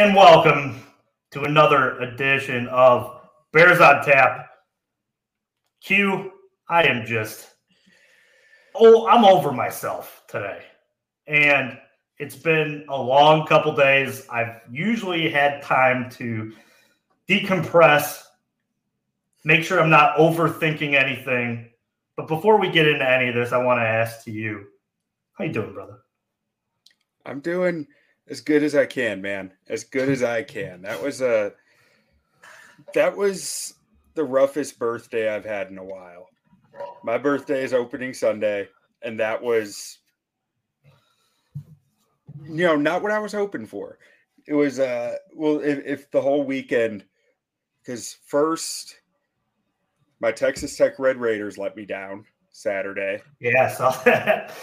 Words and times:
And 0.00 0.16
welcome 0.16 0.82
to 1.30 1.42
another 1.42 1.98
edition 1.98 2.66
of 2.68 3.20
Bears 3.52 3.82
on 3.82 4.02
Tap. 4.02 4.48
Q, 5.82 6.32
I 6.70 6.84
am 6.84 7.04
just 7.04 7.50
oh, 8.74 9.06
I'm 9.08 9.26
over 9.26 9.52
myself 9.52 10.22
today. 10.26 10.62
And 11.26 11.78
it's 12.16 12.34
been 12.34 12.86
a 12.88 12.96
long 12.96 13.46
couple 13.46 13.76
days. 13.76 14.26
I've 14.30 14.62
usually 14.70 15.28
had 15.28 15.60
time 15.60 16.08
to 16.12 16.50
decompress, 17.28 18.22
make 19.44 19.62
sure 19.62 19.82
I'm 19.82 19.90
not 19.90 20.16
overthinking 20.16 20.94
anything. 20.94 21.68
But 22.16 22.26
before 22.26 22.58
we 22.58 22.70
get 22.70 22.88
into 22.88 23.06
any 23.06 23.28
of 23.28 23.34
this, 23.34 23.52
I 23.52 23.58
want 23.58 23.80
to 23.80 23.86
ask 23.86 24.24
to 24.24 24.30
you, 24.30 24.64
how 25.34 25.44
you 25.44 25.52
doing, 25.52 25.74
brother? 25.74 25.98
I'm 27.26 27.40
doing 27.40 27.86
as 28.30 28.40
good 28.40 28.62
as 28.62 28.76
I 28.76 28.86
can, 28.86 29.20
man. 29.20 29.52
As 29.68 29.84
good 29.84 30.08
as 30.08 30.22
I 30.22 30.42
can. 30.42 30.82
That 30.82 31.02
was 31.02 31.20
a 31.20 31.52
that 32.94 33.16
was 33.16 33.74
the 34.14 34.24
roughest 34.24 34.78
birthday 34.78 35.34
I've 35.34 35.44
had 35.44 35.68
in 35.68 35.78
a 35.78 35.84
while. 35.84 36.28
My 37.02 37.18
birthday 37.18 37.62
is 37.62 37.74
opening 37.74 38.14
Sunday, 38.14 38.68
and 39.02 39.18
that 39.18 39.42
was 39.42 39.98
you 42.44 42.64
know 42.64 42.76
not 42.76 43.02
what 43.02 43.12
I 43.12 43.18
was 43.18 43.32
hoping 43.32 43.66
for. 43.66 43.98
It 44.46 44.54
was 44.54 44.78
uh 44.78 45.16
well 45.34 45.58
if, 45.60 45.84
if 45.84 46.10
the 46.10 46.22
whole 46.22 46.44
weekend 46.44 47.04
because 47.82 48.16
first 48.26 49.00
my 50.20 50.30
Texas 50.30 50.76
Tech 50.76 50.98
Red 50.98 51.16
Raiders 51.16 51.58
let 51.58 51.76
me 51.76 51.84
down 51.84 52.24
Saturday. 52.52 53.22
Yeah, 53.40 53.66
I 53.66 53.72
saw 53.72 53.90
that. 54.04 54.54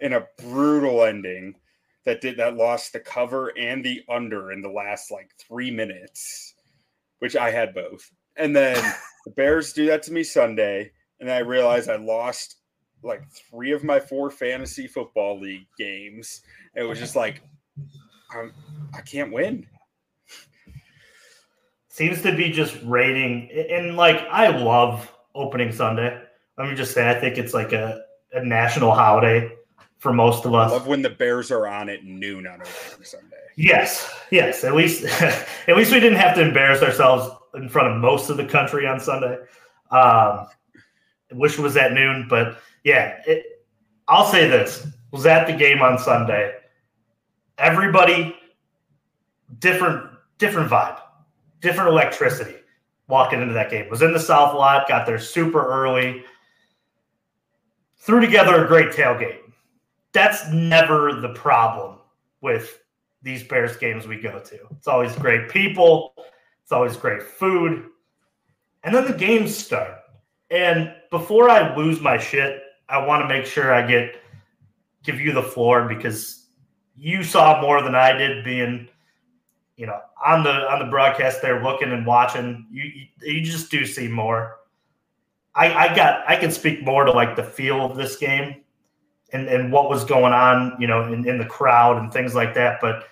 in 0.00 0.12
a 0.12 0.26
brutal 0.38 1.04
ending 1.04 1.54
that 2.04 2.20
did 2.20 2.36
that 2.36 2.56
lost 2.56 2.92
the 2.92 3.00
cover 3.00 3.52
and 3.58 3.84
the 3.84 4.02
under 4.08 4.52
in 4.52 4.60
the 4.60 4.68
last 4.68 5.10
like 5.10 5.30
three 5.38 5.70
minutes, 5.70 6.54
which 7.20 7.36
I 7.36 7.50
had 7.50 7.74
both. 7.74 8.10
And 8.36 8.54
then 8.54 8.76
the 9.24 9.32
Bears 9.32 9.72
do 9.72 9.86
that 9.86 10.02
to 10.04 10.12
me 10.12 10.22
Sunday, 10.22 10.90
and 11.20 11.30
I 11.30 11.38
realized 11.38 11.88
I 11.88 11.96
lost 11.96 12.56
like 13.02 13.22
three 13.50 13.72
of 13.72 13.84
my 13.84 13.98
four 13.98 14.30
fantasy 14.30 14.86
football 14.86 15.40
league 15.40 15.66
games. 15.78 16.42
It 16.74 16.84
was 16.84 16.98
just 16.98 17.16
like 17.16 17.42
I'm 18.34 18.52
I 18.94 19.00
can't 19.00 19.32
win. 19.32 19.66
Seems 21.88 22.22
to 22.22 22.34
be 22.34 22.50
just 22.50 22.76
rating 22.84 23.50
and 23.70 23.96
like 23.96 24.26
I 24.30 24.48
love 24.48 25.12
opening 25.34 25.72
Sunday. 25.72 26.20
Let 26.58 26.68
me 26.68 26.74
just 26.74 26.94
say 26.94 27.08
I 27.10 27.14
think 27.14 27.38
it's 27.38 27.54
like 27.54 27.72
a, 27.72 28.02
a 28.32 28.44
national 28.44 28.92
holiday 28.92 29.52
for 30.02 30.12
most 30.12 30.44
of 30.44 30.52
us. 30.52 30.72
I 30.72 30.74
love 30.74 30.88
when 30.88 31.00
the 31.00 31.10
Bears 31.10 31.52
are 31.52 31.68
on 31.68 31.88
at 31.88 32.02
noon 32.02 32.44
on 32.48 32.54
opening 32.54 33.04
Sunday. 33.04 33.36
Yes, 33.54 34.12
yes. 34.32 34.64
At 34.64 34.74
least, 34.74 35.04
at 35.22 35.76
least 35.76 35.92
we 35.92 36.00
didn't 36.00 36.18
have 36.18 36.34
to 36.34 36.42
embarrass 36.42 36.82
ourselves 36.82 37.32
in 37.54 37.68
front 37.68 37.86
of 37.86 37.98
most 37.98 38.28
of 38.28 38.36
the 38.36 38.44
country 38.44 38.84
on 38.84 38.98
Sunday. 38.98 39.38
Um, 39.92 40.48
wish 41.30 41.56
it 41.56 41.62
was 41.62 41.76
at 41.76 41.92
noon, 41.92 42.26
but 42.28 42.58
yeah, 42.82 43.20
it, 43.28 43.64
I'll 44.08 44.26
say 44.26 44.48
this: 44.48 44.88
was 45.12 45.24
at 45.24 45.46
the 45.46 45.52
game 45.52 45.82
on 45.82 46.00
Sunday. 46.00 46.52
Everybody, 47.58 48.34
different, 49.60 50.10
different 50.38 50.68
vibe, 50.68 50.98
different 51.60 51.90
electricity. 51.90 52.56
Walking 53.06 53.40
into 53.40 53.54
that 53.54 53.70
game 53.70 53.88
was 53.88 54.02
in 54.02 54.12
the 54.12 54.18
South 54.18 54.54
lot, 54.54 54.88
got 54.88 55.06
there 55.06 55.18
super 55.20 55.64
early, 55.64 56.24
threw 57.98 58.20
together 58.20 58.64
a 58.64 58.66
great 58.66 58.88
tailgate 58.88 59.41
that's 60.12 60.48
never 60.48 61.20
the 61.20 61.30
problem 61.30 61.98
with 62.40 62.80
these 63.22 63.42
Bears 63.42 63.76
games 63.76 64.06
we 64.06 64.20
go 64.20 64.40
to. 64.40 64.58
It's 64.76 64.88
always 64.88 65.14
great 65.16 65.48
people, 65.48 66.14
it's 66.62 66.72
always 66.72 66.96
great 66.96 67.22
food. 67.22 67.88
And 68.84 68.94
then 68.94 69.06
the 69.06 69.12
games 69.12 69.56
start. 69.56 69.98
And 70.50 70.92
before 71.10 71.48
I 71.48 71.74
lose 71.76 72.00
my 72.00 72.18
shit, 72.18 72.62
I 72.88 73.04
want 73.04 73.22
to 73.22 73.28
make 73.28 73.46
sure 73.46 73.72
I 73.72 73.86
get 73.86 74.16
give 75.02 75.20
you 75.20 75.32
the 75.32 75.42
floor 75.42 75.88
because 75.88 76.46
you 76.96 77.24
saw 77.24 77.60
more 77.60 77.82
than 77.82 77.94
I 77.94 78.12
did 78.12 78.44
being 78.44 78.88
you 79.76 79.86
know 79.86 79.98
on 80.24 80.44
the 80.44 80.70
on 80.70 80.78
the 80.78 80.90
broadcast 80.90 81.42
there 81.42 81.62
looking 81.62 81.90
and 81.90 82.06
watching 82.06 82.66
you 82.70 82.84
you, 82.84 83.34
you 83.34 83.42
just 83.42 83.70
do 83.70 83.86
see 83.86 84.08
more 84.08 84.58
I, 85.54 85.88
I 85.88 85.96
got 85.96 86.28
I 86.28 86.36
can 86.36 86.50
speak 86.50 86.84
more 86.84 87.04
to 87.04 87.12
like 87.12 87.34
the 87.34 87.42
feel 87.42 87.84
of 87.84 87.96
this 87.96 88.16
game 88.16 88.61
and, 89.32 89.48
and 89.48 89.72
what 89.72 89.88
was 89.88 90.04
going 90.04 90.32
on, 90.32 90.76
you 90.78 90.86
know, 90.86 91.12
in, 91.12 91.26
in 91.26 91.38
the 91.38 91.46
crowd 91.46 91.98
and 91.98 92.12
things 92.12 92.34
like 92.34 92.54
that. 92.54 92.80
But 92.80 93.04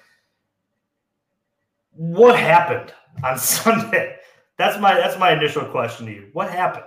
what 1.92 2.38
happened 2.38 2.92
on 3.24 3.38
Sunday? 3.38 4.16
That's 4.56 4.78
my 4.78 4.94
that's 4.94 5.18
my 5.18 5.32
initial 5.32 5.64
question 5.64 6.06
to 6.06 6.12
you. 6.12 6.28
What 6.32 6.50
happened? 6.50 6.84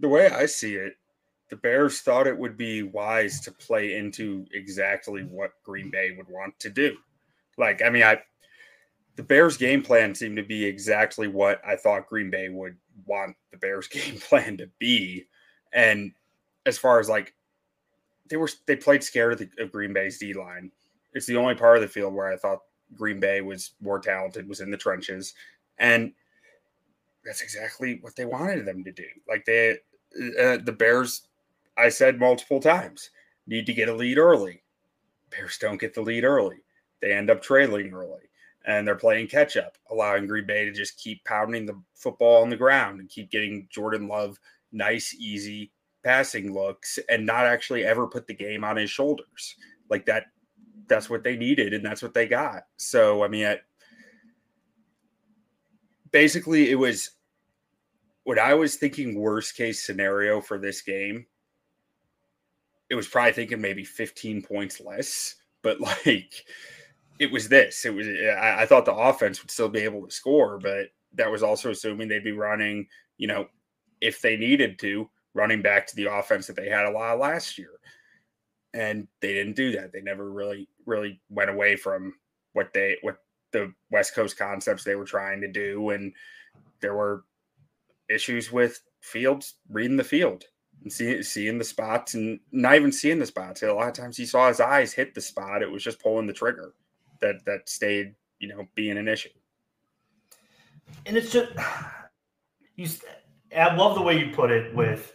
The 0.00 0.08
way 0.08 0.30
I 0.30 0.46
see 0.46 0.74
it, 0.74 0.94
the 1.50 1.56
Bears 1.56 2.00
thought 2.00 2.26
it 2.26 2.36
would 2.36 2.56
be 2.56 2.82
wise 2.82 3.40
to 3.40 3.52
play 3.52 3.96
into 3.96 4.46
exactly 4.52 5.22
what 5.22 5.52
Green 5.62 5.90
Bay 5.90 6.14
would 6.16 6.28
want 6.28 6.58
to 6.60 6.70
do. 6.70 6.96
Like, 7.58 7.82
I 7.82 7.90
mean, 7.90 8.02
I 8.02 8.22
the 9.16 9.22
Bears 9.22 9.58
game 9.58 9.82
plan 9.82 10.14
seemed 10.14 10.36
to 10.36 10.42
be 10.42 10.64
exactly 10.64 11.28
what 11.28 11.60
I 11.66 11.76
thought 11.76 12.08
Green 12.08 12.30
Bay 12.30 12.48
would 12.48 12.76
want 13.04 13.36
the 13.50 13.58
Bears 13.58 13.86
game 13.88 14.16
plan 14.18 14.56
to 14.56 14.70
be. 14.78 15.26
And 15.72 16.12
as 16.66 16.78
far 16.78 17.00
as 17.00 17.08
like 17.08 17.34
they 18.28 18.36
were 18.36 18.50
they 18.66 18.76
played 18.76 19.02
scared 19.02 19.34
of, 19.34 19.38
the, 19.38 19.62
of 19.62 19.72
Green 19.72 19.92
Bay's 19.92 20.18
D 20.18 20.32
line. 20.32 20.70
It's 21.14 21.26
the 21.26 21.36
only 21.36 21.54
part 21.54 21.76
of 21.76 21.82
the 21.82 21.88
field 21.88 22.14
where 22.14 22.32
I 22.32 22.36
thought 22.36 22.62
Green 22.96 23.20
Bay 23.20 23.40
was 23.40 23.72
more 23.80 23.98
talented, 23.98 24.48
was 24.48 24.60
in 24.60 24.70
the 24.70 24.76
trenches, 24.76 25.34
and 25.78 26.12
that's 27.24 27.42
exactly 27.42 27.98
what 28.00 28.16
they 28.16 28.24
wanted 28.24 28.66
them 28.66 28.84
to 28.84 28.92
do. 28.92 29.06
Like 29.28 29.44
they, 29.44 29.72
uh, 30.40 30.58
the 30.64 30.74
Bears, 30.76 31.22
I 31.76 31.88
said 31.88 32.18
multiple 32.18 32.60
times, 32.60 33.10
need 33.46 33.66
to 33.66 33.74
get 33.74 33.88
a 33.88 33.94
lead 33.94 34.18
early. 34.18 34.62
Bears 35.30 35.58
don't 35.58 35.80
get 35.80 35.94
the 35.94 36.02
lead 36.02 36.24
early; 36.24 36.62
they 37.00 37.12
end 37.12 37.30
up 37.30 37.42
trailing 37.42 37.92
early, 37.92 38.30
and 38.66 38.86
they're 38.86 38.94
playing 38.94 39.28
catch 39.28 39.56
up, 39.56 39.76
allowing 39.90 40.26
Green 40.26 40.46
Bay 40.46 40.64
to 40.64 40.72
just 40.72 40.98
keep 40.98 41.24
pounding 41.24 41.66
the 41.66 41.80
football 41.94 42.42
on 42.42 42.50
the 42.50 42.56
ground 42.56 43.00
and 43.00 43.08
keep 43.08 43.30
getting 43.30 43.66
Jordan 43.70 44.08
Love 44.08 44.38
nice, 44.72 45.14
easy 45.18 45.70
passing 46.02 46.52
looks 46.52 46.98
and 47.08 47.24
not 47.24 47.46
actually 47.46 47.84
ever 47.84 48.06
put 48.06 48.26
the 48.26 48.34
game 48.34 48.64
on 48.64 48.76
his 48.76 48.90
shoulders. 48.90 49.56
Like 49.88 50.06
that, 50.06 50.26
that's 50.88 51.08
what 51.08 51.22
they 51.24 51.36
needed 51.36 51.74
and 51.74 51.84
that's 51.84 52.02
what 52.02 52.14
they 52.14 52.26
got. 52.26 52.64
So, 52.76 53.22
I 53.24 53.28
mean, 53.28 53.56
basically, 56.10 56.70
it 56.70 56.76
was 56.76 57.10
what 58.24 58.38
I 58.38 58.54
was 58.54 58.76
thinking 58.76 59.18
worst 59.18 59.56
case 59.56 59.84
scenario 59.84 60.40
for 60.40 60.58
this 60.58 60.82
game. 60.82 61.26
It 62.90 62.94
was 62.94 63.08
probably 63.08 63.32
thinking 63.32 63.60
maybe 63.60 63.84
15 63.84 64.42
points 64.42 64.80
less, 64.80 65.36
but 65.62 65.80
like 66.06 66.44
it 67.18 67.30
was 67.30 67.48
this. 67.48 67.84
It 67.84 67.94
was, 67.94 68.06
I, 68.06 68.62
I 68.62 68.66
thought 68.66 68.84
the 68.84 68.94
offense 68.94 69.42
would 69.42 69.50
still 69.50 69.68
be 69.68 69.80
able 69.80 70.06
to 70.06 70.12
score, 70.12 70.58
but 70.58 70.88
that 71.14 71.30
was 71.30 71.42
also 71.42 71.70
assuming 71.70 72.08
they'd 72.08 72.24
be 72.24 72.32
running, 72.32 72.86
you 73.18 73.28
know, 73.28 73.46
if 74.00 74.20
they 74.20 74.36
needed 74.36 74.78
to, 74.80 75.08
running 75.34 75.62
back 75.62 75.86
to 75.86 75.96
the 75.96 76.06
offense 76.06 76.46
that 76.46 76.56
they 76.56 76.68
had 76.68 76.86
a 76.86 76.90
lot 76.90 77.18
last 77.18 77.58
year. 77.58 77.80
And 78.74 79.06
they 79.20 79.32
didn't 79.32 79.56
do 79.56 79.72
that. 79.72 79.92
They 79.92 80.00
never 80.00 80.30
really, 80.30 80.68
really 80.86 81.20
went 81.28 81.50
away 81.50 81.76
from 81.76 82.14
what 82.52 82.72
they, 82.72 82.96
what 83.02 83.18
the 83.52 83.72
West 83.90 84.14
Coast 84.14 84.38
concepts 84.38 84.84
they 84.84 84.94
were 84.94 85.04
trying 85.04 85.40
to 85.42 85.48
do. 85.48 85.90
And 85.90 86.12
there 86.80 86.94
were 86.94 87.24
issues 88.08 88.50
with 88.50 88.82
Fields 89.00 89.54
reading 89.68 89.96
the 89.96 90.04
field 90.04 90.44
and 90.82 90.92
seeing, 90.92 91.22
seeing 91.22 91.58
the 91.58 91.64
spots 91.64 92.14
and 92.14 92.40
not 92.50 92.76
even 92.76 92.92
seeing 92.92 93.18
the 93.18 93.26
spots. 93.26 93.62
A 93.62 93.72
lot 93.72 93.88
of 93.88 93.94
times 93.94 94.16
he 94.16 94.24
saw 94.24 94.48
his 94.48 94.60
eyes 94.60 94.92
hit 94.92 95.14
the 95.14 95.20
spot. 95.20 95.62
It 95.62 95.70
was 95.70 95.82
just 95.82 96.00
pulling 96.00 96.26
the 96.26 96.32
trigger 96.32 96.74
that, 97.20 97.44
that 97.46 97.68
stayed, 97.68 98.14
you 98.38 98.48
know, 98.48 98.66
being 98.74 98.96
an 98.96 99.08
issue. 99.08 99.30
And 101.06 101.16
it's 101.16 101.32
just, 101.32 101.52
you, 102.76 102.88
I 103.56 103.74
love 103.74 103.96
the 103.96 104.02
way 104.02 104.18
you 104.18 104.34
put 104.34 104.50
it 104.50 104.74
with 104.74 105.14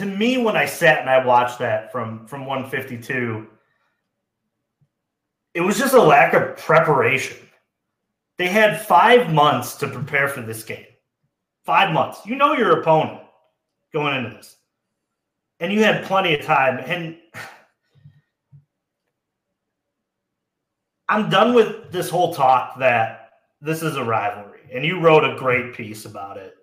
to 0.00 0.06
me, 0.06 0.38
when 0.38 0.56
I 0.56 0.64
sat 0.64 1.02
and 1.02 1.10
I 1.10 1.22
watched 1.22 1.58
that 1.58 1.92
from 1.92 2.26
from 2.26 2.46
152, 2.46 3.46
it 5.52 5.60
was 5.60 5.76
just 5.78 5.92
a 5.92 6.00
lack 6.00 6.32
of 6.32 6.56
preparation. 6.56 7.36
They 8.38 8.48
had 8.48 8.80
five 8.80 9.30
months 9.30 9.74
to 9.76 9.88
prepare 9.88 10.26
for 10.28 10.40
this 10.40 10.64
game. 10.64 10.86
Five 11.66 11.92
months. 11.92 12.24
You 12.24 12.36
know 12.36 12.54
your 12.54 12.80
opponent 12.80 13.20
going 13.92 14.16
into 14.16 14.30
this. 14.30 14.56
And 15.60 15.70
you 15.70 15.84
had 15.84 16.06
plenty 16.06 16.32
of 16.32 16.46
time. 16.46 16.78
And 16.78 17.18
I'm 21.10 21.28
done 21.28 21.52
with 21.52 21.92
this 21.92 22.08
whole 22.08 22.32
talk 22.32 22.78
that 22.78 23.32
this 23.60 23.82
is 23.82 23.96
a 23.96 24.04
rivalry. 24.04 24.60
And 24.72 24.82
you 24.82 24.98
wrote 24.98 25.24
a 25.24 25.36
great 25.36 25.74
piece 25.74 26.06
about 26.06 26.38
it 26.38 26.56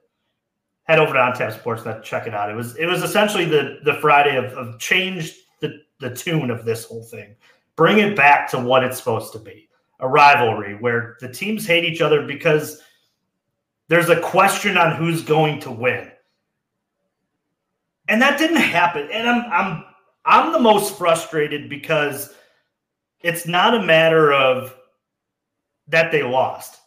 head 0.87 0.99
over 0.99 1.13
to 1.13 1.19
OnTap 1.19 1.57
Sports 1.59 1.83
to 1.83 2.01
check 2.03 2.27
it 2.27 2.33
out. 2.33 2.49
It 2.49 2.55
was 2.55 2.75
it 2.77 2.85
was 2.85 3.03
essentially 3.03 3.45
the 3.45 3.79
the 3.83 3.95
Friday 3.95 4.37
of, 4.37 4.45
of 4.53 4.79
changed 4.79 5.35
the 5.61 5.81
the 5.99 6.13
tune 6.13 6.49
of 6.49 6.65
this 6.65 6.85
whole 6.85 7.03
thing 7.03 7.35
bring 7.77 7.99
it 7.99 8.17
back 8.17 8.49
to 8.49 8.59
what 8.59 8.83
it's 8.83 8.97
supposed 8.97 9.31
to 9.31 9.39
be 9.39 9.69
a 10.01 10.07
rivalry 10.07 10.75
where 10.75 11.15
the 11.21 11.31
teams 11.31 11.65
hate 11.65 11.85
each 11.85 12.01
other 12.01 12.23
because 12.23 12.81
there's 13.87 14.09
a 14.09 14.19
question 14.19 14.77
on 14.77 14.95
who's 14.95 15.23
going 15.23 15.59
to 15.61 15.71
win. 15.71 16.11
And 18.09 18.21
that 18.21 18.37
didn't 18.37 18.57
happen. 18.57 19.09
And 19.11 19.29
I'm 19.29 19.51
I'm 19.51 19.83
I'm 20.25 20.51
the 20.51 20.59
most 20.59 20.97
frustrated 20.97 21.69
because 21.69 22.33
it's 23.21 23.47
not 23.47 23.73
a 23.73 23.85
matter 23.85 24.33
of 24.33 24.75
that 25.87 26.11
they 26.11 26.23
lost. 26.23 26.79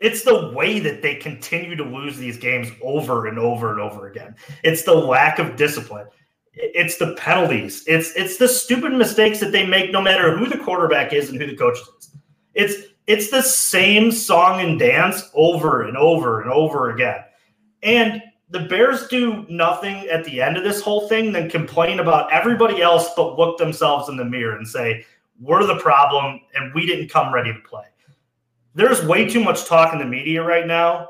It's 0.00 0.22
the 0.22 0.50
way 0.50 0.80
that 0.80 1.02
they 1.02 1.14
continue 1.14 1.76
to 1.76 1.84
lose 1.84 2.16
these 2.16 2.36
games 2.36 2.68
over 2.82 3.26
and 3.26 3.38
over 3.38 3.70
and 3.70 3.80
over 3.80 4.08
again. 4.08 4.34
It's 4.62 4.82
the 4.82 4.94
lack 4.94 5.38
of 5.38 5.56
discipline. 5.56 6.06
It's 6.52 6.98
the 6.98 7.14
penalties. 7.14 7.84
It's 7.86 8.14
it's 8.14 8.36
the 8.36 8.48
stupid 8.48 8.92
mistakes 8.92 9.40
that 9.40 9.52
they 9.52 9.66
make 9.66 9.90
no 9.90 10.00
matter 10.00 10.36
who 10.36 10.46
the 10.46 10.58
quarterback 10.58 11.12
is 11.12 11.30
and 11.30 11.40
who 11.40 11.46
the 11.46 11.56
coach 11.56 11.78
is. 11.78 12.10
It's 12.54 12.74
it's 13.06 13.30
the 13.30 13.42
same 13.42 14.10
song 14.12 14.60
and 14.60 14.78
dance 14.78 15.30
over 15.34 15.82
and 15.82 15.96
over 15.96 16.42
and 16.42 16.50
over 16.50 16.90
again. 16.90 17.22
And 17.82 18.22
the 18.50 18.60
Bears 18.60 19.08
do 19.08 19.44
nothing 19.48 20.06
at 20.08 20.24
the 20.24 20.40
end 20.40 20.56
of 20.56 20.64
this 20.64 20.80
whole 20.80 21.08
thing 21.08 21.32
than 21.32 21.50
complain 21.50 22.00
about 22.00 22.32
everybody 22.32 22.80
else 22.80 23.10
but 23.16 23.38
look 23.38 23.58
themselves 23.58 24.08
in 24.08 24.16
the 24.16 24.24
mirror 24.24 24.56
and 24.56 24.66
say, 24.66 25.04
we're 25.40 25.66
the 25.66 25.78
problem 25.78 26.40
and 26.54 26.72
we 26.72 26.86
didn't 26.86 27.08
come 27.08 27.34
ready 27.34 27.52
to 27.52 27.58
play. 27.60 27.84
There's 28.74 29.04
way 29.04 29.28
too 29.28 29.42
much 29.42 29.66
talk 29.66 29.92
in 29.92 29.98
the 29.98 30.04
media 30.04 30.42
right 30.42 30.66
now 30.66 31.08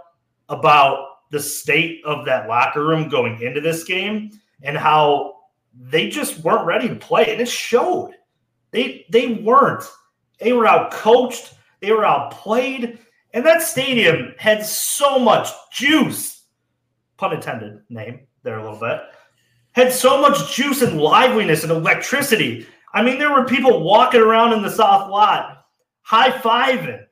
about 0.49 1.06
the 1.31 1.40
state 1.40 2.02
of 2.05 2.25
that 2.26 2.49
locker 2.49 2.84
room 2.84 3.08
going 3.08 3.40
into 3.40 3.61
this 3.61 3.84
game 3.84 4.31
and 4.62 4.76
how 4.76 5.34
they 5.75 6.08
just 6.08 6.38
weren't 6.40 6.66
ready 6.66 6.88
to 6.88 6.94
play. 6.94 7.32
And 7.32 7.40
it 7.40 7.49
showed. 7.49 8.12
They 8.70 9.06
they 9.11 9.34
weren't. 9.34 9.84
They 10.40 10.52
were 10.52 10.66
out 10.66 10.90
coached, 10.90 11.55
they 11.81 11.93
were 11.93 12.05
out 12.05 12.32
played, 12.32 12.99
and 13.32 13.46
that 13.46 13.62
stadium 13.62 14.34
had 14.37 14.66
so 14.66 15.19
much 15.19 15.49
juice, 15.72 16.43
pun 17.16 17.32
intended 17.32 17.81
name 17.88 18.26
there 18.43 18.58
a 18.58 18.62
little 18.62 18.78
bit, 18.78 19.00
had 19.72 19.93
so 19.93 20.20
much 20.20 20.52
juice 20.52 20.82
and 20.82 21.00
liveliness 21.00 21.62
and 21.62 21.72
electricity. 21.72 22.66
I 22.93 23.02
mean, 23.02 23.19
there 23.19 23.32
were 23.32 23.44
people 23.44 23.84
walking 23.84 24.20
around 24.20 24.52
in 24.52 24.62
the 24.62 24.70
South 24.70 25.11
Lot, 25.11 25.64
high 26.02 26.31
fiving, 26.31 27.04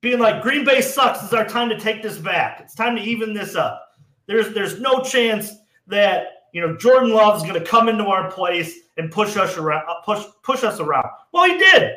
being 0.00 0.18
like, 0.18 0.42
Green 0.42 0.64
Bay 0.64 0.80
sucks. 0.80 1.22
It's 1.22 1.32
our 1.32 1.46
time 1.46 1.68
to 1.68 1.78
take 1.78 2.02
this 2.02 2.18
back. 2.18 2.60
It's 2.60 2.74
time 2.74 2.96
to 2.96 3.02
even 3.02 3.34
this 3.34 3.56
up. 3.56 3.82
There's 4.26 4.52
there's 4.54 4.80
no 4.80 5.02
chance 5.02 5.52
that 5.86 6.26
you 6.52 6.60
know 6.60 6.76
Jordan 6.76 7.10
Love 7.10 7.36
is 7.36 7.42
going 7.42 7.58
to 7.58 7.66
come 7.66 7.88
into 7.88 8.06
our 8.06 8.30
place 8.30 8.78
and 8.96 9.10
push 9.10 9.36
us 9.36 9.56
around, 9.56 9.84
uh, 9.88 10.00
push 10.04 10.24
push 10.42 10.64
us 10.64 10.80
around. 10.80 11.06
Well, 11.32 11.44
he 11.44 11.58
did. 11.58 11.92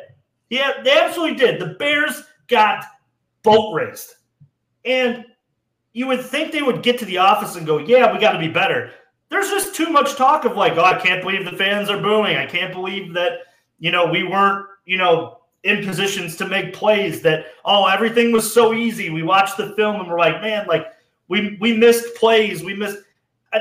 Yeah, 0.48 0.82
they 0.82 0.98
absolutely 0.98 1.36
did. 1.36 1.60
The 1.60 1.74
Bears 1.78 2.22
got 2.48 2.84
boat 3.42 3.72
raced. 3.72 4.16
And 4.84 5.24
you 5.92 6.06
would 6.06 6.20
think 6.20 6.52
they 6.52 6.62
would 6.62 6.82
get 6.82 6.98
to 6.98 7.04
the 7.04 7.18
office 7.18 7.56
and 7.56 7.66
go, 7.66 7.78
yeah, 7.78 8.12
we 8.12 8.18
got 8.18 8.32
to 8.32 8.38
be 8.38 8.48
better. 8.48 8.90
There's 9.28 9.48
just 9.48 9.74
too 9.74 9.90
much 9.90 10.16
talk 10.16 10.44
of 10.44 10.56
like, 10.56 10.76
oh, 10.76 10.84
I 10.84 10.98
can't 10.98 11.22
believe 11.22 11.44
the 11.44 11.56
fans 11.56 11.88
are 11.88 12.00
booing. 12.00 12.36
I 12.36 12.46
can't 12.46 12.72
believe 12.72 13.14
that, 13.14 13.38
you 13.78 13.90
know, 13.90 14.06
we 14.06 14.24
weren't, 14.24 14.66
you 14.84 14.98
know, 14.98 15.39
in 15.64 15.84
positions 15.84 16.36
to 16.36 16.48
make 16.48 16.72
plays 16.72 17.22
that, 17.22 17.46
oh, 17.64 17.86
everything 17.86 18.32
was 18.32 18.52
so 18.52 18.72
easy. 18.72 19.10
We 19.10 19.22
watched 19.22 19.56
the 19.56 19.74
film 19.76 20.00
and 20.00 20.08
we're 20.08 20.18
like, 20.18 20.40
man, 20.40 20.66
like 20.66 20.86
we, 21.28 21.58
we 21.60 21.76
missed 21.76 22.14
plays. 22.14 22.62
We 22.62 22.74
missed, 22.74 22.98
I, 23.52 23.60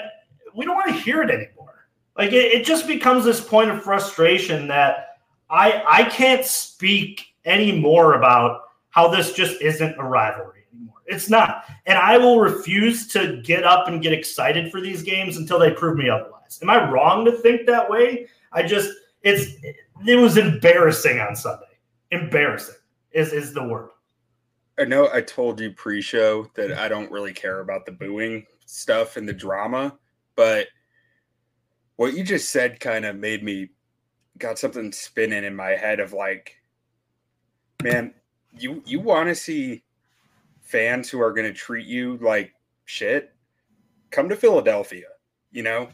we 0.56 0.66
don't 0.66 0.76
want 0.76 0.90
to 0.96 1.02
hear 1.02 1.22
it 1.22 1.30
anymore. 1.30 1.88
Like 2.18 2.32
it, 2.32 2.54
it 2.54 2.66
just 2.66 2.88
becomes 2.88 3.26
this 3.26 3.42
point 3.42 3.70
of 3.70 3.84
frustration 3.84 4.68
that, 4.68 5.06
I 5.52 5.84
I 5.88 6.04
can't 6.04 6.46
speak 6.46 7.34
anymore 7.46 8.14
about 8.14 8.66
how 8.90 9.08
this 9.08 9.34
just 9.34 9.60
isn't 9.64 9.98
a 9.98 10.04
rivalry 10.04 10.66
anymore. 10.72 10.98
It's 11.08 11.28
not. 11.28 11.66
And 11.88 11.98
I 11.98 12.20
will 12.20 12.40
refuse 12.40 13.08
to 13.14 13.42
get 13.42 13.64
up 13.64 13.88
and 13.88 14.00
get 14.00 14.14
excited 14.14 14.72
for 14.72 14.80
these 14.80 15.02
games 15.02 15.38
until 15.38 15.58
they 15.58 15.72
prove 15.72 15.98
me 15.98 16.08
otherwise. 16.08 16.60
Am 16.62 16.70
I 16.70 16.88
wrong 16.92 17.26
to 17.26 17.32
think 17.32 17.66
that 17.66 17.90
way? 17.90 18.28
I 18.52 18.62
just 18.62 18.92
it's 19.24 19.56
it 20.06 20.18
was 20.18 20.38
embarrassing 20.38 21.20
on 21.20 21.36
Sunday. 21.36 21.66
Embarrassing 22.12 22.76
is 23.12 23.34
is 23.34 23.54
the 23.54 23.64
word. 23.64 23.90
I 24.80 24.86
know 24.86 25.10
I 25.12 25.22
told 25.22 25.60
you 25.60 25.72
pre-show 25.72 26.50
that 26.56 26.72
I 26.72 26.88
don't 26.88 27.12
really 27.12 27.34
care 27.34 27.60
about 27.60 27.86
the 27.86 27.92
booing 27.92 28.46
stuff 28.66 29.18
and 29.18 29.28
the 29.28 29.34
drama, 29.34 29.98
but 30.36 30.68
what 31.98 32.14
you 32.14 32.24
just 32.24 32.50
said 32.50 32.80
kind 32.80 33.04
of 33.04 33.18
made 33.18 33.44
me 33.44 33.70
got 34.38 34.58
something 34.58 34.92
spinning 34.94 35.44
in 35.44 35.54
my 35.54 35.72
head 35.72 36.00
of 36.00 36.14
like, 36.14 36.56
man, 37.84 38.14
you 38.58 38.82
you 38.86 39.02
want 39.02 39.28
to 39.28 39.36
see 39.36 39.84
fans 40.62 41.10
who 41.10 41.22
are 41.22 41.34
going 41.34 41.48
to 41.48 41.54
treat 41.54 41.86
you 41.86 42.18
like 42.22 42.54
shit? 42.86 43.34
Come 44.12 44.30
to 44.30 44.36
Philadelphia, 44.36 45.08
you 45.52 45.62
know, 45.62 45.90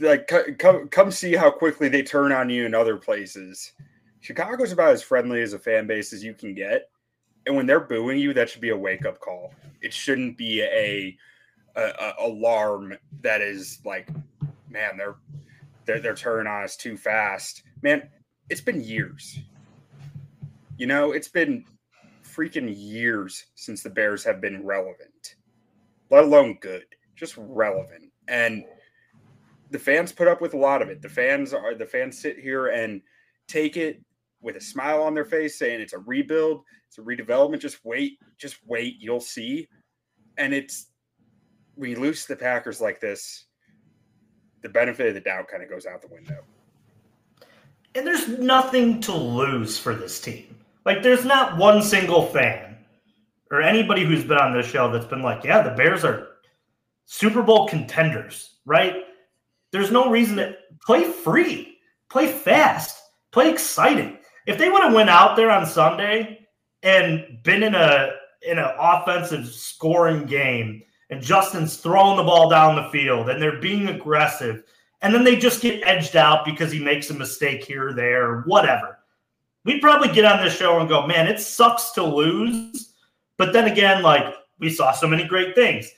like 0.00 0.30
come 0.58 0.88
come 0.88 1.10
see 1.10 1.34
how 1.34 1.50
quickly 1.50 1.88
they 1.88 2.02
turn 2.02 2.32
on 2.32 2.50
you 2.50 2.66
in 2.66 2.74
other 2.74 2.96
places. 2.96 3.72
Chicago's 4.20 4.72
about 4.72 4.92
as 4.92 5.02
friendly 5.02 5.42
as 5.42 5.52
a 5.52 5.58
fan 5.58 5.86
base 5.86 6.12
as 6.12 6.24
you 6.24 6.34
can 6.34 6.54
get, 6.54 6.90
and 7.46 7.56
when 7.56 7.66
they're 7.66 7.80
booing 7.80 8.18
you, 8.18 8.34
that 8.34 8.50
should 8.50 8.60
be 8.60 8.70
a 8.70 8.76
wake 8.76 9.06
up 9.06 9.20
call. 9.20 9.54
It 9.80 9.92
shouldn't 9.92 10.36
be 10.36 10.60
a, 10.62 11.16
a, 11.76 11.82
a 11.82 12.14
alarm 12.26 12.96
that 13.22 13.40
is 13.40 13.78
like, 13.84 14.08
man, 14.68 14.96
they're 14.96 15.16
they're, 15.86 16.00
they're 16.00 16.14
turning 16.14 16.46
on 16.46 16.64
us 16.64 16.76
too 16.76 16.96
fast. 16.96 17.62
Man, 17.82 18.08
it's 18.50 18.60
been 18.60 18.82
years. 18.82 19.38
You 20.76 20.86
know, 20.86 21.12
it's 21.12 21.28
been 21.28 21.64
freaking 22.22 22.72
years 22.76 23.46
since 23.54 23.82
the 23.82 23.90
Bears 23.90 24.22
have 24.24 24.40
been 24.40 24.64
relevant, 24.64 25.36
let 26.10 26.24
alone 26.24 26.58
good, 26.60 26.84
just 27.16 27.34
relevant. 27.38 28.12
And 28.28 28.64
the 29.70 29.78
fans 29.78 30.12
put 30.12 30.28
up 30.28 30.40
with 30.40 30.54
a 30.54 30.58
lot 30.58 30.82
of 30.82 30.88
it. 30.88 31.00
The 31.00 31.08
fans 31.08 31.54
are 31.54 31.74
the 31.74 31.86
fans 31.86 32.18
sit 32.18 32.38
here 32.38 32.68
and 32.68 33.00
take 33.46 33.76
it 33.76 34.02
with 34.40 34.56
a 34.56 34.60
smile 34.60 35.02
on 35.02 35.14
their 35.14 35.24
face, 35.24 35.58
saying 35.58 35.80
it's 35.80 35.92
a 35.92 35.98
rebuild, 35.98 36.62
it's 36.88 36.98
a 36.98 37.02
redevelopment. 37.02 37.60
Just 37.60 37.84
wait, 37.84 38.18
just 38.38 38.56
wait, 38.66 38.96
you'll 38.98 39.20
see. 39.20 39.68
And 40.36 40.54
it's 40.54 40.86
you 41.76 41.98
lose 41.98 42.26
the 42.26 42.36
Packers 42.36 42.80
like 42.80 43.00
this, 43.00 43.46
the 44.62 44.68
benefit 44.68 45.08
of 45.08 45.14
the 45.14 45.20
doubt 45.20 45.48
kind 45.48 45.62
of 45.62 45.70
goes 45.70 45.86
out 45.86 46.02
the 46.02 46.08
window. 46.08 46.42
And 47.94 48.06
there's 48.06 48.28
nothing 48.28 49.00
to 49.02 49.12
lose 49.12 49.78
for 49.78 49.94
this 49.94 50.20
team. 50.20 50.56
Like, 50.84 51.02
there's 51.02 51.24
not 51.24 51.56
one 51.56 51.82
single 51.82 52.26
fan 52.26 52.68
or 53.50 53.62
anybody 53.62 54.04
who's 54.04 54.24
been 54.24 54.38
on 54.38 54.52
this 54.52 54.66
show 54.66 54.90
that's 54.90 55.06
been 55.06 55.22
like, 55.22 55.44
yeah, 55.44 55.62
the 55.62 55.70
Bears 55.70 56.04
are 56.04 56.28
Super 57.06 57.42
Bowl 57.42 57.68
contenders, 57.68 58.56
right? 58.66 59.04
There's 59.72 59.90
no 59.90 60.10
reason 60.10 60.36
to 60.36 60.54
play 60.84 61.04
free, 61.04 61.78
play 62.10 62.26
fast, 62.26 63.00
play 63.32 63.50
exciting. 63.50 64.17
If 64.48 64.56
they 64.56 64.70
would 64.70 64.82
have 64.82 64.94
went 64.94 65.10
out 65.10 65.36
there 65.36 65.50
on 65.50 65.66
Sunday 65.66 66.48
and 66.82 67.38
been 67.42 67.62
in 67.62 67.74
a 67.74 68.12
in 68.40 68.58
an 68.58 68.70
offensive 68.78 69.46
scoring 69.46 70.24
game 70.24 70.82
and 71.10 71.22
Justin's 71.22 71.76
throwing 71.76 72.16
the 72.16 72.22
ball 72.22 72.48
down 72.48 72.74
the 72.74 72.88
field 72.88 73.28
and 73.28 73.42
they're 73.42 73.60
being 73.60 73.88
aggressive. 73.88 74.62
And 75.02 75.14
then 75.14 75.22
they 75.22 75.36
just 75.36 75.60
get 75.60 75.86
edged 75.86 76.16
out 76.16 76.46
because 76.46 76.72
he 76.72 76.82
makes 76.82 77.10
a 77.10 77.14
mistake 77.14 77.62
here 77.62 77.88
or 77.88 77.92
there 77.92 78.24
or 78.24 78.42
whatever. 78.46 78.98
We'd 79.66 79.82
probably 79.82 80.08
get 80.08 80.24
on 80.24 80.42
this 80.42 80.56
show 80.56 80.80
and 80.80 80.88
go, 80.88 81.06
man, 81.06 81.28
it 81.28 81.40
sucks 81.40 81.90
to 81.92 82.02
lose. 82.02 82.94
But 83.36 83.52
then 83.52 83.70
again, 83.70 84.02
like 84.02 84.34
we 84.58 84.70
saw 84.70 84.92
so 84.92 85.06
many 85.06 85.24
great 85.24 85.54
things. 85.56 85.90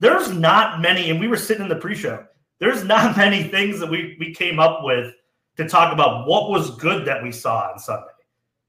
There's 0.00 0.32
not 0.32 0.80
many, 0.80 1.10
and 1.10 1.20
we 1.20 1.28
were 1.28 1.36
sitting 1.36 1.62
in 1.62 1.68
the 1.68 1.76
pre-show. 1.76 2.26
There's 2.58 2.82
not 2.82 3.16
many 3.16 3.44
things 3.44 3.78
that 3.78 3.88
we 3.88 4.16
we 4.18 4.34
came 4.34 4.58
up 4.58 4.80
with 4.82 5.14
to 5.56 5.68
talk 5.68 5.92
about 5.92 6.26
what 6.26 6.50
was 6.50 6.76
good 6.76 7.06
that 7.06 7.22
we 7.22 7.32
saw 7.32 7.70
on 7.70 7.78
Sunday. 7.78 8.06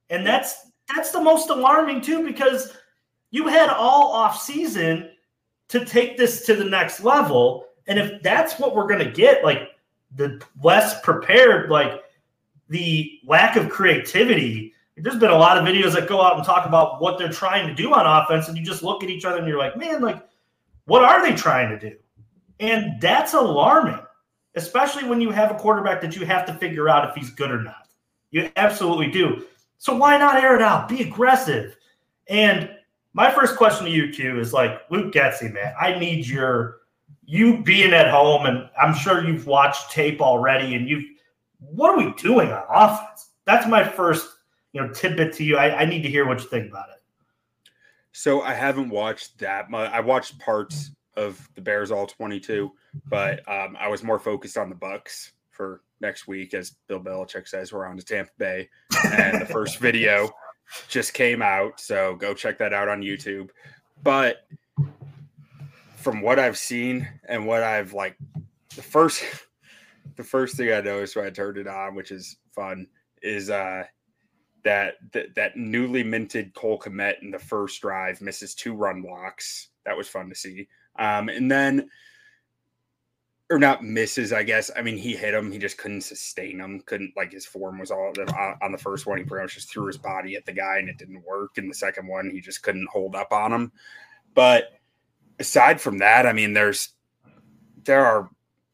And 0.09 0.25
that's 0.25 0.67
that's 0.95 1.11
the 1.11 1.21
most 1.21 1.49
alarming 1.49 2.01
too, 2.01 2.25
because 2.25 2.73
you 3.31 3.47
had 3.47 3.69
all 3.69 4.11
off 4.13 4.41
season 4.41 5.09
to 5.67 5.83
take 5.83 6.17
this 6.17 6.45
to 6.45 6.55
the 6.55 6.63
next 6.63 7.03
level. 7.03 7.65
And 7.87 7.99
if 7.99 8.21
that's 8.23 8.57
what 8.57 8.75
we're 8.75 8.87
going 8.87 9.03
to 9.05 9.11
get, 9.11 9.43
like 9.43 9.71
the 10.15 10.41
less 10.63 11.01
prepared, 11.01 11.69
like 11.69 12.03
the 12.69 13.19
lack 13.25 13.57
of 13.57 13.69
creativity, 13.69 14.73
there's 14.95 15.19
been 15.19 15.29
a 15.29 15.37
lot 15.37 15.57
of 15.57 15.65
videos 15.65 15.93
that 15.93 16.07
go 16.07 16.21
out 16.21 16.37
and 16.37 16.45
talk 16.45 16.65
about 16.65 17.01
what 17.01 17.17
they're 17.17 17.29
trying 17.29 17.67
to 17.67 17.73
do 17.73 17.93
on 17.93 18.05
offense. 18.05 18.47
And 18.47 18.57
you 18.57 18.63
just 18.63 18.81
look 18.81 19.03
at 19.03 19.09
each 19.09 19.25
other 19.25 19.37
and 19.37 19.47
you're 19.47 19.59
like, 19.59 19.77
man, 19.77 20.01
like, 20.01 20.25
what 20.85 21.03
are 21.03 21.21
they 21.21 21.35
trying 21.35 21.69
to 21.69 21.89
do? 21.89 21.97
And 22.59 22.99
that's 23.01 23.33
alarming, 23.33 23.99
especially 24.57 25.07
when 25.07 25.21
you 25.21 25.29
have 25.29 25.51
a 25.51 25.55
quarterback 25.55 26.01
that 26.01 26.15
you 26.15 26.25
have 26.25 26.45
to 26.47 26.53
figure 26.53 26.89
out 26.89 27.07
if 27.07 27.15
he's 27.15 27.29
good 27.29 27.51
or 27.51 27.61
not. 27.61 27.87
You 28.31 28.51
absolutely 28.57 29.09
do. 29.09 29.45
So 29.77 29.95
why 29.95 30.17
not 30.17 30.43
air 30.43 30.55
it 30.55 30.61
out? 30.61 30.89
Be 30.89 31.03
aggressive. 31.03 31.77
And 32.27 32.69
my 33.13 33.31
first 33.31 33.55
question 33.55 33.85
to 33.85 33.91
you, 33.91 34.09
Q, 34.09 34.39
is 34.39 34.53
like 34.53 34.81
Luke 34.89 35.13
Getsy, 35.13 35.53
man. 35.53 35.73
I 35.79 35.97
need 35.97 36.27
your 36.27 36.79
you 37.25 37.61
being 37.63 37.93
at 37.93 38.09
home, 38.09 38.45
and 38.45 38.69
I'm 38.81 38.93
sure 38.93 39.23
you've 39.23 39.45
watched 39.45 39.91
tape 39.91 40.21
already, 40.21 40.75
and 40.75 40.89
you've 40.89 41.03
what 41.59 41.91
are 41.91 41.97
we 41.97 42.13
doing 42.13 42.51
on 42.51 42.63
offense? 42.69 43.29
That's 43.45 43.67
my 43.67 43.83
first, 43.83 44.27
you 44.73 44.81
know, 44.81 44.91
tidbit 44.91 45.33
to 45.33 45.43
you. 45.43 45.57
I, 45.57 45.81
I 45.81 45.85
need 45.85 46.01
to 46.03 46.09
hear 46.09 46.27
what 46.27 46.39
you 46.39 46.47
think 46.47 46.69
about 46.69 46.89
it. 46.89 47.01
So 48.11 48.41
I 48.41 48.53
haven't 48.53 48.89
watched 48.89 49.37
that 49.39 49.69
much. 49.69 49.91
I 49.91 49.99
watched 49.99 50.39
parts 50.39 50.91
of 51.15 51.47
the 51.55 51.61
Bears 51.61 51.91
all 51.91 52.07
22, 52.07 52.71
but 53.09 53.47
um, 53.49 53.77
I 53.79 53.87
was 53.87 54.03
more 54.03 54.19
focused 54.19 54.57
on 54.57 54.69
the 54.69 54.75
Bucks 54.75 55.33
for 55.51 55.81
next 56.01 56.27
week, 56.27 56.53
as 56.53 56.75
Bill 56.87 56.99
Belichick 56.99 57.47
says, 57.47 57.73
we're 57.73 57.85
on 57.85 57.97
to 57.97 58.03
Tampa 58.03 58.31
Bay, 58.37 58.69
and 59.13 59.41
the 59.41 59.45
first 59.45 59.77
video 59.79 60.29
just 60.87 61.13
came 61.13 61.41
out, 61.41 61.79
so 61.79 62.15
go 62.15 62.33
check 62.33 62.57
that 62.59 62.73
out 62.73 62.87
on 62.87 63.01
YouTube. 63.01 63.49
But 64.03 64.47
from 65.95 66.21
what 66.21 66.39
I've 66.39 66.57
seen 66.57 67.07
and 67.27 67.45
what 67.47 67.63
I've 67.63 67.93
like, 67.93 68.17
the 68.75 68.83
first, 68.83 69.23
the 70.15 70.23
first 70.23 70.55
thing 70.55 70.71
I 70.71 70.81
noticed 70.81 71.15
when 71.15 71.25
I 71.25 71.29
turned 71.29 71.57
it 71.57 71.67
on, 71.67 71.95
which 71.95 72.11
is 72.11 72.37
fun, 72.53 72.87
is 73.23 73.49
uh 73.49 73.83
that 74.63 74.95
that, 75.13 75.33
that 75.35 75.57
newly 75.57 76.03
minted 76.03 76.53
Cole 76.53 76.77
Kmet 76.77 77.21
in 77.21 77.31
the 77.31 77.39
first 77.39 77.81
drive 77.81 78.21
misses 78.21 78.53
two 78.53 78.73
run 78.73 79.01
blocks. 79.01 79.69
That 79.85 79.97
was 79.97 80.07
fun 80.07 80.29
to 80.29 80.35
see. 80.35 80.67
Um, 80.99 81.29
and 81.29 81.49
then, 81.49 81.89
or 83.49 83.57
not 83.57 83.83
misses, 83.83 84.33
I 84.33 84.43
guess. 84.43 84.69
I 84.75 84.81
mean, 84.81 84.97
he 84.97 85.15
hit 85.15 85.33
him. 85.33 85.51
He 85.51 85.57
just 85.57 85.77
couldn't 85.77 86.01
sustain 86.01 86.59
him. 86.59 86.81
Couldn't 86.85 87.13
like 87.15 87.31
his 87.31 87.45
form 87.45 87.79
was 87.79 87.91
all 87.91 88.11
uh, 88.17 88.53
on 88.61 88.71
the 88.71 88.77
first 88.77 89.05
one. 89.05 89.17
He 89.17 89.23
pretty 89.23 89.43
much 89.43 89.55
just 89.55 89.71
threw 89.71 89.87
his 89.87 89.97
body 89.97 90.35
at 90.35 90.45
the 90.45 90.51
guy, 90.51 90.79
and 90.79 90.89
it 90.89 90.97
didn't 90.97 91.25
work. 91.25 91.57
And 91.57 91.69
the 91.69 91.75
second 91.75 92.07
one, 92.07 92.29
he 92.29 92.41
just 92.41 92.61
couldn't 92.61 92.89
hold 92.89 93.15
up 93.15 93.31
on 93.31 93.53
him. 93.53 93.71
But 94.33 94.79
aside 95.39 95.79
from 95.79 95.97
that, 95.99 96.25
I 96.25 96.33
mean, 96.33 96.53
there's 96.53 96.89
there 97.85 98.05
are 98.05 98.29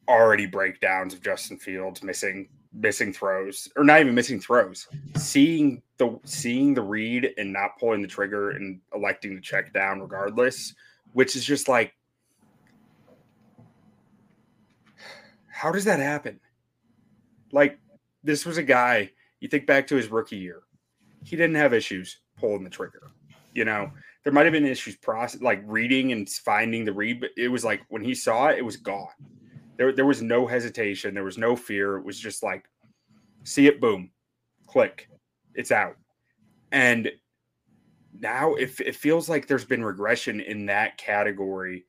already 0.08 0.46
breakdowns 0.46 1.14
of 1.14 1.22
Justin 1.22 1.58
Fields 1.58 2.02
missing 2.02 2.48
missing 2.72 3.12
throws 3.12 3.68
or 3.76 3.84
not 3.84 4.00
even 4.00 4.14
missing 4.14 4.40
throws 4.40 4.88
seeing 5.16 5.80
the 5.98 6.18
seeing 6.24 6.74
the 6.74 6.82
read 6.82 7.30
and 7.38 7.52
not 7.52 7.78
pulling 7.78 8.02
the 8.02 8.08
trigger 8.08 8.50
and 8.50 8.80
electing 8.92 9.36
to 9.36 9.40
check 9.40 9.72
down 9.72 10.00
regardless 10.00 10.74
which 11.12 11.36
is 11.36 11.44
just 11.44 11.68
like 11.68 11.94
how 15.54 15.70
does 15.70 15.84
that 15.84 16.00
happen? 16.00 16.40
Like, 17.52 17.78
this 18.24 18.44
was 18.44 18.58
a 18.58 18.62
guy, 18.62 19.12
you 19.38 19.48
think 19.48 19.66
back 19.66 19.86
to 19.86 19.94
his 19.94 20.08
rookie 20.08 20.36
year, 20.36 20.62
he 21.22 21.36
didn't 21.36 21.54
have 21.54 21.72
issues 21.72 22.18
pulling 22.36 22.64
the 22.64 22.70
trigger. 22.70 23.12
You 23.52 23.64
know, 23.64 23.92
there 24.24 24.32
might 24.32 24.46
have 24.46 24.52
been 24.52 24.66
issues 24.66 24.96
process 24.96 25.40
like 25.40 25.62
reading 25.64 26.10
and 26.10 26.28
finding 26.28 26.84
the 26.84 26.92
read, 26.92 27.20
but 27.20 27.30
it 27.36 27.46
was 27.46 27.64
like 27.64 27.82
when 27.88 28.02
he 28.02 28.16
saw 28.16 28.48
it, 28.48 28.58
it 28.58 28.64
was 28.64 28.76
gone. 28.76 29.06
There, 29.76 29.92
there 29.92 30.06
was 30.06 30.22
no 30.22 30.44
hesitation, 30.44 31.14
there 31.14 31.22
was 31.22 31.38
no 31.38 31.54
fear. 31.54 31.98
It 31.98 32.04
was 32.04 32.18
just 32.18 32.42
like, 32.42 32.64
see 33.44 33.68
it, 33.68 33.80
boom, 33.80 34.10
click, 34.66 35.08
it's 35.54 35.70
out. 35.70 35.96
And 36.72 37.12
now 38.18 38.54
it, 38.54 38.80
it 38.80 38.96
feels 38.96 39.28
like 39.28 39.46
there's 39.46 39.64
been 39.64 39.84
regression 39.84 40.40
in 40.40 40.66
that 40.66 40.98
category 40.98 41.86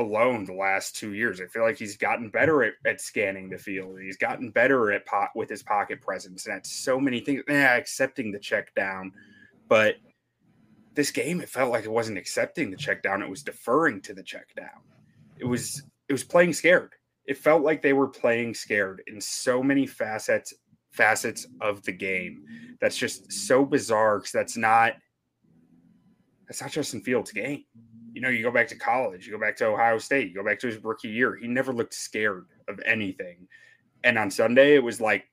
alone 0.00 0.44
the 0.44 0.54
last 0.54 0.96
two 0.96 1.12
years. 1.12 1.40
I 1.40 1.46
feel 1.46 1.62
like 1.62 1.78
he's 1.78 1.96
gotten 1.96 2.30
better 2.30 2.62
at, 2.64 2.74
at 2.86 3.00
scanning 3.00 3.50
the 3.50 3.58
field. 3.58 4.00
He's 4.00 4.16
gotten 4.16 4.50
better 4.50 4.92
at 4.92 5.06
pot 5.06 5.30
with 5.34 5.48
his 5.48 5.62
pocket 5.62 6.00
presence 6.00 6.46
and 6.46 6.56
at 6.56 6.66
so 6.66 6.98
many 6.98 7.20
things. 7.20 7.42
Yeah, 7.48 7.76
accepting 7.76 8.32
the 8.32 8.38
check 8.38 8.74
down, 8.74 9.12
but 9.68 9.96
this 10.94 11.10
game 11.10 11.40
it 11.40 11.48
felt 11.48 11.70
like 11.70 11.84
it 11.84 11.90
wasn't 11.90 12.18
accepting 12.18 12.70
the 12.70 12.76
check 12.76 13.02
down. 13.02 13.22
It 13.22 13.30
was 13.30 13.42
deferring 13.42 14.00
to 14.02 14.14
the 14.14 14.22
check 14.22 14.54
down. 14.56 14.82
It 15.38 15.44
was 15.44 15.82
it 16.08 16.12
was 16.12 16.24
playing 16.24 16.52
scared. 16.52 16.92
It 17.26 17.38
felt 17.38 17.62
like 17.62 17.82
they 17.82 17.92
were 17.92 18.08
playing 18.08 18.54
scared 18.54 19.02
in 19.06 19.20
so 19.20 19.62
many 19.62 19.86
facets 19.86 20.52
facets 20.90 21.46
of 21.60 21.82
the 21.82 21.92
game. 21.92 22.44
That's 22.80 22.96
just 22.96 23.32
so 23.32 23.64
bizarre 23.64 24.18
because 24.18 24.32
that's 24.32 24.56
not 24.56 24.94
that's 26.48 26.60
not 26.60 26.72
Justin 26.72 27.00
Fields' 27.00 27.30
game. 27.30 27.64
You 28.12 28.20
know, 28.20 28.28
you 28.28 28.42
go 28.42 28.50
back 28.50 28.68
to 28.68 28.76
college, 28.76 29.26
you 29.26 29.32
go 29.32 29.38
back 29.38 29.56
to 29.56 29.66
Ohio 29.66 29.98
State, 29.98 30.28
you 30.28 30.34
go 30.34 30.44
back 30.44 30.58
to 30.60 30.66
his 30.66 30.82
rookie 30.82 31.08
year. 31.08 31.36
He 31.36 31.46
never 31.46 31.72
looked 31.72 31.94
scared 31.94 32.46
of 32.68 32.80
anything. 32.84 33.46
And 34.04 34.18
on 34.18 34.30
Sunday, 34.30 34.74
it 34.74 34.82
was 34.82 35.00
like 35.00 35.26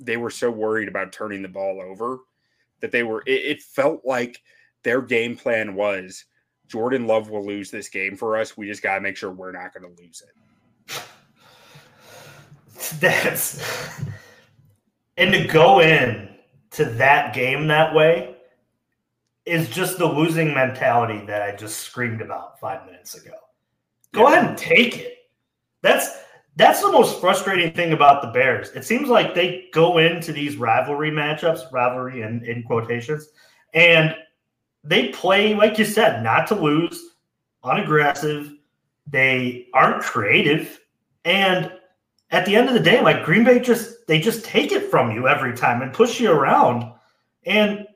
they 0.00 0.16
were 0.16 0.30
so 0.30 0.50
worried 0.50 0.88
about 0.88 1.12
turning 1.12 1.42
the 1.42 1.48
ball 1.48 1.80
over 1.80 2.18
that 2.80 2.92
they 2.92 3.02
were, 3.02 3.22
it, 3.26 3.30
it 3.44 3.62
felt 3.62 4.02
like 4.04 4.42
their 4.82 5.02
game 5.02 5.36
plan 5.36 5.74
was 5.74 6.24
Jordan 6.66 7.06
Love 7.06 7.30
will 7.30 7.44
lose 7.44 7.70
this 7.70 7.88
game 7.88 8.16
for 8.16 8.36
us. 8.36 8.56
We 8.56 8.66
just 8.66 8.82
got 8.82 8.96
to 8.96 9.00
make 9.00 9.16
sure 9.16 9.30
we're 9.30 9.52
not 9.52 9.72
going 9.72 9.94
to 9.94 10.02
lose 10.02 10.22
it. 10.22 11.02
That's, 13.00 13.60
and 15.16 15.32
to 15.32 15.46
go 15.46 15.80
in 15.80 16.28
to 16.72 16.84
that 16.84 17.34
game 17.34 17.66
that 17.68 17.94
way 17.94 18.37
is 19.48 19.68
just 19.68 19.98
the 19.98 20.06
losing 20.06 20.54
mentality 20.54 21.24
that 21.26 21.42
I 21.42 21.56
just 21.56 21.80
screamed 21.80 22.20
about 22.20 22.60
five 22.60 22.84
minutes 22.86 23.14
ago. 23.14 23.34
Go 24.12 24.28
yeah. 24.28 24.34
ahead 24.34 24.48
and 24.50 24.58
take 24.58 24.98
it. 24.98 25.14
That's 25.82 26.08
that's 26.56 26.82
the 26.82 26.90
most 26.90 27.20
frustrating 27.20 27.72
thing 27.72 27.92
about 27.92 28.20
the 28.20 28.28
Bears. 28.28 28.70
It 28.70 28.84
seems 28.84 29.08
like 29.08 29.34
they 29.34 29.68
go 29.72 29.98
into 29.98 30.32
these 30.32 30.56
rivalry 30.56 31.10
matchups, 31.10 31.70
rivalry 31.72 32.22
in, 32.22 32.44
in 32.44 32.64
quotations, 32.64 33.28
and 33.74 34.16
they 34.82 35.08
play, 35.10 35.54
like 35.54 35.78
you 35.78 35.84
said, 35.84 36.22
not 36.22 36.46
to 36.48 36.56
lose, 36.56 37.14
unaggressive. 37.62 38.54
They 39.06 39.68
aren't 39.72 40.02
creative. 40.02 40.80
And 41.24 41.72
at 42.30 42.44
the 42.44 42.56
end 42.56 42.68
of 42.68 42.74
the 42.74 42.80
day, 42.80 43.00
like 43.02 43.24
Green 43.24 43.44
Bay 43.44 43.60
just 43.60 44.06
they 44.06 44.18
just 44.18 44.44
take 44.44 44.72
it 44.72 44.90
from 44.90 45.12
you 45.12 45.28
every 45.28 45.54
time 45.54 45.82
and 45.82 45.92
push 45.92 46.20
you 46.20 46.30
around. 46.30 46.92
And 47.44 47.86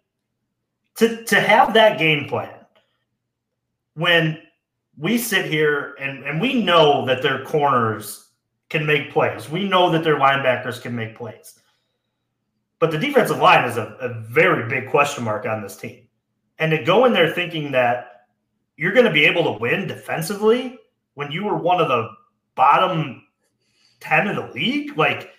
to 0.97 1.25
to 1.25 1.41
have 1.41 1.75
that 1.75 1.99
game 1.99 2.29
plan 2.29 2.55
when 3.95 4.39
we 4.99 5.19
sit 5.19 5.47
here 5.47 5.95
and, 6.01 6.25
and 6.25 6.41
we 6.41 6.63
know 6.63 7.07
that 7.07 7.23
their 7.23 7.45
corners 7.45 8.31
can 8.69 8.87
make 8.87 9.13
plays. 9.13 9.51
We 9.51 9.69
know 9.69 9.91
that 9.91 10.05
their 10.05 10.19
linebackers 10.19 10.81
can 10.81 10.95
make 10.95 11.17
plays. 11.17 11.59
But 12.79 12.91
the 12.91 12.99
defensive 12.99 13.39
line 13.39 13.69
is 13.69 13.77
a, 13.77 13.97
a 14.01 14.21
very 14.21 14.69
big 14.69 14.91
question 14.91 15.25
mark 15.25 15.47
on 15.47 15.63
this 15.63 15.77
team. 15.77 16.09
And 16.59 16.71
to 16.73 16.83
go 16.83 17.05
in 17.05 17.13
there 17.13 17.31
thinking 17.31 17.73
that 17.73 18.27
you're 18.77 18.93
going 18.93 19.07
to 19.07 19.13
be 19.13 19.25
able 19.25 19.45
to 19.45 19.61
win 19.61 19.87
defensively 19.87 20.79
when 21.15 21.31
you 21.31 21.45
were 21.45 21.57
one 21.57 21.81
of 21.81 21.89
the 21.89 22.09
bottom 22.55 23.23
10 24.01 24.29
of 24.29 24.37
the 24.37 24.53
league, 24.53 24.97
like 24.97 25.31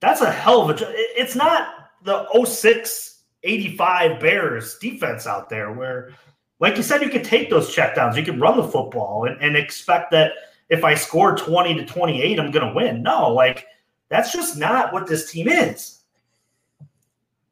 that's 0.00 0.20
a 0.20 0.30
hell 0.30 0.68
of 0.68 0.80
a 0.80 0.84
it's 0.88 1.34
not 1.34 1.68
the 2.02 2.26
06 2.44 3.15
85 3.46 4.20
Bears 4.20 4.78
defense 4.78 5.26
out 5.26 5.48
there 5.48 5.72
where, 5.72 6.12
like 6.58 6.76
you 6.76 6.82
said, 6.82 7.02
you 7.02 7.08
could 7.08 7.24
take 7.24 7.48
those 7.48 7.74
checkdowns, 7.74 8.16
you 8.16 8.24
could 8.24 8.40
run 8.40 8.56
the 8.56 8.68
football 8.68 9.26
and, 9.26 9.40
and 9.40 9.56
expect 9.56 10.10
that 10.10 10.32
if 10.68 10.84
I 10.84 10.94
score 10.94 11.36
20 11.36 11.74
to 11.74 11.86
28, 11.86 12.40
I'm 12.40 12.50
going 12.50 12.66
to 12.66 12.74
win. 12.74 13.02
No, 13.02 13.32
like 13.32 13.66
that's 14.08 14.32
just 14.32 14.56
not 14.56 14.92
what 14.92 15.06
this 15.06 15.30
team 15.30 15.48
is. 15.48 16.00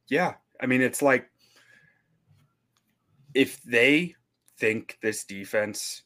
Yeah. 0.08 0.34
I 0.60 0.66
mean, 0.66 0.80
it's 0.80 1.02
like 1.02 1.28
if 3.34 3.62
they 3.62 4.14
think 4.58 4.98
this 5.02 5.24
defense 5.24 6.02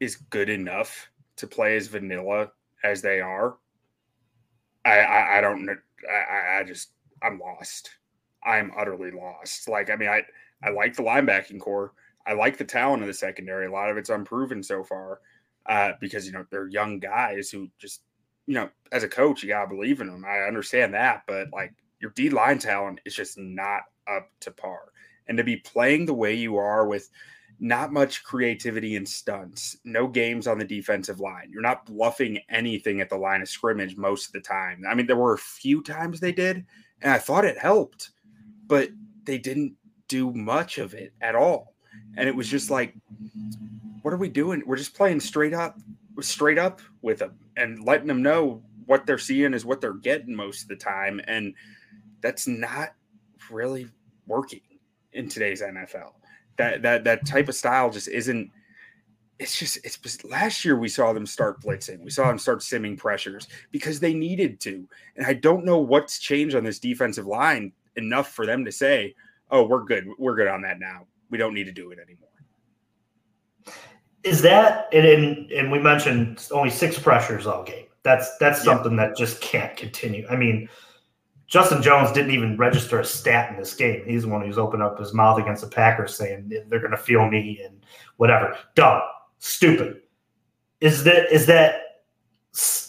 is 0.00 0.16
good 0.16 0.48
enough 0.50 1.10
to 1.36 1.46
play 1.46 1.76
as 1.76 1.86
vanilla 1.86 2.50
as 2.84 3.02
they 3.02 3.20
are, 3.20 3.56
I, 4.84 4.98
I, 4.98 5.38
I 5.38 5.40
don't 5.40 5.64
know. 5.64 5.76
I, 6.10 6.58
I 6.58 6.64
just, 6.64 6.90
I'm 7.22 7.38
lost. 7.38 7.90
I'm 8.44 8.72
utterly 8.76 9.10
lost. 9.10 9.68
Like, 9.68 9.90
I 9.90 9.96
mean, 9.96 10.08
I 10.08 10.22
I 10.62 10.70
like 10.70 10.94
the 10.94 11.02
linebacking 11.02 11.60
core. 11.60 11.92
I 12.26 12.34
like 12.34 12.56
the 12.56 12.64
talent 12.64 13.02
of 13.02 13.08
the 13.08 13.14
secondary. 13.14 13.66
A 13.66 13.72
lot 13.72 13.90
of 13.90 13.96
it's 13.96 14.10
unproven 14.10 14.62
so 14.62 14.84
far 14.84 15.20
uh, 15.66 15.92
because 16.00 16.26
you 16.26 16.32
know 16.32 16.44
they're 16.50 16.68
young 16.68 16.98
guys 16.98 17.50
who 17.50 17.68
just 17.78 18.02
you 18.46 18.54
know 18.54 18.68
as 18.92 19.02
a 19.02 19.08
coach 19.08 19.42
you 19.42 19.48
gotta 19.48 19.68
believe 19.68 20.00
in 20.00 20.08
them. 20.08 20.24
I 20.24 20.40
understand 20.40 20.94
that, 20.94 21.22
but 21.26 21.48
like 21.52 21.74
your 22.00 22.10
D 22.12 22.30
line 22.30 22.58
talent 22.58 23.00
is 23.04 23.14
just 23.14 23.38
not 23.38 23.82
up 24.08 24.28
to 24.40 24.50
par. 24.50 24.92
And 25.28 25.38
to 25.38 25.44
be 25.44 25.56
playing 25.56 26.06
the 26.06 26.14
way 26.14 26.34
you 26.34 26.56
are 26.56 26.86
with 26.86 27.08
not 27.60 27.92
much 27.92 28.24
creativity 28.24 28.96
and 28.96 29.08
stunts, 29.08 29.76
no 29.84 30.08
games 30.08 30.48
on 30.48 30.58
the 30.58 30.64
defensive 30.64 31.20
line. 31.20 31.48
You're 31.48 31.62
not 31.62 31.86
bluffing 31.86 32.40
anything 32.50 33.00
at 33.00 33.08
the 33.08 33.16
line 33.16 33.40
of 33.40 33.48
scrimmage 33.48 33.96
most 33.96 34.26
of 34.26 34.32
the 34.32 34.40
time. 34.40 34.82
I 34.88 34.94
mean, 34.94 35.06
there 35.06 35.16
were 35.16 35.34
a 35.34 35.38
few 35.38 35.80
times 35.80 36.18
they 36.18 36.32
did, 36.32 36.64
and 37.02 37.12
I 37.12 37.18
thought 37.18 37.44
it 37.44 37.56
helped 37.56 38.10
but 38.72 38.88
they 39.24 39.36
didn't 39.36 39.74
do 40.08 40.32
much 40.32 40.78
of 40.78 40.94
it 40.94 41.12
at 41.20 41.34
all. 41.34 41.74
And 42.16 42.26
it 42.26 42.34
was 42.34 42.48
just 42.48 42.70
like, 42.70 42.94
what 44.00 44.14
are 44.14 44.16
we 44.16 44.30
doing? 44.30 44.62
We're 44.64 44.78
just 44.78 44.94
playing 44.94 45.20
straight 45.20 45.52
up, 45.52 45.78
straight 46.22 46.56
up 46.56 46.80
with 47.02 47.18
them 47.18 47.38
and 47.58 47.84
letting 47.84 48.06
them 48.06 48.22
know 48.22 48.62
what 48.86 49.04
they're 49.04 49.18
seeing 49.18 49.52
is 49.52 49.66
what 49.66 49.82
they're 49.82 49.92
getting 49.92 50.34
most 50.34 50.62
of 50.62 50.68
the 50.68 50.76
time. 50.76 51.20
And 51.26 51.52
that's 52.22 52.48
not 52.48 52.94
really 53.50 53.88
working 54.26 54.62
in 55.12 55.28
today's 55.28 55.60
NFL. 55.60 56.12
That 56.56 56.80
that 56.80 57.04
that 57.04 57.26
type 57.26 57.50
of 57.50 57.54
style 57.54 57.90
just 57.90 58.08
isn't 58.08 58.50
it's 59.38 59.58
just 59.58 59.84
it's 59.84 60.24
last 60.24 60.64
year 60.64 60.78
we 60.78 60.88
saw 60.88 61.12
them 61.12 61.26
start 61.26 61.60
blitzing. 61.60 62.00
We 62.00 62.10
saw 62.10 62.26
them 62.28 62.38
start 62.38 62.60
simming 62.60 62.96
pressures 62.96 63.48
because 63.70 64.00
they 64.00 64.14
needed 64.14 64.60
to. 64.60 64.88
And 65.16 65.26
I 65.26 65.34
don't 65.34 65.66
know 65.66 65.76
what's 65.76 66.18
changed 66.18 66.56
on 66.56 66.64
this 66.64 66.78
defensive 66.78 67.26
line 67.26 67.72
enough 67.96 68.32
for 68.32 68.46
them 68.46 68.64
to 68.64 68.72
say, 68.72 69.14
"Oh, 69.50 69.66
we're 69.66 69.84
good. 69.84 70.08
We're 70.18 70.34
good 70.34 70.48
on 70.48 70.62
that 70.62 70.78
now. 70.78 71.06
We 71.30 71.38
don't 71.38 71.54
need 71.54 71.64
to 71.64 71.72
do 71.72 71.90
it 71.90 71.98
anymore." 71.98 72.28
Is 74.24 74.42
that 74.42 74.92
and 74.92 75.50
and 75.50 75.72
we 75.72 75.78
mentioned 75.78 76.46
only 76.52 76.70
six 76.70 76.98
pressures 76.98 77.46
all 77.46 77.64
game. 77.64 77.86
That's 78.02 78.36
that's 78.38 78.62
something 78.62 78.96
that 78.96 79.16
just 79.16 79.40
can't 79.40 79.76
continue. 79.76 80.26
I 80.28 80.36
mean, 80.36 80.68
Justin 81.46 81.82
Jones 81.82 82.12
didn't 82.12 82.32
even 82.32 82.56
register 82.56 83.00
a 83.00 83.04
stat 83.04 83.50
in 83.50 83.58
this 83.58 83.74
game. 83.74 84.04
He's 84.06 84.22
the 84.22 84.28
one 84.28 84.44
who's 84.44 84.58
opened 84.58 84.82
up 84.82 84.98
his 84.98 85.12
mouth 85.12 85.38
against 85.38 85.62
the 85.62 85.68
Packers 85.68 86.16
saying 86.16 86.50
they're 86.68 86.80
going 86.80 86.92
to 86.92 86.96
feel 86.96 87.28
me 87.28 87.60
and 87.64 87.84
whatever. 88.16 88.56
Dumb 88.74 89.02
stupid. 89.42 90.00
Is 90.80 91.04
that 91.04 91.30
is 91.32 91.46
that 91.46 91.81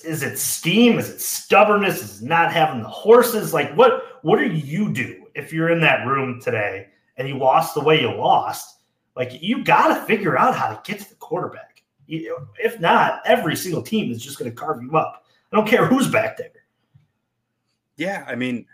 is 0.04 0.24
it 0.24 0.38
steam? 0.38 1.00
Is 1.00 1.10
it 1.10 1.22
stubbornness? 1.22 2.02
Is 2.02 2.22
it 2.22 2.26
not 2.26 2.52
having 2.52 2.82
the 2.82 2.90
horses? 2.90 3.54
Like 3.54 3.74
what 3.76 4.20
what 4.22 4.40
do 4.40 4.46
you 4.46 4.92
do 4.92 5.28
if 5.36 5.52
you're 5.52 5.70
in 5.70 5.82
that 5.82 6.06
room 6.06 6.42
today 6.42 6.88
and 7.18 7.28
you 7.28 7.38
lost 7.38 7.76
the 7.76 7.84
way 7.84 8.02
you 8.02 8.14
lost? 8.14 8.80
Like 9.16 9.42
you 9.42 9.64
got 9.64 9.90
to 9.90 10.06
figure 10.06 10.38
out 10.38 10.56
how 10.56 10.70
to 10.70 10.82
get 10.90 11.02
to 11.02 11.10
the 11.10 11.16
quarterback. 11.16 11.84
If 12.08 12.80
not, 12.80 13.22
every 13.26 13.56
single 13.56 13.82
team 13.82 14.12
is 14.12 14.22
just 14.22 14.38
going 14.38 14.52
to 14.52 14.56
carve 14.56 14.82
you 14.82 14.96
up. 14.98 15.26
I 15.52 15.56
don't 15.56 15.68
care 15.68 15.86
who's 15.86 16.08
back 16.08 16.38
there. 16.38 16.50
Yeah, 17.96 18.26
I 18.28 18.36
mean, 18.36 18.66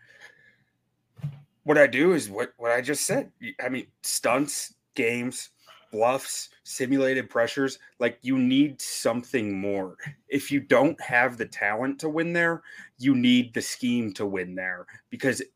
what 1.64 1.78
I 1.78 1.88
do 1.88 2.14
is 2.14 2.30
what 2.30 2.54
what 2.58 2.72
I 2.72 2.82
just 2.82 3.06
said. 3.06 3.32
I 3.62 3.70
mean, 3.70 3.88
stunts, 4.02 4.74
games, 4.96 5.50
bluffs, 5.92 6.50
simulated 6.70 7.30
pressures, 7.30 7.80
like 8.00 8.20
you 8.22 8.38
need 8.38 8.80
something 8.80 9.60
more. 9.60 9.98
If 10.28 10.52
you 10.52 10.60
don't 10.60 11.00
have 11.02 11.38
the 11.38 11.46
talent 11.46 12.00
to 12.00 12.10
win 12.10 12.32
there, 12.32 12.62
you 13.00 13.16
need 13.16 13.54
the 13.54 13.62
scheme 13.62 14.14
to 14.14 14.26
win 14.26 14.54
there 14.54 14.86
because 15.10 15.42
it, 15.42 15.50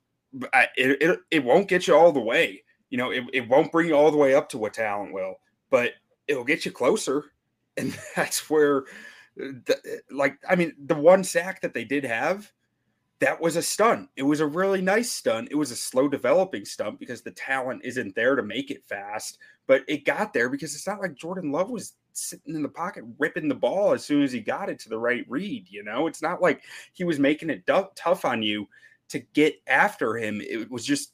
it, 0.76 1.20
it 1.30 1.44
won't 1.44 1.68
get 1.68 1.88
you 1.88 1.96
all 1.96 2.12
the 2.12 2.20
way. 2.20 2.64
You 2.90 2.98
know, 2.98 3.12
it, 3.12 3.24
it 3.32 3.48
won't 3.48 3.72
bring 3.72 3.90
you 3.90 3.96
all 3.96 4.10
the 4.10 4.18
way 4.18 4.34
up 4.34 4.50
to 4.50 4.58
what 4.58 4.74
talent 4.74 5.14
will, 5.14 5.36
but 5.70 5.92
it'll 6.28 6.44
get 6.44 6.66
you 6.66 6.72
closer. 6.72 7.26
And 7.78 7.96
that's 8.16 8.50
where, 8.50 8.80
uh, 9.40 9.54
the, 9.66 10.02
like, 10.10 10.38
I 10.50 10.56
mean, 10.56 10.74
the 10.84 10.96
one 10.96 11.24
sack 11.24 11.62
that 11.62 11.76
they 11.76 11.86
did 11.86 12.06
have, 12.06 12.52
that 13.24 13.40
was 13.40 13.56
a 13.56 13.62
stunt. 13.62 14.10
It 14.18 14.24
was 14.24 14.42
a 14.42 14.46
really 14.46 14.82
nice 14.82 15.10
stunt. 15.10 15.48
It 15.50 15.56
was 15.56 15.72
a 15.72 15.78
slow 15.78 16.10
developing 16.10 16.66
stunt 16.66 17.00
because 17.00 17.22
the 17.22 17.32
talent 17.32 17.80
isn't 17.86 18.14
there 18.16 18.36
to 18.36 18.44
make 18.44 18.70
it 18.70 18.84
fast, 18.86 19.38
but 19.66 19.84
it 19.88 20.04
got 20.04 20.34
there 20.34 20.50
because 20.50 20.76
it's 20.76 20.86
not 20.86 21.00
like 21.00 21.16
Jordan 21.16 21.50
Love 21.50 21.70
was 21.70 21.94
sitting 22.12 22.54
in 22.54 22.62
the 22.62 22.68
pocket 22.68 23.06
ripping 23.18 23.48
the 23.48 23.56
ball 23.56 23.94
as 23.94 24.04
soon 24.04 24.24
as 24.24 24.34
he 24.34 24.42
got 24.42 24.68
it 24.68 24.78
to 24.80 24.90
the 24.90 25.00
right 25.00 25.24
read. 25.30 25.68
You 25.70 25.86
know, 25.86 26.08
it's 26.08 26.22
not 26.22 26.42
like 26.42 26.64
he 26.92 27.06
was 27.06 27.18
making 27.18 27.50
it 27.50 27.66
d- 27.66 27.84
tough 27.96 28.26
on 28.26 28.44
you 28.44 28.68
to 29.08 29.20
get 29.20 29.56
after 29.68 30.18
him. 30.18 30.42
It 30.42 30.70
was 30.70 30.84
just 30.84 31.14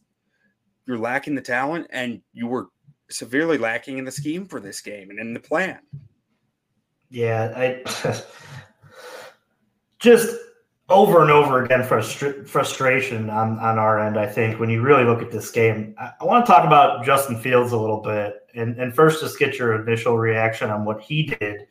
you're 0.88 0.98
lacking 0.98 1.36
the 1.36 1.42
talent 1.42 1.86
and 1.92 2.22
you 2.34 2.48
were 2.48 2.70
severely 3.12 3.60
lacking 3.60 4.00
in 4.00 4.06
the 4.06 4.12
scheme 4.12 4.48
for 4.48 4.60
this 4.60 4.82
game 4.82 5.12
and 5.12 5.20
in 5.20 5.32
the 5.32 5.40
plan. 5.40 5.78
Yeah, 7.12 7.54
I 7.56 7.84
just 10.00 10.36
over 10.90 11.22
and 11.22 11.30
over 11.30 11.64
again 11.64 11.84
frustra- 11.84 12.46
frustration 12.46 13.30
on, 13.30 13.60
on 13.60 13.78
our 13.78 14.00
end, 14.00 14.18
I 14.18 14.26
think, 14.26 14.60
when 14.60 14.70
you 14.70 14.82
really 14.82 15.04
look 15.04 15.22
at 15.22 15.32
this 15.32 15.52
game. 15.52 15.96
I, 16.00 16.12
I 16.20 16.26
want 16.26 16.46
to 16.46 16.52
talk 16.52 16.66
about 16.66 17.06
Justin 17.06 17.38
Fields 17.38 17.72
a 17.72 17.78
little 17.78 18.02
bit 18.02 18.48
and, 18.56 18.78
and 18.78 18.94
first 18.94 19.22
just 19.22 19.38
get 19.38 19.58
your 19.58 19.82
initial 19.82 20.18
reaction 20.18 20.70
on 20.70 20.86
what 20.86 21.02
he 21.02 21.24
did 21.24 21.68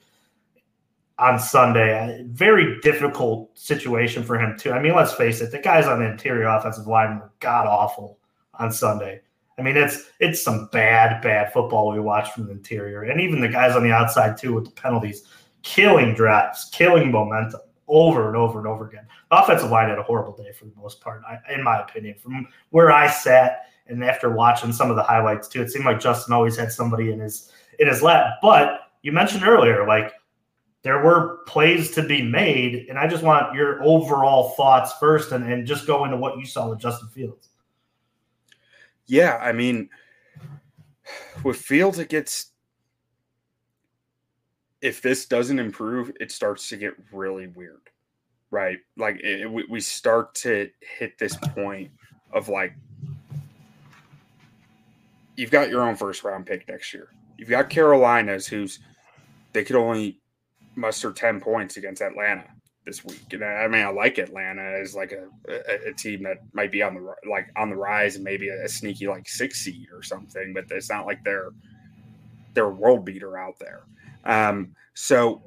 on 1.19 1.39
Sunday. 1.39 2.21
A 2.21 2.25
very 2.29 2.81
difficult 2.81 3.59
situation 3.59 4.23
for 4.23 4.39
him, 4.39 4.57
too. 4.57 4.73
I 4.73 4.81
mean, 4.81 4.95
let's 4.95 5.15
face 5.15 5.41
it, 5.41 5.51
the 5.51 5.59
guys 5.59 5.87
on 5.87 5.99
the 5.99 6.11
interior 6.11 6.47
offensive 6.47 6.87
line 6.87 7.19
were 7.19 7.33
god 7.41 7.67
awful 7.67 8.19
on 8.55 8.71
Sunday. 8.71 9.21
I 9.59 9.63
mean, 9.63 9.77
it's 9.77 10.11
it's 10.21 10.41
some 10.41 10.69
bad, 10.71 11.21
bad 11.21 11.53
football 11.53 11.91
we 11.91 11.99
watched 11.99 12.35
from 12.35 12.47
the 12.47 12.53
interior. 12.53 13.03
And 13.03 13.21
even 13.21 13.41
the 13.41 13.49
guys 13.49 13.75
on 13.75 13.83
the 13.83 13.91
outside, 13.91 14.37
too, 14.37 14.55
with 14.55 14.67
the 14.67 14.71
penalties, 14.71 15.25
killing 15.63 16.15
drives, 16.15 16.71
killing 16.73 17.11
momentum 17.11 17.63
over 17.89 18.29
and 18.29 18.37
over 18.37 18.59
and 18.59 18.69
over 18.69 18.87
again. 18.87 19.07
The 19.31 19.43
offensive 19.43 19.71
line 19.71 19.89
had 19.89 19.99
a 19.99 20.03
horrible 20.03 20.37
day 20.37 20.53
for 20.53 20.67
the 20.67 20.77
most 20.77 21.01
part, 21.01 21.23
in 21.53 21.63
my 21.63 21.81
opinion. 21.81 22.17
From 22.19 22.47
where 22.71 22.93
I 22.93 23.09
sat, 23.09 23.67
and 23.87 24.05
after 24.05 24.31
watching 24.31 24.73
some 24.73 24.91
of 24.91 24.97
the 24.97 25.03
highlights 25.03 25.49
too, 25.49 25.63
it 25.63 25.71
seemed 25.71 25.87
like 25.87 26.01
Justin 26.01 26.35
always 26.35 26.57
had 26.57 26.71
somebody 26.71 27.13
in 27.13 27.21
his 27.21 27.51
in 27.79 27.89
his 27.89 28.03
lap. 28.03 28.35
But 28.43 28.81
you 29.03 29.13
mentioned 29.13 29.45
earlier, 29.45 29.87
like 29.87 30.13
there 30.83 31.03
were 31.03 31.39
plays 31.47 31.91
to 31.93 32.03
be 32.03 32.23
made, 32.23 32.87
and 32.89 32.99
I 32.99 33.09
just 33.09 33.23
want 33.23 33.55
your 33.55 33.83
overall 33.83 34.51
thoughts 34.51 34.93
first, 35.01 35.33
and, 35.33 35.51
and 35.51 35.67
just 35.67 35.87
go 35.87 36.05
into 36.05 36.17
what 36.17 36.39
you 36.39 36.47
saw 36.47 36.69
with 36.69 36.79
Justin 36.79 37.09
Fields. 37.09 37.49
Yeah, 39.07 39.39
I 39.41 39.53
mean, 39.53 39.89
with 41.43 41.57
Fields, 41.57 41.99
it 41.99 42.11
gets 42.11 42.53
if 44.81 45.03
this 45.03 45.27
doesn't 45.27 45.59
improve, 45.59 46.13
it 46.21 46.31
starts 46.31 46.69
to 46.69 46.77
get 46.77 46.95
really 47.13 47.49
weird, 47.49 47.91
right? 48.51 48.79
Like 48.97 49.21
it, 49.21 49.51
we, 49.51 49.65
we 49.69 49.81
start 49.81 50.35
to 50.37 50.71
hit 50.99 51.19
this 51.19 51.37
point 51.37 51.91
of 52.33 52.49
like, 52.49 52.75
you've 55.37 55.51
got 55.51 55.69
your 55.69 55.83
own 55.83 55.97
first 55.97 56.25
round 56.25 56.47
pick 56.47 56.69
next 56.69 56.93
year. 56.95 57.09
You've 57.37 57.49
got 57.49 57.71
Carolina's 57.71 58.47
who's 58.47 58.81
they 59.53 59.65
could 59.65 59.77
only 59.77 60.21
muster 60.77 61.13
10 61.13 61.41
points 61.41 61.77
against 61.77 62.03
Atlanta 62.03 62.45
this 62.85 63.05
week. 63.05 63.33
And 63.33 63.45
I 63.45 63.69
mean, 63.69 63.85
I 63.85 63.91
like 63.91 64.19
Atlanta 64.19 64.63
as 64.81 64.95
like 64.95 65.13
a, 65.13 65.29
a, 65.49 65.91
a, 65.91 65.93
team 65.93 66.23
that 66.23 66.39
might 66.53 66.73
be 66.73 66.83
on 66.83 66.95
the 66.95 67.15
like 67.29 67.49
on 67.57 67.71
the 67.71 67.77
rise 67.77 68.15
and 68.17 68.25
maybe 68.25 68.49
a, 68.49 68.65
a, 68.65 68.69
sneaky 68.69 69.07
like 69.09 69.29
six 69.29 69.61
seed 69.61 69.89
or 69.93 70.03
something, 70.03 70.53
but 70.55 70.65
it's 70.71 70.89
not 70.89 71.07
like 71.07 71.23
they're 71.25 71.51
they're 72.55 72.65
a 72.65 72.71
world 72.71 73.05
beater 73.05 73.37
out 73.39 73.59
there. 73.59 73.83
Um, 74.25 74.75
so 74.95 75.43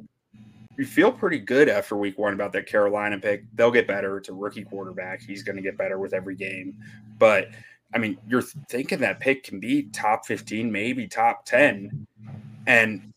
we 0.77 0.85
feel 0.85 1.11
pretty 1.11 1.39
good 1.39 1.69
after 1.69 1.95
week 1.95 2.17
one 2.17 2.33
about 2.33 2.53
that 2.53 2.65
Carolina 2.65 3.19
pick. 3.19 3.43
They'll 3.53 3.71
get 3.71 3.87
better. 3.87 4.17
It's 4.17 4.29
a 4.29 4.33
rookie 4.33 4.63
quarterback. 4.63 5.21
He's 5.21 5.43
going 5.43 5.57
to 5.57 5.61
get 5.61 5.77
better 5.77 5.99
with 5.99 6.13
every 6.13 6.35
game. 6.35 6.75
But 7.19 7.49
I 7.93 7.97
mean, 7.97 8.17
you're 8.27 8.41
thinking 8.41 8.99
that 8.99 9.19
pick 9.19 9.43
can 9.43 9.59
be 9.59 9.83
top 9.83 10.25
15, 10.25 10.71
maybe 10.71 11.07
top 11.07 11.45
10. 11.45 12.07
And 12.67 13.13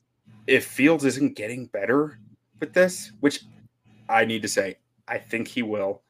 if 0.47 0.67
Fields 0.67 1.05
isn't 1.05 1.37
getting 1.37 1.67
better 1.67 2.19
with 2.61 2.73
this, 2.73 3.12
which 3.21 3.45
I 4.09 4.25
need 4.25 4.43
to 4.43 4.49
say, 4.49 4.77
I 5.09 5.19
think 5.19 5.49
he 5.49 5.62
will. 5.62 6.03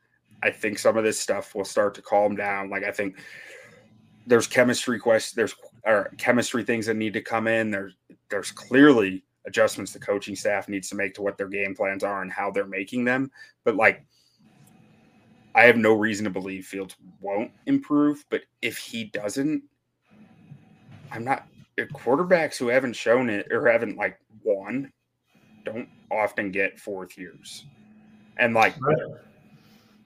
I 0.42 0.50
think 0.50 0.78
some 0.78 0.96
of 0.96 1.04
this 1.04 1.18
stuff 1.18 1.54
will 1.54 1.64
start 1.64 1.94
to 1.94 2.02
calm 2.02 2.36
down. 2.36 2.70
Like 2.70 2.84
I 2.84 2.90
think 2.90 3.16
there's 4.26 4.46
chemistry 4.46 4.98
questions, 4.98 5.34
there's 5.34 5.54
or 5.86 6.10
chemistry 6.16 6.64
things 6.64 6.86
that 6.86 6.96
need 6.96 7.12
to 7.12 7.20
come 7.20 7.46
in. 7.46 7.70
There's 7.70 7.94
there's 8.28 8.50
clearly 8.50 9.24
adjustments 9.46 9.92
the 9.92 9.98
coaching 9.98 10.36
staff 10.36 10.68
needs 10.68 10.88
to 10.88 10.94
make 10.94 11.14
to 11.14 11.22
what 11.22 11.36
their 11.36 11.48
game 11.48 11.74
plans 11.74 12.02
are 12.02 12.22
and 12.22 12.32
how 12.32 12.50
they're 12.50 12.66
making 12.66 13.04
them. 13.04 13.30
But 13.64 13.76
like, 13.76 14.04
I 15.54 15.64
have 15.64 15.76
no 15.76 15.94
reason 15.94 16.24
to 16.24 16.30
believe 16.30 16.66
Fields 16.66 16.96
won't 17.20 17.50
improve. 17.66 18.24
But 18.30 18.42
if 18.62 18.76
he 18.76 19.04
doesn't, 19.04 19.62
I'm 21.12 21.24
not. 21.24 21.46
Quarterbacks 21.76 22.56
who 22.56 22.68
haven't 22.68 22.94
shown 22.94 23.28
it 23.28 23.50
or 23.50 23.66
haven't 23.66 23.96
like 23.96 24.18
won 24.44 24.92
don't 25.64 25.88
often 26.10 26.50
get 26.50 26.78
fourth 26.78 27.18
years. 27.18 27.64
And 28.36 28.54
like. 28.54 28.74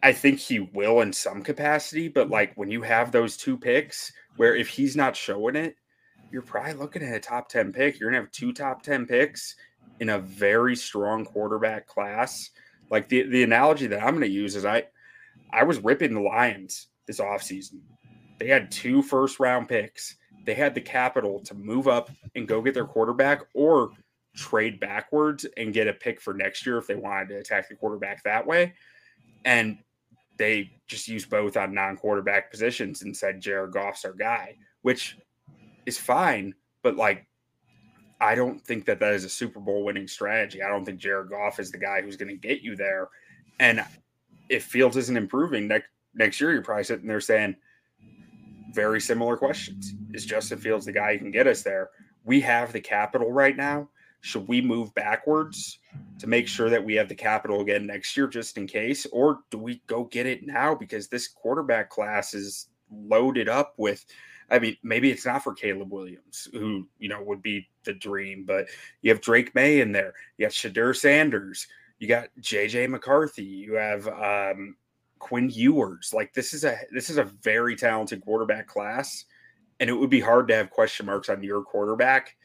I 0.00 0.12
think 0.12 0.38
he 0.38 0.60
will 0.60 1.00
in 1.00 1.12
some 1.12 1.42
capacity. 1.42 2.06
But 2.06 2.30
like, 2.30 2.52
when 2.54 2.70
you 2.70 2.82
have 2.82 3.10
those 3.10 3.36
two 3.36 3.58
picks, 3.58 4.12
where 4.36 4.54
if 4.54 4.68
he's 4.68 4.94
not 4.94 5.16
showing 5.16 5.56
it, 5.56 5.76
you're 6.30 6.42
probably 6.42 6.74
looking 6.74 7.02
at 7.02 7.14
a 7.14 7.20
top 7.20 7.48
10 7.48 7.72
pick. 7.72 7.98
You're 7.98 8.10
going 8.10 8.20
to 8.20 8.26
have 8.26 8.32
two 8.32 8.52
top 8.52 8.82
10 8.82 9.06
picks 9.06 9.56
in 10.00 10.10
a 10.10 10.18
very 10.18 10.76
strong 10.76 11.24
quarterback 11.24 11.86
class. 11.86 12.50
Like 12.90 13.08
the, 13.08 13.22
the 13.22 13.42
analogy 13.42 13.86
that 13.88 14.02
I'm 14.02 14.14
going 14.14 14.20
to 14.22 14.28
use 14.28 14.56
is 14.56 14.64
I 14.64 14.84
I 15.50 15.64
was 15.64 15.78
ripping 15.78 16.14
the 16.14 16.20
Lions 16.20 16.88
this 17.06 17.20
offseason. 17.20 17.80
They 18.38 18.48
had 18.48 18.70
two 18.70 19.02
first 19.02 19.40
round 19.40 19.68
picks. 19.68 20.16
They 20.44 20.54
had 20.54 20.74
the 20.74 20.80
capital 20.80 21.40
to 21.40 21.54
move 21.54 21.88
up 21.88 22.10
and 22.34 22.46
go 22.46 22.62
get 22.62 22.74
their 22.74 22.84
quarterback 22.84 23.42
or 23.54 23.90
trade 24.36 24.78
backwards 24.78 25.46
and 25.56 25.72
get 25.72 25.88
a 25.88 25.92
pick 25.92 26.20
for 26.20 26.34
next 26.34 26.64
year 26.64 26.78
if 26.78 26.86
they 26.86 26.94
wanted 26.94 27.28
to 27.28 27.36
attack 27.36 27.68
the 27.68 27.74
quarterback 27.74 28.22
that 28.22 28.46
way. 28.46 28.74
And 29.44 29.78
they 30.36 30.70
just 30.86 31.08
used 31.08 31.28
both 31.28 31.56
on 31.56 31.74
non 31.74 31.96
quarterback 31.96 32.50
positions 32.50 33.02
and 33.02 33.16
said 33.16 33.40
Jared 33.40 33.72
Goff's 33.72 34.04
our 34.04 34.12
guy, 34.12 34.56
which 34.82 35.18
is 35.88 35.98
fine, 35.98 36.54
but 36.82 36.96
like 36.96 37.26
I 38.20 38.34
don't 38.34 38.64
think 38.64 38.84
that 38.86 39.00
that 39.00 39.14
is 39.14 39.24
a 39.24 39.28
Super 39.28 39.60
Bowl 39.60 39.84
winning 39.84 40.08
strategy. 40.08 40.62
I 40.62 40.68
don't 40.68 40.84
think 40.84 40.98
Jared 40.98 41.30
Goff 41.30 41.60
is 41.60 41.70
the 41.70 41.78
guy 41.78 42.02
who's 42.02 42.16
going 42.16 42.28
to 42.28 42.48
get 42.48 42.62
you 42.62 42.76
there. 42.76 43.08
And 43.60 43.84
if 44.48 44.64
Fields 44.64 44.96
isn't 44.96 45.16
improving 45.16 45.68
next 45.68 45.88
next 46.14 46.40
year, 46.40 46.52
you're 46.52 46.62
probably 46.62 46.84
sitting 46.84 47.08
there 47.08 47.20
saying 47.20 47.56
very 48.72 49.00
similar 49.00 49.36
questions. 49.36 49.94
Is 50.12 50.26
Justin 50.26 50.58
Fields 50.58 50.86
the 50.86 50.92
guy 50.92 51.14
who 51.14 51.18
can 51.18 51.30
get 51.30 51.46
us 51.46 51.62
there? 51.62 51.90
We 52.24 52.40
have 52.42 52.72
the 52.72 52.80
capital 52.80 53.32
right 53.32 53.56
now 53.56 53.88
should 54.20 54.48
we 54.48 54.60
move 54.60 54.94
backwards 54.94 55.78
to 56.18 56.26
make 56.26 56.48
sure 56.48 56.68
that 56.70 56.84
we 56.84 56.94
have 56.94 57.08
the 57.08 57.14
capital 57.14 57.60
again 57.60 57.86
next 57.86 58.16
year 58.16 58.26
just 58.26 58.58
in 58.58 58.66
case? 58.66 59.06
Or 59.06 59.40
do 59.50 59.58
we 59.58 59.82
go 59.86 60.04
get 60.04 60.26
it 60.26 60.46
now 60.46 60.74
because 60.74 61.08
this 61.08 61.28
quarterback 61.28 61.88
class 61.88 62.34
is 62.34 62.68
loaded 62.90 63.48
up 63.48 63.74
with 63.76 64.04
I 64.50 64.58
mean, 64.58 64.76
maybe 64.82 65.10
it's 65.10 65.26
not 65.26 65.44
for 65.44 65.52
Caleb 65.52 65.92
Williams, 65.92 66.48
who, 66.52 66.88
you 66.98 67.08
know, 67.08 67.22
would 67.22 67.42
be 67.42 67.68
the 67.84 67.92
dream, 67.92 68.44
but 68.46 68.66
you 69.02 69.10
have 69.10 69.20
Drake 69.20 69.54
Maye 69.54 69.80
in 69.80 69.92
there. 69.92 70.14
You 70.38 70.46
have 70.46 70.52
Shedeur 70.52 70.96
Sanders. 70.96 71.66
You 71.98 72.08
got 72.08 72.28
JJ 72.40 72.88
McCarthy. 72.88 73.44
You 73.44 73.74
have 73.74 74.08
um, 74.08 74.76
Quinn 75.18 75.50
Ewers. 75.50 76.12
Like 76.14 76.32
this 76.32 76.54
is 76.54 76.64
a 76.64 76.78
this 76.92 77.10
is 77.10 77.18
a 77.18 77.24
very 77.24 77.76
talented 77.76 78.22
quarterback 78.22 78.66
class. 78.66 79.24
And 79.80 79.90
it 79.90 79.92
would 79.92 80.10
be 80.10 80.20
hard 80.20 80.48
to 80.48 80.54
have 80.54 80.70
question 80.70 81.06
marks 81.06 81.28
on 81.28 81.42
your 81.42 81.62
quarterback 81.62 82.36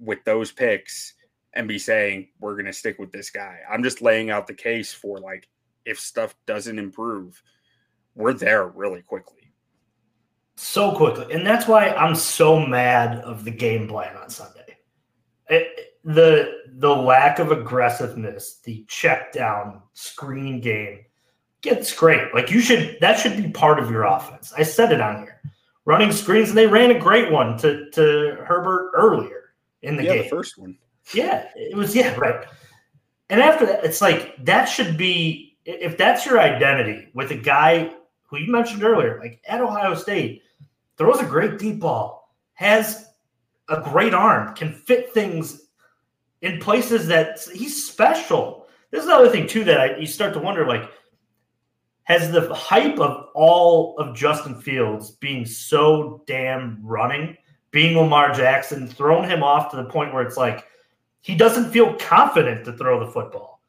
with 0.00 0.24
those 0.24 0.50
picks 0.50 1.14
and 1.54 1.68
be 1.68 1.78
saying, 1.78 2.28
we're 2.40 2.54
going 2.54 2.66
to 2.66 2.72
stick 2.72 2.98
with 2.98 3.12
this 3.12 3.30
guy. 3.30 3.60
I'm 3.70 3.82
just 3.82 4.02
laying 4.02 4.30
out 4.30 4.46
the 4.46 4.54
case 4.54 4.92
for 4.92 5.18
like, 5.18 5.48
if 5.84 5.98
stuff 5.98 6.34
doesn't 6.46 6.78
improve, 6.78 7.42
we're 8.14 8.32
there 8.32 8.66
really 8.66 9.02
quickly. 9.02 9.37
So 10.60 10.90
quickly. 10.90 11.32
And 11.32 11.46
that's 11.46 11.68
why 11.68 11.90
I'm 11.90 12.16
so 12.16 12.58
mad 12.58 13.20
of 13.20 13.44
the 13.44 13.50
game 13.52 13.86
plan 13.86 14.16
on 14.16 14.28
Sunday. 14.28 14.76
It, 15.48 15.94
the 16.02 16.52
the 16.74 16.88
lack 16.88 17.38
of 17.38 17.52
aggressiveness, 17.52 18.58
the 18.64 18.84
check 18.88 19.32
down 19.32 19.82
screen 19.92 20.60
game 20.60 21.04
gets 21.60 21.94
great. 21.94 22.34
Like 22.34 22.50
you 22.50 22.60
should 22.60 22.98
that 23.00 23.20
should 23.20 23.36
be 23.36 23.50
part 23.50 23.78
of 23.78 23.88
your 23.88 24.02
offense. 24.02 24.52
I 24.56 24.64
said 24.64 24.90
it 24.90 25.00
on 25.00 25.22
here. 25.22 25.40
Running 25.84 26.10
screens, 26.10 26.48
and 26.48 26.58
they 26.58 26.66
ran 26.66 26.90
a 26.90 26.98
great 26.98 27.30
one 27.30 27.56
to 27.58 27.88
to 27.90 28.38
Herbert 28.44 28.90
earlier 28.96 29.54
in 29.82 29.96
the 29.96 30.02
yeah, 30.02 30.14
game. 30.14 30.22
The 30.24 30.28
first 30.28 30.58
one. 30.58 30.76
Yeah, 31.14 31.48
it 31.54 31.76
was 31.76 31.94
yeah, 31.94 32.16
right. 32.16 32.44
And 33.30 33.40
after 33.40 33.64
that, 33.64 33.84
it's 33.84 34.00
like 34.00 34.34
that 34.44 34.64
should 34.64 34.96
be 34.96 35.56
if 35.64 35.96
that's 35.96 36.26
your 36.26 36.40
identity 36.40 37.10
with 37.14 37.30
a 37.30 37.36
guy 37.36 37.94
who 38.24 38.38
you 38.38 38.50
mentioned 38.50 38.82
earlier, 38.82 39.20
like 39.20 39.40
at 39.46 39.60
Ohio 39.60 39.94
State, 39.94 40.42
throws 40.98 41.20
a 41.20 41.24
great 41.24 41.58
deep 41.58 41.80
ball, 41.80 42.34
has 42.54 43.08
a 43.68 43.80
great 43.80 44.12
arm, 44.12 44.54
can 44.54 44.72
fit 44.72 45.14
things 45.14 45.68
in 46.42 46.58
places 46.58 47.06
that 47.06 47.40
he's 47.54 47.86
special. 47.86 48.66
This 48.90 49.02
is 49.02 49.06
another 49.06 49.30
thing 49.30 49.46
too 49.46 49.64
that 49.64 49.80
I, 49.80 49.96
you 49.96 50.06
start 50.06 50.34
to 50.34 50.40
wonder 50.40 50.66
like 50.66 50.90
has 52.04 52.30
the 52.32 52.52
hype 52.54 52.98
of 52.98 53.26
all 53.34 53.96
of 53.98 54.16
Justin 54.16 54.60
Fields 54.60 55.10
being 55.10 55.44
so 55.44 56.22
damn 56.26 56.78
running, 56.82 57.36
being 57.70 57.96
Lamar 57.98 58.32
Jackson, 58.32 58.86
thrown 58.86 59.24
him 59.28 59.42
off 59.42 59.70
to 59.70 59.76
the 59.76 59.84
point 59.84 60.14
where 60.14 60.22
it's 60.22 60.38
like 60.38 60.64
he 61.20 61.34
doesn't 61.34 61.70
feel 61.70 61.94
confident 61.96 62.64
to 62.64 62.72
throw 62.72 63.04
the 63.04 63.12
football. 63.12 63.60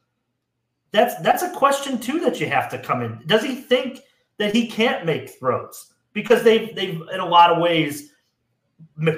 That's 0.92 1.16
that's 1.22 1.44
a 1.44 1.52
question 1.52 2.00
too 2.00 2.20
that 2.22 2.40
you 2.40 2.48
have 2.48 2.70
to 2.70 2.80
come 2.80 3.02
in. 3.02 3.22
Does 3.26 3.44
he 3.44 3.56
think 3.56 4.00
that 4.38 4.56
he 4.56 4.68
can't 4.68 5.06
make 5.06 5.38
throws 5.38 5.94
because 6.22 6.44
they've 6.44 6.76
they've 6.76 7.02
in 7.14 7.20
a 7.20 7.26
lot 7.26 7.52
of 7.52 7.62
ways 7.62 8.12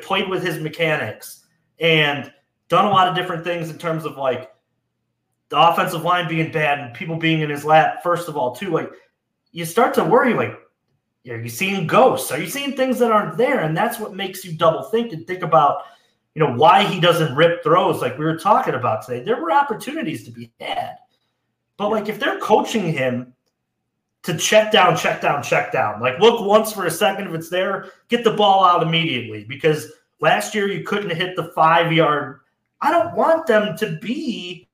played 0.02 0.30
with 0.30 0.44
his 0.44 0.60
mechanics 0.60 1.46
and 1.80 2.32
done 2.70 2.86
a 2.86 2.90
lot 2.90 3.08
of 3.08 3.16
different 3.16 3.44
things 3.44 3.70
in 3.70 3.78
terms 3.78 4.06
of 4.06 4.18
like 4.18 4.52
the 5.50 5.60
offensive 5.60 6.04
line 6.04 6.28
being 6.28 6.52
bad 6.52 6.80
and 6.80 6.94
people 6.94 7.18
being 7.18 7.42
in 7.42 7.50
his 7.50 7.66
lap. 7.66 8.02
First 8.04 8.30
of 8.30 8.38
all, 8.38 8.56
too, 8.56 8.70
like 8.70 8.90
you 9.52 9.66
start 9.66 9.94
to 9.96 10.04
worry, 10.04 10.34
like 10.34 10.58
are 11.30 11.40
you 11.40 11.50
seeing 11.50 11.86
ghosts? 11.86 12.32
Are 12.32 12.40
you 12.40 12.48
seeing 12.48 12.76
things 12.76 13.00
that 13.00 13.12
aren't 13.12 13.38
there? 13.38 13.60
And 13.60 13.76
that's 13.76 14.00
what 14.00 14.16
makes 14.16 14.44
you 14.44 14.54
double 14.54 14.84
think 14.84 15.14
and 15.14 15.26
think 15.28 15.44
about 15.44 15.84
you 16.34 16.40
know, 16.40 16.54
why 16.54 16.84
he 16.84 17.00
doesn't 17.00 17.36
rip 17.36 17.64
throws 17.64 18.02
like 18.02 18.18
we 18.18 18.26
were 18.26 18.38
talking 18.38 18.74
about 18.74 19.06
today. 19.06 19.24
There 19.24 19.42
were 19.42 19.52
opportunities 19.52 20.24
to 20.26 20.32
be 20.32 20.52
had. 20.60 20.96
But 21.78 21.90
like 21.90 22.08
if 22.08 22.20
they're 22.20 22.40
coaching 22.40 22.94
him 22.94 23.34
to 24.24 24.38
check 24.38 24.72
down, 24.72 24.96
check 24.96 25.22
down, 25.22 25.42
check 25.42 25.72
down, 25.72 26.00
like 26.00 26.20
look 26.20 26.46
once 26.46 26.72
for 26.72 26.86
a 26.86 26.92
second 26.92 27.28
if 27.28 27.34
it's 27.34 27.50
there, 27.50 27.92
get 28.08 28.24
the 28.24 28.32
ball 28.32 28.64
out 28.64 28.84
immediately 28.84 29.44
because 29.44 29.92
last 30.20 30.54
year 30.54 30.68
you 30.68 30.84
couldn't 30.84 31.16
hit 31.16 31.36
the 31.36 31.52
five 31.56 31.92
yard. 31.92 32.40
I 32.82 32.92
don't 32.92 33.16
want 33.16 33.48
them 33.48 33.78
to 33.78 33.98
be 34.02 34.68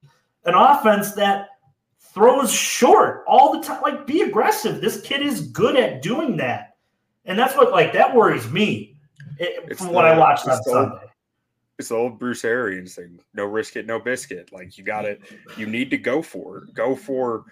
an 0.46 0.54
offense 0.54 1.14
that 1.14 1.50
throws 2.00 2.52
short 2.52 3.24
all 3.28 3.54
the 3.54 3.66
time. 3.66 3.82
Like 3.82 4.06
be 4.06 4.22
aggressive. 4.22 4.82
This 4.82 5.02
kid 5.02 5.22
is 5.22 5.48
good 5.50 5.78
at 5.78 6.02
doing 6.02 6.38
that. 6.38 6.76
And 7.26 7.38
that's 7.38 7.56
what 7.56 7.72
like 7.72 7.94
that 7.94 8.16
worries 8.16 8.50
me 8.52 8.96
eh, 9.40 9.74
from 9.76 9.94
what 9.94 10.06
I 10.06 10.18
watched 10.18 10.48
on 10.48 10.62
Sunday 10.64 11.08
it's 11.78 11.90
the 11.90 11.96
old 11.96 12.18
Bruce 12.20 12.44
Arians 12.44 12.96
thing. 12.96 13.20
No 13.34 13.46
risk 13.46 13.76
it, 13.76 13.86
no 13.86 14.00
biscuit. 14.00 14.52
Like 14.52 14.78
you 14.78 14.84
got 14.84 15.06
it. 15.06 15.22
You 15.58 15.68
need 15.68 15.90
to 15.92 15.98
go 15.98 16.22
for 16.22 16.60
it. 16.60 16.74
Go 16.74 16.96
for 16.96 17.46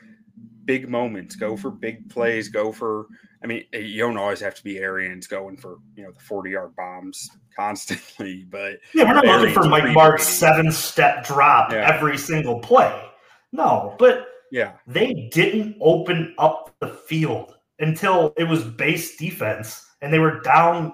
big 0.65 0.89
moments. 0.89 1.36
Go 1.36 1.56
for 1.56 1.71
big 1.71 2.10
plays. 2.10 2.49
Go 2.49 2.71
for. 2.71 3.08
I 3.43 3.47
mean, 3.47 3.63
eh, 3.73 3.80
you 3.80 3.99
don't 3.99 4.17
always 4.17 4.39
have 4.39 4.56
to 4.56 4.63
be 4.63 4.80
Arians 4.80 5.28
going 5.28 5.58
for 5.58 5.78
you 5.95 6.04
know 6.04 6.12
the 6.12 6.19
forty 6.19 6.51
yard 6.51 6.75
bombs 6.75 7.30
constantly, 7.56 8.43
but 8.49 8.80
yeah, 8.93 9.04
we're 9.04 9.21
not 9.21 9.25
looking 9.25 9.54
for 9.54 9.67
Mike 9.67 9.84
Martz 9.95 10.21
seven 10.21 10.71
step 10.71 11.25
drop 11.25 11.71
yeah. 11.71 11.89
every 11.93 12.17
single 12.17 12.60
play. 12.60 13.10
No, 13.51 13.95
but 13.99 14.28
yeah, 14.51 14.73
they 14.88 15.30
didn't 15.32 15.78
open 15.82 16.36
up 16.38 16.75
the 16.80 16.89
field 16.89 17.56
until 17.80 18.34
it 18.38 18.45
was 18.45 18.63
base 18.63 19.15
defense, 19.17 19.86
and 20.01 20.13
they 20.13 20.19
were 20.19 20.41
down. 20.41 20.93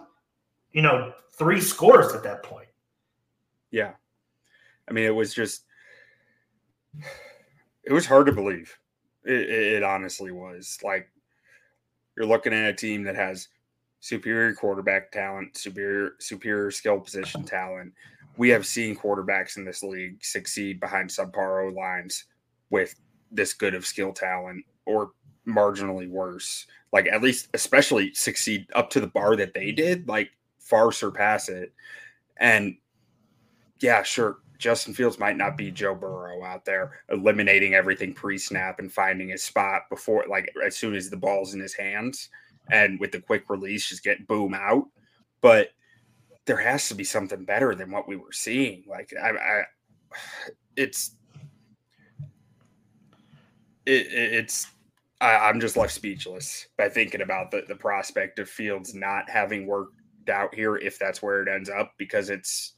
You 0.72 0.82
know, 0.82 1.12
three 1.34 1.60
scores 1.60 2.14
at 2.14 2.24
that 2.24 2.44
point. 2.44 2.68
Yeah. 3.72 3.94
I 4.88 4.94
mean, 4.94 5.06
it 5.06 5.16
was 5.16 5.34
just, 5.34 5.64
it 7.84 7.94
was 7.94 8.06
hard 8.06 8.28
to 8.28 8.32
believe. 8.32 8.78
It, 9.26 9.50
it, 9.50 9.84
honestly 9.84 10.32
was. 10.32 10.80
Like, 10.84 11.10
you're 12.16 12.26
looking 12.26 12.54
at 12.54 12.70
a 12.70 12.74
team 12.74 13.04
that 13.04 13.16
has 13.16 13.48
superior 14.00 14.54
quarterback 14.54 15.12
talent, 15.12 15.56
superior 15.56 16.16
superior 16.20 16.72
skill 16.72 17.00
position 17.00 17.44
talent. 17.44 17.94
We 18.38 18.50
have 18.50 18.66
seen 18.66 18.96
quarterbacks 18.96 19.58
in 19.58 19.66
this 19.66 19.84
league 19.84 20.24
succeed 20.24 20.80
behind 20.80 21.10
subpar 21.10 21.74
lines 21.74 22.26
with 22.70 22.96
this 23.32 23.54
good 23.54 23.76
of 23.76 23.86
skill 23.86 24.12
talent 24.12 24.66
or 24.86 25.12
marginally 25.48 26.10
worse. 26.10 26.66
Like 26.92 27.08
at 27.08 27.22
least 27.22 27.50
especially 27.54 28.14
succeed 28.14 28.68
up 28.74 28.90
to 28.92 29.00
the 29.00 29.08
bar 29.08 29.36
that 29.36 29.54
they 29.54 29.72
did, 29.72 30.08
like 30.08 30.32
far 30.60 30.92
surpass 30.92 31.48
it. 31.48 31.74
And 32.38 32.76
yeah, 33.80 34.04
sure. 34.04 34.40
Justin 34.62 34.94
Fields 34.94 35.18
might 35.18 35.38
not 35.38 35.58
be 35.58 35.72
Joe 35.72 35.96
Burrow 35.96 36.44
out 36.44 36.66
there 36.66 37.02
eliminating 37.10 37.74
everything 37.74 38.14
pre-snap 38.14 38.78
and 38.78 38.94
finding 38.94 39.30
his 39.30 39.44
spot 39.44 39.90
before, 39.90 40.26
like 40.30 40.54
as 40.64 40.78
soon 40.78 40.94
as 40.94 41.10
the 41.10 41.18
ball's 41.18 41.56
in 41.56 41.60
his 41.60 41.74
hands, 41.74 42.30
and 42.70 43.00
with 43.00 43.12
the 43.12 43.20
quick 43.20 43.50
release, 43.50 43.90
just 43.90 44.04
get 44.04 44.28
boom 44.28 44.54
out. 44.54 44.86
But 45.42 45.70
there 46.46 46.58
has 46.58 46.88
to 46.90 46.96
be 46.96 47.04
something 47.04 47.44
better 47.44 47.74
than 47.74 47.90
what 47.90 48.08
we 48.08 48.16
were 48.16 48.32
seeing. 48.32 48.84
Like 48.88 49.12
I, 49.20 49.30
I 49.32 49.64
it's 50.76 51.16
it, 53.88 54.08
it's 54.14 54.68
I, 55.20 55.50
am 55.50 55.60
just 55.60 55.76
left 55.76 55.94
speechless 55.94 56.68
by 56.78 56.88
thinking 56.88 57.22
about 57.22 57.50
the 57.50 57.64
the 57.68 57.76
prospect 57.76 58.38
of 58.38 58.48
Fields 58.48 58.94
not 58.94 59.28
having 59.28 59.66
worked 59.66 59.96
out 60.30 60.54
here 60.54 60.76
if 60.78 61.00
that's 61.00 61.24
where 61.24 61.42
it 61.42 61.50
ends 61.50 61.70
up 61.70 61.94
because 61.98 62.30
it's 62.30 62.76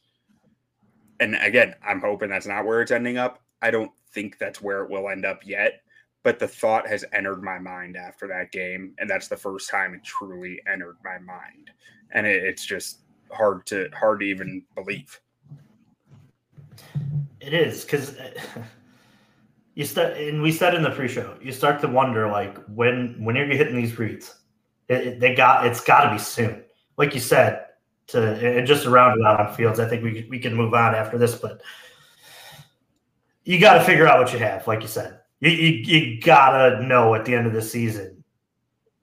and 1.20 1.36
again, 1.36 1.76
I'm 1.86 2.02
hoping 2.02 2.30
that's 2.30 2.48
not 2.48 2.66
where 2.66 2.82
it's 2.82 2.92
ending 2.92 3.18
up. 3.18 3.42
I 3.62 3.72
don't 3.72 3.92
think 4.14 4.38
that's 4.38 4.62
where 4.62 4.84
it 4.84 4.90
will 4.90 5.10
end 5.10 5.26
up 5.26 5.46
yet, 5.46 5.82
but 6.24 6.40
the 6.40 6.48
thought 6.48 6.88
has 6.88 7.06
entered 7.14 7.44
my 7.44 7.60
mind 7.60 7.98
after 7.98 8.28
that 8.28 8.52
game, 8.52 8.94
and 8.98 9.10
that's 9.10 9.28
the 9.28 9.38
first 9.38 9.70
time 9.70 9.94
it 9.94 10.04
truly 10.04 10.62
entered 10.72 10.98
my 11.04 11.18
mind, 11.20 11.72
and 12.12 12.26
it, 12.28 12.44
it's 12.44 12.66
just 12.66 13.00
hard 13.32 13.66
to 13.68 13.90
hard 13.94 14.20
to 14.20 14.26
even 14.26 14.64
believe. 14.76 15.20
It 17.40 17.54
is 17.54 17.84
because 17.84 18.18
uh, 18.18 18.32
you 19.76 19.86
start, 19.86 20.18
and 20.18 20.42
we 20.42 20.52
said 20.52 20.76
in 20.76 20.84
the 20.84 20.92
pre-show, 20.92 21.38
you 21.42 21.52
start 21.52 21.82
to 21.82 21.88
wonder 21.88 22.30
like 22.30 22.58
when 22.68 23.16
when 23.24 23.38
are 23.38 23.46
you 23.46 23.58
hitting 23.58 23.76
these 23.76 23.98
reads? 24.00 24.40
It, 24.90 25.08
it, 25.08 25.20
they 25.20 25.36
got 25.36 25.66
it's 25.66 25.82
got 25.82 26.06
to 26.06 26.12
be 26.12 26.20
soon. 26.20 26.64
Like 26.98 27.14
you 27.14 27.20
said, 27.20 27.63
to 28.08 28.58
and 28.58 28.68
just 28.68 28.84
to 28.84 28.90
round 28.90 29.20
it 29.20 29.26
out 29.26 29.40
on 29.40 29.54
fields. 29.56 29.80
I 29.80 29.88
think 29.88 30.04
we 30.04 30.28
we 30.30 30.40
can 30.40 30.56
move 30.56 30.74
on 30.74 30.96
after 30.96 31.18
this, 31.18 31.36
but 31.36 31.62
you 33.44 33.60
got 33.60 33.78
to 33.78 33.84
figure 33.84 34.08
out 34.08 34.20
what 34.20 34.32
you 34.34 34.40
have, 34.40 34.66
like 34.68 34.82
you 34.82 34.88
said. 34.88 35.20
You, 35.40 35.50
you, 35.50 35.70
you 35.70 36.22
gotta 36.22 36.82
know 36.86 37.16
at 37.16 37.26
the 37.26 37.36
end 37.36 37.46
of 37.46 37.54
the 37.54 37.62
season 37.62 38.24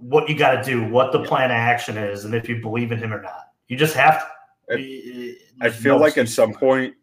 what 0.00 0.28
you 0.28 0.34
got 0.36 0.52
to 0.52 0.62
do, 0.62 0.82
what 0.84 1.12
the 1.12 1.22
plan 1.22 1.50
of 1.50 1.56
action 1.56 1.96
is, 1.98 2.24
and 2.24 2.34
if 2.34 2.48
you 2.48 2.60
believe 2.60 2.90
in 2.90 2.98
him 2.98 3.12
or 3.12 3.20
not. 3.20 3.50
You 3.68 3.76
just 3.76 3.94
have 3.94 4.20
to. 4.20 4.26
I, 4.72 5.34
I 5.60 5.70
feel 5.70 5.98
like 5.98 6.16
at 6.16 6.28
some 6.28 6.54
point 6.54 6.94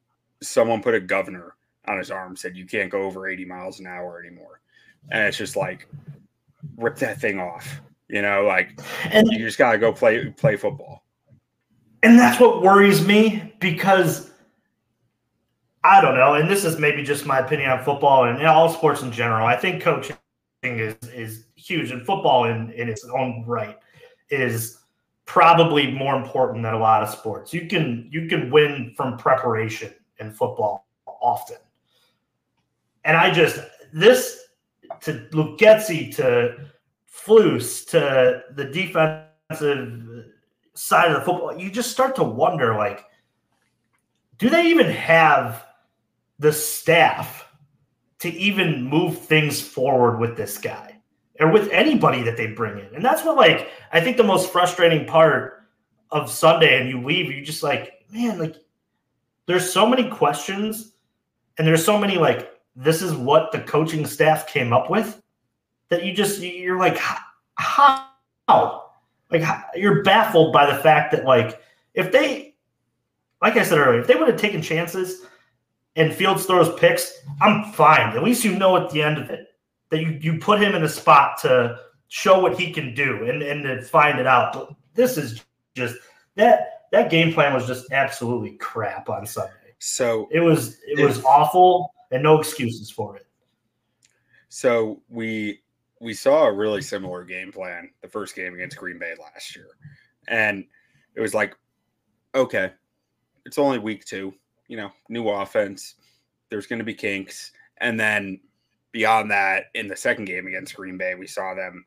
someone 0.42 0.82
put 0.82 0.96
a 0.96 1.00
governor 1.00 1.56
on 1.88 1.98
his 1.98 2.12
arm, 2.12 2.36
said 2.36 2.56
you 2.56 2.66
can't 2.66 2.90
go 2.90 3.04
over 3.04 3.28
80 3.28 3.46
miles 3.46 3.80
an 3.80 3.88
hour 3.88 4.20
anymore, 4.20 4.62
and 5.12 5.24
it's 5.24 5.38
just 5.38 5.56
like 5.56 5.88
rip 6.76 6.98
that 6.98 7.22
thing 7.22 7.40
off. 7.40 7.82
You 8.10 8.22
know, 8.22 8.46
like 8.46 8.80
and, 9.12 9.28
you 9.28 9.40
just 9.40 9.58
got 9.58 9.74
to 9.74 9.78
go 9.78 9.92
play 9.92 10.30
play 10.32 10.56
football. 10.56 11.04
And 12.04 12.18
that's 12.18 12.40
what 12.40 12.62
worries 12.62 13.06
me 13.06 13.54
because 13.60 14.32
I 15.84 16.02
don't 16.02 16.16
know, 16.16 16.34
and 16.34 16.50
this 16.50 16.66
is 16.66 16.78
maybe 16.78 17.04
just 17.04 17.26
my 17.26 17.40
opinion 17.40 17.70
on 17.70 17.84
football 17.84 18.26
and 18.26 18.46
all 18.46 18.70
sports 18.70 19.02
in 19.04 19.12
general. 19.12 19.48
I 19.48 19.56
think 19.56 19.82
coaching 19.82 20.18
is 20.64 20.96
is 21.14 21.46
huge, 21.56 21.92
and 21.92 22.06
football 22.06 22.46
in 22.46 22.72
in 22.72 22.90
its 22.90 23.06
own 23.06 23.46
right 23.46 23.78
is 24.30 24.80
probably 25.26 25.92
more 25.92 26.16
important 26.16 26.64
than 26.64 26.74
a 26.74 26.80
lot 26.80 27.04
of 27.04 27.10
sports. 27.10 27.54
You 27.54 27.68
can 27.68 28.10
you 28.12 28.28
can 28.28 28.52
win 28.52 28.94
from 28.98 29.18
preparation 29.18 29.94
in 30.20 30.32
football 30.32 30.88
often, 31.06 31.58
and 33.06 33.16
I 33.16 33.32
just 33.32 33.60
this 33.94 34.50
to 35.02 35.28
Luke 35.32 35.58
Getsy 35.58 36.14
to 36.18 36.58
Flus 37.10 37.88
to 37.92 38.44
the 38.56 38.66
defensive 38.66 40.26
side 40.78 41.12
of 41.12 41.20
the 41.20 41.26
football, 41.26 41.58
you 41.58 41.72
just 41.72 41.92
start 41.92 42.16
to 42.16 42.24
wonder 42.24 42.76
like, 42.76 43.06
do 44.38 44.50
they 44.50 44.68
even 44.68 44.88
have 44.88 45.66
the 46.40 46.54
staff 46.54 47.52
to 48.20 48.30
even 48.30 48.84
move 48.84 49.18
things 49.18 49.60
forward 49.60 50.20
with 50.20 50.38
this 50.38 50.58
guy 50.58 51.00
or 51.40 51.52
with 51.52 51.70
anybody 51.72 52.22
that 52.24 52.38
they 52.38 52.48
bring 52.48 52.78
in? 52.80 52.94
And 52.96 53.04
that's 53.04 53.26
what 53.26 53.36
like 53.36 53.70
I 53.92 54.00
think 54.00 54.18
the 54.18 54.24
most 54.24 54.52
frustrating 54.52 55.06
part 55.08 55.64
of 56.12 56.30
Sunday 56.30 56.80
and 56.80 56.88
you 56.88 57.02
leave, 57.04 57.32
you 57.32 57.44
just 57.44 57.64
like, 57.64 58.06
man, 58.12 58.38
like 58.40 58.56
there's 59.48 59.72
so 59.72 59.88
many 59.88 60.08
questions 60.10 60.94
and 61.58 61.68
there's 61.68 61.84
so 61.84 61.98
many 61.98 62.18
like 62.18 62.52
this 62.76 63.02
is 63.02 63.14
what 63.14 63.52
the 63.52 63.60
coaching 63.62 64.06
staff 64.06 64.48
came 64.48 64.72
up 64.72 64.90
with 64.90 65.22
that 65.90 66.06
you 66.06 66.14
just 66.14 66.40
you're 66.42 66.78
like 66.78 67.00
how 67.56 68.87
like 69.32 69.44
you're 69.76 70.04
baffled 70.04 70.54
by 70.54 70.72
the 70.72 70.82
fact 70.82 71.12
that 71.12 71.26
like 71.26 71.62
if 71.94 72.12
they 72.12 72.56
like 73.42 73.56
I 73.56 73.64
said 73.64 73.78
earlier, 73.78 74.02
if 74.02 74.08
they 74.08 74.16
would 74.16 74.28
have 74.28 74.40
taken 74.40 74.62
chances 74.62 75.22
and 75.96 76.14
Fields 76.14 76.46
throws 76.46 76.74
picks, 76.80 77.12
I'm 77.42 77.72
fine. 77.72 78.16
At 78.16 78.24
least 78.24 78.44
you 78.44 78.58
know 78.58 78.78
at 78.78 78.90
the 78.92 79.02
end 79.02 79.18
of 79.18 79.30
it 79.30 79.48
that 79.90 80.02
you 80.02 80.18
you 80.22 80.40
put 80.40 80.62
him 80.62 80.76
in 80.76 80.84
a 80.84 80.90
spot 80.90 81.38
to 81.42 81.80
show 82.08 82.40
what 82.40 82.60
he 82.60 82.72
can 82.72 82.94
do 82.94 83.30
and 83.30 83.42
and 83.42 83.64
to 83.64 83.82
find 83.82 84.20
it 84.20 84.28
out. 84.28 84.54
But 84.54 84.70
this 84.94 85.18
is 85.18 85.44
just 85.76 85.96
that 86.36 86.86
that 86.92 87.10
game 87.10 87.34
plan 87.34 87.54
was 87.54 87.68
just 87.68 87.92
absolutely 87.92 88.58
crap 88.58 89.10
on 89.10 89.26
Sunday. 89.26 89.52
So 89.80 90.28
it 90.32 90.40
was 90.40 90.80
it 90.88 91.04
was 91.04 91.24
awful 91.24 91.94
and 92.12 92.24
no 92.24 92.40
excuses 92.40 92.90
for 92.90 93.18
it. 93.18 93.28
So 94.50 95.02
we 95.10 95.62
we 96.00 96.14
saw 96.14 96.46
a 96.46 96.54
really 96.54 96.82
similar 96.94 97.24
game 97.24 97.52
plan 97.52 97.90
the 98.02 98.08
first 98.08 98.36
game 98.36 98.54
against 98.54 98.78
Green 98.78 99.00
Bay 99.00 99.14
last 99.20 99.56
year. 99.56 99.70
And 100.28 100.66
it 101.16 101.22
was 101.22 101.34
like, 101.34 101.56
okay, 102.36 102.72
it's 103.46 103.58
only 103.58 103.80
week 103.80 104.06
two, 104.06 104.34
you 104.68 104.78
know, 104.78 104.92
new 105.10 105.28
offense. 105.30 105.96
There's 106.50 106.68
going 106.68 106.80
to 106.80 106.86
be 106.86 106.94
kinks. 106.94 107.52
And 107.80 108.00
then 108.00 108.40
beyond 108.92 109.32
that, 109.32 109.66
in 109.74 109.88
the 109.88 109.96
second 109.96 110.26
game 110.26 110.48
against 110.48 110.76
Green 110.76 110.98
Bay, 110.98 111.16
we 111.16 111.28
saw 111.28 111.54
them 111.54 111.86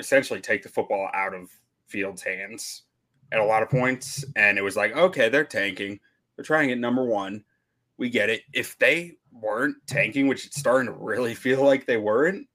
essentially 0.00 0.40
take 0.40 0.62
the 0.62 0.68
football 0.68 1.08
out 1.14 1.34
of 1.34 1.50
Fields' 1.86 2.22
hands 2.22 2.82
at 3.32 3.40
a 3.40 3.44
lot 3.44 3.62
of 3.62 3.70
points. 3.70 4.24
And 4.36 4.58
it 4.58 4.62
was 4.62 4.76
like, 4.76 4.96
okay, 4.96 5.28
they're 5.28 5.44
tanking. 5.44 6.00
They're 6.36 6.44
trying 6.44 6.70
at 6.70 6.78
number 6.78 7.04
one. 7.04 7.44
We 7.98 8.10
get 8.10 8.30
it. 8.30 8.42
If 8.52 8.78
they 8.78 9.12
weren't 9.30 9.76
tanking, 9.86 10.26
which 10.26 10.46
it's 10.46 10.58
starting 10.58 10.92
to 10.92 10.98
really 10.98 11.34
feel 11.46 11.64
like 11.64 11.86
they 11.86 11.98
weren't, 11.98 12.46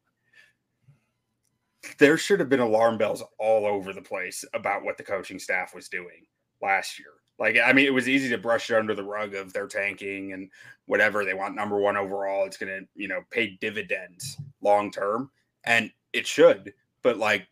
there 1.99 2.17
should 2.17 2.39
have 2.39 2.49
been 2.49 2.59
alarm 2.59 2.97
bells 2.97 3.23
all 3.39 3.65
over 3.65 3.93
the 3.93 4.01
place 4.01 4.43
about 4.53 4.83
what 4.83 4.97
the 4.97 5.03
coaching 5.03 5.39
staff 5.39 5.73
was 5.73 5.89
doing 5.89 6.25
last 6.61 6.99
year. 6.99 7.13
Like, 7.39 7.57
I 7.63 7.71
mean, 7.71 7.85
it 7.85 7.93
was 7.93 8.09
easy 8.09 8.29
to 8.29 8.37
brush 8.37 8.71
it 8.71 8.77
under 8.77 8.95
the 8.95 9.03
rug 9.03 9.35
of 9.35 9.53
their 9.53 9.67
tanking 9.67 10.33
and 10.33 10.49
whatever. 10.87 11.23
They 11.23 11.35
want 11.35 11.55
number 11.55 11.77
one 11.77 11.95
overall. 11.95 12.45
It's 12.45 12.57
going 12.57 12.71
to, 12.71 12.87
you 12.95 13.07
know, 13.07 13.21
pay 13.29 13.57
dividends 13.61 14.37
long 14.61 14.89
term. 14.89 15.29
And 15.63 15.91
it 16.13 16.25
should. 16.25 16.73
But, 17.03 17.17
like, 17.17 17.47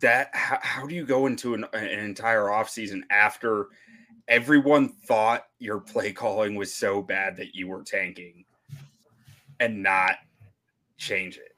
that, 0.00 0.28
how, 0.34 0.58
how 0.60 0.86
do 0.86 0.94
you 0.94 1.06
go 1.06 1.26
into 1.26 1.54
an, 1.54 1.64
an 1.72 1.98
entire 1.98 2.44
offseason 2.44 3.02
after 3.10 3.68
everyone 4.28 4.90
thought 5.06 5.44
your 5.58 5.80
play 5.80 6.12
calling 6.12 6.54
was 6.54 6.74
so 6.74 7.00
bad 7.00 7.36
that 7.38 7.54
you 7.54 7.68
were 7.68 7.82
tanking 7.82 8.44
and 9.60 9.82
not 9.82 10.16
change 10.98 11.38
it? 11.38 11.51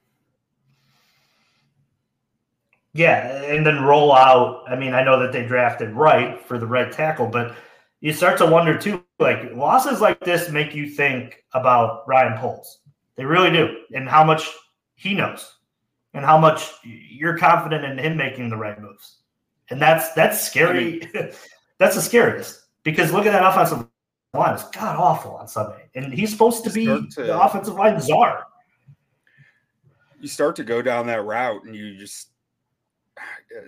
Yeah, 2.95 3.43
and 3.43 3.67
then 3.67 3.83
roll 3.83 4.15
out. 4.15 4.63
I 4.69 4.77
mean, 4.77 4.95
I 4.95 5.03
know 5.03 5.19
that 5.19 5.33
they 5.33 5.45
drafted 5.45 5.93
Wright 5.93 6.41
for 6.41 6.59
the 6.59 6.67
red 6.67 6.93
tackle, 6.93 7.27
but 7.27 7.57
you 8.01 8.13
start 8.13 8.39
to 8.39 8.47
wonder 8.47 8.79
too. 8.79 9.05
Like 9.19 9.53
losses 9.53 10.01
like 10.01 10.21
this 10.21 10.49
make 10.49 10.75
you 10.75 10.89
think 10.89 11.45
about 11.55 12.07
Ryan 12.07 12.39
Poles. 12.39 12.79
They 13.17 13.25
really 13.25 13.51
do, 13.51 13.79
and 13.95 14.09
how 14.09 14.23
much 14.23 14.49
he 14.95 15.13
knows, 15.13 15.57
and 16.15 16.25
how 16.25 16.39
much 16.39 16.71
you're 16.85 17.37
confident 17.37 17.85
in 17.85 17.99
him 17.99 18.17
making 18.17 18.49
the 18.49 18.57
right 18.57 18.81
moves. 18.81 19.19
And 19.71 19.83
that's 19.83 20.13
that's 20.13 20.47
scary. 20.47 21.03
I 21.03 21.23
mean, 21.23 21.33
that's 21.79 21.97
the 21.97 22.03
scariest 22.03 22.61
because 22.85 23.13
look 23.13 23.27
at 23.27 23.33
that 23.33 23.45
offensive 23.45 23.89
line; 24.35 24.55
it's 24.55 24.71
god 24.71 24.97
awful 24.97 25.35
on 25.35 25.49
Sunday, 25.49 25.89
and 25.97 26.15
he's 26.15 26.31
supposed 26.31 26.63
to 26.63 26.71
be 26.71 26.87
to, 26.87 27.09
the 27.17 27.41
offensive 27.41 27.75
line 27.75 28.01
czar. 28.01 28.47
You 30.21 30.29
start 30.29 30.55
to 30.57 30.65
go 30.65 30.81
down 30.81 31.09
that 31.09 31.25
route, 31.25 31.65
and 31.65 31.75
you 31.75 31.97
just 31.97 32.29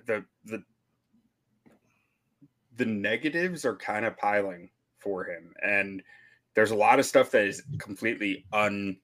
the 0.06 0.24
the 0.44 0.62
the 2.76 2.84
negatives 2.84 3.64
are 3.64 3.76
kind 3.76 4.04
of 4.04 4.16
piling 4.18 4.70
for 4.98 5.24
him. 5.24 5.54
And 5.62 6.02
there's 6.54 6.72
a 6.72 6.76
lot 6.76 6.98
of 6.98 7.06
stuff 7.06 7.30
that 7.30 7.46
is 7.46 7.62
completely 7.78 8.44
un 8.52 8.98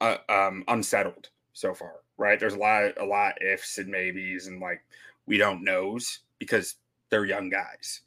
uh, 0.00 0.16
um, 0.28 0.64
unsettled 0.68 1.28
so 1.52 1.74
far 1.74 2.00
right? 2.18 2.38
There's 2.38 2.54
a 2.54 2.58
lot 2.58 3.00
a 3.00 3.04
lot 3.04 3.40
ifs 3.40 3.78
and 3.78 3.88
maybes 3.88 4.48
and 4.48 4.60
like 4.60 4.84
we 5.26 5.38
don't 5.38 5.64
knows 5.64 6.20
because 6.38 6.74
they're 7.08 7.24
young 7.24 7.48
guys. 7.48 8.02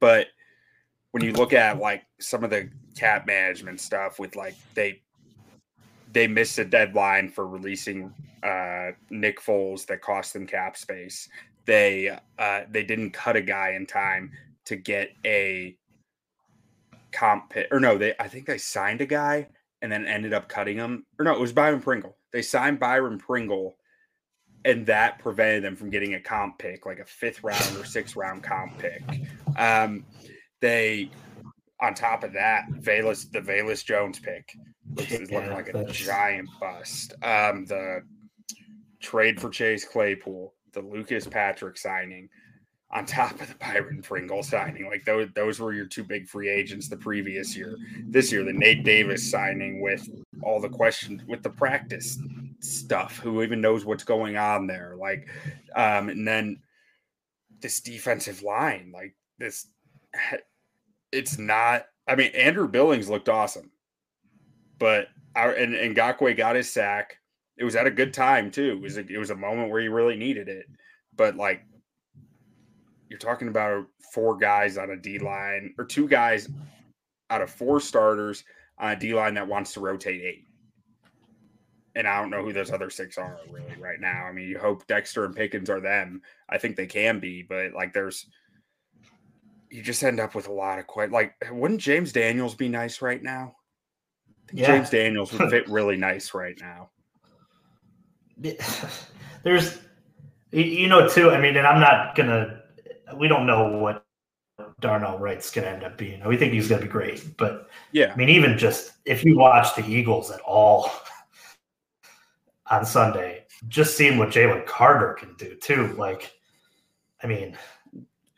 But 0.00 0.28
when 1.12 1.22
you 1.22 1.32
look 1.32 1.52
at 1.52 1.78
like 1.78 2.04
some 2.18 2.42
of 2.42 2.50
the 2.50 2.70
cap 2.96 3.26
management 3.26 3.80
stuff 3.80 4.18
with 4.18 4.34
like 4.34 4.56
they 4.74 5.02
they 6.12 6.26
missed 6.26 6.58
a 6.58 6.64
deadline 6.64 7.28
for 7.28 7.46
releasing 7.46 8.12
uh, 8.42 8.90
Nick 9.10 9.40
Foles 9.40 9.86
that 9.86 10.02
cost 10.02 10.32
them 10.32 10.46
cap 10.46 10.76
space. 10.76 11.28
They 11.64 12.16
uh, 12.38 12.60
they 12.70 12.84
didn't 12.84 13.12
cut 13.12 13.36
a 13.36 13.40
guy 13.40 13.70
in 13.70 13.86
time 13.86 14.32
to 14.66 14.76
get 14.76 15.10
a 15.24 15.76
comp 17.12 17.50
pit, 17.50 17.68
or 17.70 17.80
no, 17.80 17.98
they 17.98 18.14
I 18.18 18.28
think 18.28 18.46
they 18.46 18.58
signed 18.58 19.00
a 19.00 19.06
guy 19.06 19.48
and 19.80 19.90
then 19.90 20.06
ended 20.06 20.32
up 20.32 20.48
cutting 20.48 20.76
him. 20.76 21.04
Or 21.18 21.24
no, 21.24 21.32
it 21.32 21.40
was 21.40 21.52
Byron 21.52 21.80
Pringle. 21.80 22.16
They 22.32 22.42
signed 22.42 22.78
Byron 22.80 23.18
Pringle, 23.18 23.76
and 24.64 24.86
that 24.86 25.18
prevented 25.18 25.64
them 25.64 25.76
from 25.76 25.90
getting 25.90 26.14
a 26.14 26.20
comp 26.20 26.58
pick, 26.58 26.86
like 26.86 26.98
a 26.98 27.04
fifth 27.04 27.42
round 27.44 27.76
or 27.76 27.84
sixth 27.84 28.16
round 28.16 28.42
comp 28.42 28.78
pick. 28.78 29.02
Um, 29.56 30.04
they 30.60 31.10
on 31.82 31.92
top 31.92 32.24
of 32.24 32.32
that, 32.32 32.66
Velus 32.80 33.30
the 33.30 33.40
Velus 33.40 33.84
Jones 33.84 34.18
pick 34.18 34.56
which 34.94 35.12
is 35.12 35.30
looking 35.30 35.48
yeah, 35.48 35.54
like 35.54 35.74
a 35.74 35.84
giant 35.86 36.48
bust. 36.60 37.14
Um, 37.22 37.64
the 37.66 38.02
trade 39.00 39.40
for 39.40 39.50
Chase 39.50 39.84
Claypool, 39.84 40.54
the 40.72 40.80
Lucas 40.80 41.26
Patrick 41.26 41.78
signing, 41.78 42.28
on 42.90 43.06
top 43.06 43.40
of 43.40 43.48
the 43.48 43.54
Byron 43.54 44.02
Pringle 44.02 44.42
signing. 44.42 44.86
Like 44.86 45.04
those, 45.04 45.28
those 45.34 45.60
were 45.60 45.72
your 45.72 45.86
two 45.86 46.04
big 46.04 46.28
free 46.28 46.50
agents 46.50 46.88
the 46.88 46.96
previous 46.96 47.56
year. 47.56 47.76
This 48.04 48.30
year, 48.30 48.44
the 48.44 48.52
Nate 48.52 48.84
Davis 48.84 49.30
signing 49.30 49.80
with 49.80 50.08
all 50.42 50.60
the 50.60 50.68
questions 50.68 51.22
with 51.26 51.42
the 51.42 51.50
practice 51.50 52.18
stuff. 52.60 53.18
Who 53.18 53.42
even 53.42 53.60
knows 53.60 53.84
what's 53.84 54.04
going 54.04 54.36
on 54.36 54.66
there? 54.66 54.94
Like, 54.98 55.28
um, 55.74 56.10
and 56.10 56.28
then 56.28 56.60
this 57.60 57.80
defensive 57.80 58.42
line, 58.42 58.92
like 58.92 59.14
this, 59.38 59.68
it's 61.12 61.38
not. 61.38 61.84
I 62.08 62.16
mean, 62.16 62.32
Andrew 62.34 62.66
Billings 62.66 63.08
looked 63.08 63.28
awesome. 63.28 63.70
But 64.78 65.08
our 65.36 65.52
and, 65.52 65.74
and 65.74 65.96
Ngakoue 65.96 66.36
got 66.36 66.56
his 66.56 66.68
sack. 66.70 67.18
It 67.56 67.64
was 67.64 67.76
at 67.76 67.86
a 67.86 67.90
good 67.90 68.12
time 68.12 68.50
too. 68.50 68.72
It 68.72 68.82
was 68.82 68.96
a, 68.96 69.06
it 69.06 69.18
was 69.18 69.30
a 69.30 69.36
moment 69.36 69.70
where 69.70 69.80
he 69.80 69.88
really 69.88 70.16
needed 70.16 70.48
it. 70.48 70.66
But 71.16 71.36
like 71.36 71.62
you're 73.08 73.18
talking 73.18 73.48
about 73.48 73.86
four 74.12 74.36
guys 74.36 74.78
on 74.78 74.90
a 74.90 74.96
D 74.96 75.18
line 75.18 75.74
or 75.78 75.84
two 75.84 76.08
guys 76.08 76.48
out 77.30 77.42
of 77.42 77.50
four 77.50 77.78
starters 77.80 78.42
on 78.78 78.92
a 78.92 78.96
D 78.96 79.14
line 79.14 79.34
that 79.34 79.46
wants 79.46 79.74
to 79.74 79.80
rotate 79.80 80.22
eight. 80.22 80.46
And 81.94 82.08
I 82.08 82.18
don't 82.18 82.30
know 82.30 82.42
who 82.42 82.54
those 82.54 82.72
other 82.72 82.88
six 82.88 83.18
are 83.18 83.38
really 83.50 83.76
right 83.78 84.00
now. 84.00 84.24
I 84.24 84.32
mean, 84.32 84.48
you 84.48 84.58
hope 84.58 84.86
Dexter 84.86 85.26
and 85.26 85.36
Pickens 85.36 85.68
are 85.68 85.80
them. 85.80 86.22
I 86.48 86.56
think 86.56 86.74
they 86.74 86.86
can 86.86 87.20
be, 87.20 87.42
but 87.42 87.74
like 87.74 87.92
there's 87.92 88.26
you 89.72 89.82
just 89.82 90.02
end 90.04 90.20
up 90.20 90.34
with 90.34 90.48
a 90.48 90.52
lot 90.52 90.78
of 90.78 90.86
quite 90.86 91.10
like 91.10 91.34
wouldn't 91.50 91.80
James 91.80 92.12
Daniels 92.12 92.54
be 92.54 92.68
nice 92.68 93.02
right 93.02 93.22
now? 93.22 93.56
yeah. 94.52 94.66
James 94.66 94.90
Daniels 94.90 95.32
would 95.32 95.50
fit 95.50 95.68
really 95.68 95.96
nice 95.96 96.34
right 96.34 96.58
now. 96.60 96.90
There's, 99.42 99.78
you 100.50 100.88
know, 100.88 101.08
too. 101.08 101.30
I 101.30 101.40
mean, 101.40 101.56
and 101.56 101.66
I'm 101.66 101.80
not 101.80 102.14
gonna. 102.14 102.60
We 103.16 103.28
don't 103.28 103.46
know 103.46 103.78
what 103.78 104.04
Darnell 104.80 105.18
Wright's 105.18 105.50
going 105.50 105.66
to 105.66 105.70
end 105.70 105.84
up 105.84 105.98
being. 105.98 106.26
We 106.26 106.36
think 106.36 106.52
he's 106.52 106.68
going 106.68 106.80
to 106.80 106.86
be 106.86 106.92
great, 106.92 107.36
but 107.36 107.68
yeah, 107.92 108.12
I 108.12 108.16
mean, 108.16 108.28
even 108.28 108.56
just 108.56 108.92
if 109.04 109.24
you 109.24 109.36
watch 109.36 109.74
the 109.74 109.86
Eagles 109.86 110.30
at 110.30 110.40
all 110.40 110.90
on 112.70 112.84
Sunday, 112.84 113.44
just 113.68 113.96
seeing 113.96 114.18
what 114.18 114.30
Jalen 114.30 114.66
Carter 114.66 115.14
can 115.14 115.34
do 115.34 115.56
too. 115.56 115.94
Like, 115.98 116.32
I 117.22 117.26
mean, 117.26 117.56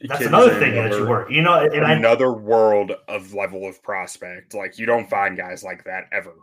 that's 0.08 0.26
another 0.26 0.58
thing 0.58 0.72
another, 0.72 0.88
that 0.90 0.98
you 0.98 1.08
work. 1.08 1.30
You 1.30 1.42
know, 1.42 1.60
and 1.60 1.84
another 1.84 2.28
I, 2.28 2.38
world 2.38 2.92
of 3.08 3.34
level 3.34 3.66
of 3.66 3.82
prospect. 3.82 4.54
Like 4.54 4.78
you 4.78 4.86
don't 4.86 5.08
find 5.08 5.36
guys 5.36 5.62
like 5.64 5.84
that 5.84 6.08
ever. 6.12 6.34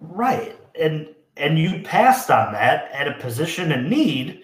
Right, 0.00 0.58
and 0.78 1.14
and 1.36 1.58
you 1.58 1.82
passed 1.82 2.30
on 2.30 2.52
that 2.52 2.90
at 2.92 3.08
a 3.08 3.14
position 3.14 3.72
in 3.72 3.88
need, 3.88 4.42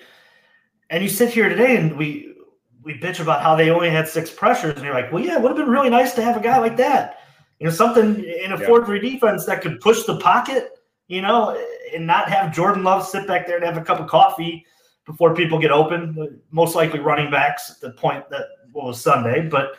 and 0.91 1.03
you 1.03 1.09
sit 1.09 1.31
here 1.31 1.49
today 1.49 1.77
and 1.77 1.97
we 1.97 2.35
we 2.83 2.99
bitch 2.99 3.21
about 3.21 3.43
how 3.43 3.57
they 3.57 3.71
only 3.71 3.91
had 3.91 4.09
six 4.09 4.31
pressures, 4.31 4.75
and 4.77 4.85
you're 4.85 4.95
like, 4.95 5.13
well, 5.13 5.25
yeah, 5.25 5.37
it 5.37 5.43
would 5.43 5.51
have 5.51 5.59
been 5.59 5.69
really 5.69 5.91
nice 5.91 6.15
to 6.15 6.23
have 6.23 6.37
a 6.37 6.41
guy 6.41 6.59
like 6.59 6.77
that. 6.77 7.19
You 7.59 7.67
know, 7.67 7.73
something 7.73 8.23
in 8.23 8.53
a 8.53 8.59
four 8.59 8.85
three 8.85 9.01
defense 9.01 9.47
that 9.47 9.63
could 9.63 9.81
push 9.81 10.05
the 10.05 10.19
pocket. 10.19 10.73
You 11.09 11.23
know, 11.23 11.59
and 11.95 12.07
not 12.07 12.29
have 12.29 12.55
Jordan 12.55 12.85
Love 12.85 13.07
sit 13.07 13.27
back 13.27 13.47
there 13.47 13.57
and 13.57 13.65
have 13.65 13.79
a 13.79 13.83
cup 13.83 13.99
of 13.99 14.09
coffee 14.09 14.67
before 15.09 15.35
people 15.35 15.59
get 15.59 15.73
open. 15.73 16.41
Most 16.51 16.77
likely 16.77 17.01
running 17.01 17.31
backs 17.31 17.71
at 17.71 17.81
the 17.81 17.91
point 17.91 18.29
that 18.29 18.45
was 18.73 19.01
Sunday, 19.01 19.49
but 19.49 19.79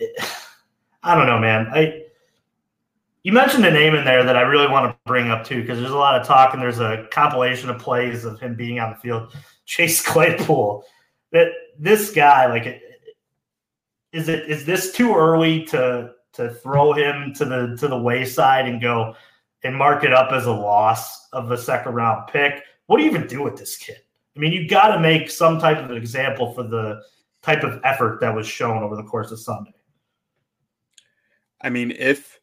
I 1.02 1.14
don't 1.14 1.26
know, 1.26 1.38
man. 1.38 1.68
I 1.72 2.02
you 3.22 3.32
mentioned 3.32 3.66
a 3.66 3.70
name 3.72 3.94
in 3.94 4.04
there 4.04 4.22
that 4.22 4.36
I 4.36 4.42
really 4.42 4.68
want 4.68 4.90
to 4.90 4.96
bring 5.04 5.32
up 5.32 5.44
too, 5.44 5.60
because 5.60 5.78
there's 5.78 5.90
a 5.90 5.96
lot 5.96 6.20
of 6.20 6.26
talk 6.26 6.54
and 6.54 6.62
there's 6.62 6.78
a 6.78 7.06
compilation 7.10 7.68
of 7.68 7.78
plays 7.78 8.24
of 8.24 8.38
him 8.40 8.54
being 8.54 8.78
on 8.78 8.90
the 8.90 8.96
field. 8.96 9.36
Chase 9.66 10.00
Claypool. 10.00 10.84
That 11.32 11.48
this 11.76 12.12
guy, 12.12 12.46
like, 12.46 12.80
is 14.12 14.28
it 14.28 14.48
is 14.48 14.64
this 14.64 14.92
too 14.92 15.14
early 15.14 15.64
to 15.66 16.12
to 16.34 16.50
throw 16.50 16.92
him 16.92 17.34
to 17.34 17.44
the 17.44 17.76
to 17.80 17.88
the 17.88 17.98
wayside 17.98 18.68
and 18.68 18.80
go 18.80 19.14
and 19.64 19.76
mark 19.76 20.04
it 20.04 20.14
up 20.14 20.32
as 20.32 20.46
a 20.46 20.52
loss 20.52 21.28
of 21.32 21.50
a 21.50 21.58
second 21.58 21.94
round 21.94 22.28
pick? 22.28 22.62
What 22.86 22.98
do 22.98 23.02
you 23.02 23.10
even 23.10 23.26
do 23.26 23.42
with 23.42 23.56
this 23.56 23.76
kid? 23.76 23.98
I 24.36 24.38
mean, 24.38 24.52
you 24.52 24.68
got 24.68 24.94
to 24.94 25.00
make 25.00 25.30
some 25.30 25.58
type 25.58 25.78
of 25.78 25.90
an 25.90 25.96
example 25.96 26.52
for 26.52 26.62
the 26.62 27.02
type 27.42 27.62
of 27.62 27.80
effort 27.84 28.20
that 28.20 28.34
was 28.34 28.46
shown 28.46 28.82
over 28.82 28.96
the 28.96 29.02
course 29.02 29.30
of 29.30 29.40
Sunday. 29.40 29.72
I 31.62 31.70
mean, 31.70 31.92
if 31.92 32.38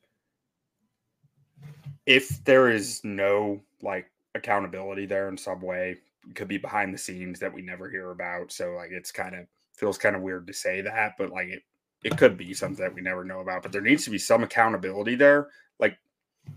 if 2.06 2.44
there 2.46 2.70
is 2.70 3.02
no 3.04 3.62
like 3.82 4.08
accountability 4.34 5.06
there 5.06 5.30
in 5.30 5.38
some 5.38 5.62
way, 5.62 5.98
could 6.34 6.48
be 6.48 6.58
behind 6.58 6.94
the 6.94 6.98
scenes 6.98 7.40
that 7.40 7.54
we 7.54 7.62
never 7.62 7.90
hear 7.90 8.12
about. 8.12 8.52
So 8.52 8.72
like 8.72 8.90
it's 8.92 9.12
kind 9.12 9.36
of 9.36 9.46
feels 9.76 9.98
kind 9.98 10.16
of 10.16 10.24
weird 10.24 10.48
to 10.48 10.54
say 10.54 10.82
that, 10.82 11.14
but 11.18 11.30
like 11.30 11.50
it 11.50 11.64
it 12.04 12.18
could 12.18 12.38
be 12.38 12.54
something 12.54 12.84
that 12.84 12.94
we 12.94 13.02
never 13.02 13.24
know 13.24 13.42
about. 13.42 13.62
But 13.62 13.72
there 13.72 13.82
needs 13.82 14.04
to 14.06 14.10
be 14.10 14.18
some 14.18 14.44
accountability 14.44 15.16
there. 15.16 15.50
Like 15.80 15.98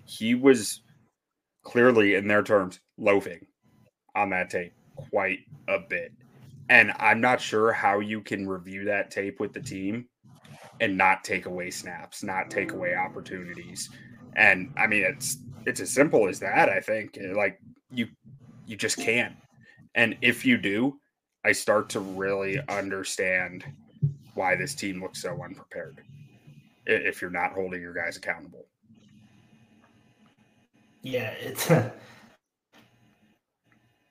he 0.07 0.35
was 0.35 0.81
clearly 1.63 2.15
in 2.15 2.27
their 2.27 2.43
terms 2.43 2.81
loafing 2.97 3.47
on 4.15 4.31
that 4.31 4.49
tape 4.49 4.73
quite 4.97 5.41
a 5.69 5.79
bit. 5.79 6.13
And 6.69 6.93
I'm 6.99 7.21
not 7.21 7.41
sure 7.41 7.73
how 7.73 8.01
you 8.01 8.21
can 8.21 8.49
review 8.49 8.85
that 8.87 9.11
tape 9.11 9.39
with 9.39 9.53
the 9.53 9.61
team 9.61 10.09
and 10.81 10.97
not 10.97 11.25
take 11.25 11.47
away 11.47 11.71
snaps, 11.71 12.23
not 12.23 12.51
take 12.51 12.73
away 12.73 12.95
opportunities. 12.95 13.91
And 14.35 14.73
I 14.77 14.87
mean, 14.87 15.05
it's 15.05 15.39
it's 15.65 15.81
as 15.81 15.93
simple 15.93 16.29
as 16.29 16.41
that. 16.41 16.69
I 16.69 16.81
think 16.81 17.19
eh, 17.19 17.33
like 17.35 17.61
you 17.91 18.09
you 18.67 18.77
just 18.77 18.97
can't. 18.97 19.37
And 19.95 20.17
if 20.21 20.45
you 20.45 20.59
do, 20.59 20.99
I 21.45 21.53
start 21.53 21.89
to 21.91 22.01
really 22.01 22.61
understand 22.69 23.65
why 24.35 24.57
this 24.57 24.75
team 24.75 25.01
looks 25.01 25.23
so 25.23 25.43
unprepared. 25.43 26.03
If 26.85 27.23
you're 27.23 27.31
not 27.31 27.53
holding 27.53 27.81
your 27.81 27.95
guys 27.95 28.17
accountable. 28.17 28.67
Yeah, 31.03 31.31
it's 31.41 31.71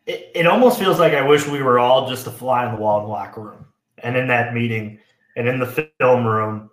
it, 0.06 0.32
it 0.36 0.48
almost 0.48 0.80
feels 0.80 1.00
like 1.00 1.14
I 1.14 1.28
wish 1.28 1.48
we 1.48 1.62
were 1.62 1.80
all 1.80 2.08
just 2.08 2.28
a 2.28 2.32
fly 2.32 2.66
on 2.66 2.76
the 2.76 2.82
wall 2.82 3.00
in 3.00 3.06
the 3.06 3.12
locker 3.12 3.42
room 3.42 3.66
and 4.00 4.16
in 4.16 4.28
that 4.28 4.54
meeting 4.54 5.00
and 5.36 5.48
in 5.48 5.60
the 5.60 5.90
film 6.00 6.26
room 6.26 6.70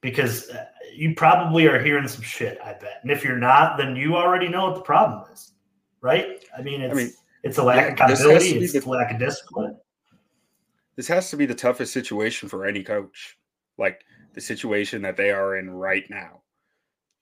because 0.00 0.50
uh, 0.50 0.66
you 0.94 1.14
probably 1.14 1.66
are 1.66 1.82
hearing 1.82 2.06
some 2.06 2.22
shit, 2.22 2.58
I 2.62 2.74
bet. 2.74 3.00
And 3.02 3.10
if 3.10 3.24
you're 3.24 3.38
not, 3.38 3.78
then 3.78 3.96
you 3.96 4.16
already 4.16 4.48
know 4.48 4.66
what 4.66 4.74
the 4.74 4.82
problem 4.82 5.24
is, 5.32 5.52
right? 6.02 6.44
I 6.56 6.62
mean, 6.62 6.82
it's, 6.82 6.92
I 6.92 6.96
mean, 6.96 7.12
it's 7.42 7.58
a 7.58 7.62
lack 7.62 7.76
yeah, 7.76 7.86
of 7.86 7.92
accountability, 7.94 8.58
it's 8.58 8.72
the, 8.74 8.86
a 8.86 8.88
lack 8.88 9.12
of 9.12 9.18
discipline. 9.18 9.76
This 10.96 11.08
has 11.08 11.30
to 11.30 11.36
be 11.36 11.46
the 11.46 11.54
toughest 11.54 11.92
situation 11.92 12.48
for 12.48 12.66
any 12.66 12.82
coach, 12.82 13.38
like 13.78 14.04
the 14.34 14.40
situation 14.40 15.02
that 15.02 15.16
they 15.16 15.30
are 15.30 15.56
in 15.56 15.70
right 15.70 16.08
now. 16.10 16.42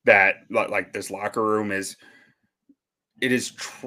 That 0.04 0.38
like 0.50 0.92
this 0.92 1.10
locker 1.10 1.42
room 1.42 1.70
is, 1.70 1.96
it 3.20 3.30
is 3.30 3.52
tr- 3.52 3.86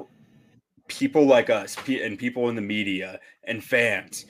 people 0.88 1.26
like 1.26 1.50
us 1.50 1.76
and 1.88 2.18
people 2.18 2.50
in 2.50 2.56
the 2.56 2.62
media 2.62 3.20
and 3.46 3.64
fans, 3.64 4.26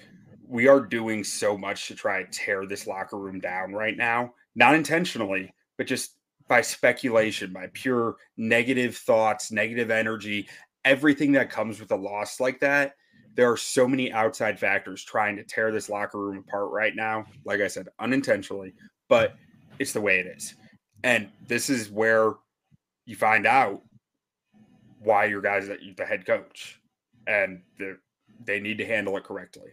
we 0.47 0.67
are 0.67 0.79
doing 0.79 1.23
so 1.23 1.57
much 1.57 1.87
to 1.87 1.95
try 1.95 2.23
to 2.23 2.31
tear 2.31 2.65
this 2.65 2.87
locker 2.87 3.17
room 3.17 3.39
down 3.39 3.73
right 3.73 3.97
now. 3.97 4.33
Not 4.55 4.75
intentionally, 4.75 5.53
but 5.77 5.87
just 5.87 6.17
by 6.47 6.61
speculation, 6.61 7.51
by 7.51 7.67
pure 7.73 8.15
negative 8.37 8.95
thoughts, 8.95 9.51
negative 9.51 9.89
energy, 9.89 10.47
everything 10.85 11.31
that 11.33 11.49
comes 11.49 11.79
with 11.79 11.91
a 11.91 11.95
loss 11.95 12.39
like 12.39 12.59
that. 12.59 12.93
There 13.33 13.51
are 13.51 13.57
so 13.57 13.87
many 13.87 14.13
outside 14.13 14.57
factors 14.57 15.03
trying 15.03 15.35
to 15.35 15.43
tear 15.43 15.71
this 15.71 15.89
locker 15.89 16.19
room 16.19 16.37
apart 16.37 16.71
right 16.71 16.95
now. 16.95 17.25
Like 17.43 17.59
I 17.59 17.67
said, 17.67 17.89
unintentionally, 17.99 18.73
but 19.09 19.35
it's 19.79 19.91
the 19.91 20.01
way 20.01 20.19
it 20.19 20.27
is. 20.27 20.55
And 21.03 21.29
this 21.47 21.69
is 21.69 21.89
where 21.89 22.33
you 23.05 23.15
find 23.15 23.45
out 23.45 23.81
why 25.05 25.25
your 25.25 25.41
guys 25.41 25.67
that 25.67 25.79
the 25.95 26.05
head 26.05 26.25
coach, 26.25 26.81
and 27.27 27.61
they 28.43 28.59
need 28.59 28.77
to 28.79 28.85
handle 28.85 29.15
it 29.17 29.23
correctly. 29.23 29.71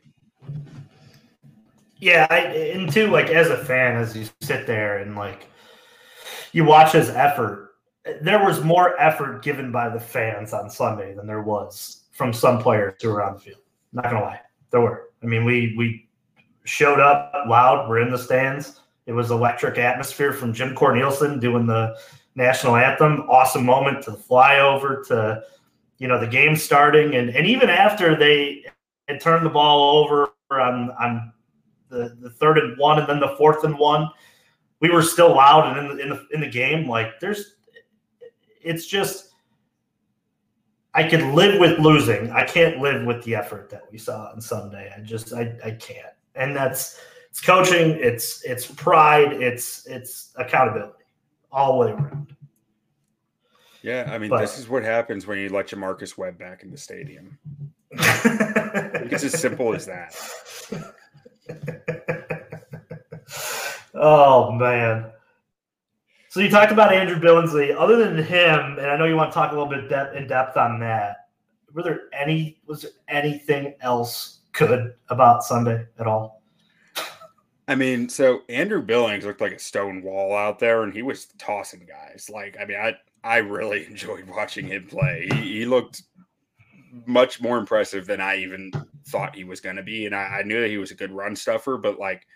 Yeah, 1.99 2.27
I, 2.31 2.39
and 2.39 2.93
too, 2.93 3.09
like 3.09 3.29
as 3.29 3.49
a 3.49 3.65
fan, 3.65 3.97
as 3.97 4.17
you 4.17 4.27
sit 4.41 4.67
there 4.67 4.99
and 4.99 5.17
like 5.17 5.47
you 6.53 6.65
watch 6.65 6.93
his 6.93 7.11
effort, 7.11 7.75
there 8.21 8.45
was 8.45 8.63
more 8.63 9.01
effort 9.01 9.43
given 9.43 9.71
by 9.71 9.89
the 9.89 10.01
fans 10.01 10.53
on 10.53 10.69
Sunday 10.69 11.15
than 11.15 11.27
there 11.27 11.43
was 11.43 12.05
from 12.13 12.33
some 12.33 12.59
players 12.59 12.95
who 13.01 13.11
were 13.11 13.23
on 13.23 13.35
the 13.35 13.41
field. 13.41 13.61
Not 13.93 14.05
gonna 14.05 14.21
lie, 14.21 14.41
there 14.71 14.81
were. 14.81 15.11
I 15.23 15.27
mean, 15.27 15.45
we 15.45 15.75
we 15.77 16.09
showed 16.65 17.01
up 17.01 17.33
loud. 17.49 17.89
We're 17.89 18.01
in 18.01 18.11
the 18.11 18.19
stands. 18.19 18.81
It 19.07 19.13
was 19.13 19.31
electric 19.31 19.79
atmosphere 19.79 20.33
from 20.33 20.53
Jim 20.53 20.75
Cornelison 20.75 21.41
doing 21.41 21.67
the 21.67 21.97
national 22.35 22.77
anthem. 22.77 23.21
Awesome 23.29 23.65
moment 23.65 24.03
to 24.05 24.13
the 24.13 24.17
flyover 24.17 25.07
to 25.09 25.43
you 25.99 26.09
know 26.09 26.19
the 26.19 26.27
game 26.27 26.57
starting 26.57 27.15
and 27.15 27.31
and 27.31 27.47
even 27.47 27.71
after 27.71 28.17
they 28.17 28.65
had 29.09 29.21
turned 29.21 29.47
the 29.47 29.51
ball 29.51 30.05
over 30.05 30.33
on 30.51 30.91
on 31.01 31.33
the, 31.89 32.17
the 32.21 32.31
third 32.31 32.59
and 32.59 32.77
one 32.79 32.99
and 32.99 33.09
then 33.09 33.21
the 33.21 33.35
fourth 33.37 33.65
and 33.65 33.79
one, 33.79 34.09
we 34.81 34.91
were 34.91 35.03
still 35.03 35.35
loud 35.35 35.77
and 35.77 35.91
in 35.91 35.97
the 35.97 36.03
in 36.03 36.09
the 36.09 36.27
in 36.33 36.41
the 36.41 36.51
game. 36.51 36.89
Like 36.89 37.21
there's 37.21 37.57
it's 38.63 38.87
just 38.87 39.31
I 40.95 41.09
could 41.09 41.23
live 41.23 41.59
with 41.59 41.79
losing. 41.79 42.31
I 42.31 42.45
can't 42.45 42.79
live 42.79 43.07
with 43.07 43.23
the 43.25 43.35
effort 43.35 43.71
that 43.71 43.83
we 43.91 43.99
saw 43.99 44.31
on 44.31 44.41
Sunday. 44.41 44.93
I 44.97 45.01
just 45.01 45.33
I, 45.33 45.55
I 45.65 45.73
can't. 45.73 46.15
And 46.35 46.57
that's 46.57 46.99
it's 47.31 47.41
coaching, 47.41 47.91
it's 48.01 48.43
it's 48.45 48.67
pride, 48.67 49.33
it's 49.33 49.87
it's 49.87 50.33
accountability 50.37 51.02
all 51.53 51.73
the 51.73 51.87
way 51.87 51.93
around. 51.93 52.35
Yeah, 53.83 54.09
I 54.13 54.19
mean, 54.19 54.31
but, 54.31 54.41
this 54.41 54.59
is 54.59 54.69
what 54.69 54.85
happens 54.85 55.27
when 55.27 55.39
you 55.39 55.49
let 55.49 55.69
J'Marcus 55.69 56.17
Webb 56.17 56.39
back 56.39 56.63
in 56.63 56.71
the 56.71 56.79
stadium. 56.79 57.39
it's 57.91 59.25
as 59.25 59.39
simple 59.39 59.75
as 59.75 59.87
that. 59.87 60.15
oh 63.95 64.53
man. 64.53 65.11
So 66.29 66.41
you 66.41 66.49
talked 66.49 66.73
about 66.73 66.95
Andrew 66.95 67.21
Billingsley. 67.21 67.77
Other 67.77 67.97
than 67.97 68.25
him, 68.25 68.79
and 68.79 68.87
I 68.87 68.97
know 68.97 69.05
you 69.05 69.17
want 69.17 69.33
to 69.33 69.35
talk 69.35 69.51
a 69.53 69.55
little 69.55 69.69
bit 69.69 69.91
depth, 69.91 70.17
in 70.17 70.27
depth 70.27 70.57
on 70.57 70.81
that. 70.81 71.29
Were 71.75 71.83
there 71.83 72.03
any? 72.19 72.61
Was 72.67 72.83
there 72.83 72.93
anything 73.09 73.75
else 73.81 74.41
good 74.53 74.95
about 75.09 75.43
Sunday 75.43 75.87
at 75.99 76.07
all? 76.07 76.42
I 77.73 77.75
mean, 77.75 78.11
so 78.11 78.43
Andrew 78.51 78.83
Billings 78.83 79.25
looked 79.25 79.41
like 79.41 79.53
a 79.53 79.59
stone 79.59 80.03
wall 80.03 80.37
out 80.37 80.59
there, 80.59 80.83
and 80.83 80.93
he 80.93 81.01
was 81.01 81.29
tossing 81.39 81.89
guys. 81.89 82.29
Like, 82.31 82.55
I 82.61 82.67
mean, 82.67 82.77
I 82.77 82.95
I 83.25 83.39
really 83.39 83.87
enjoyed 83.91 84.29
watching 84.29 84.67
him 84.67 84.87
play. 84.87 85.27
He, 85.33 85.41
he 85.61 85.65
looked 85.65 86.03
much 87.07 87.41
more 87.41 87.57
impressive 87.57 88.07
than 88.07 88.21
I 88.21 88.37
even 88.37 88.73
thought 89.07 89.35
he 89.35 89.45
was 89.45 89.63
going 89.63 89.77
to 89.77 89.83
be, 89.83 90.05
and 90.05 90.15
I, 90.15 90.41
I 90.41 90.43
knew 90.43 90.61
that 90.61 90.69
he 90.69 90.77
was 90.77 90.91
a 90.91 90.97
good 90.97 91.13
run 91.13 91.35
stuffer, 91.35 91.79
but 91.79 91.99
like 91.99 92.27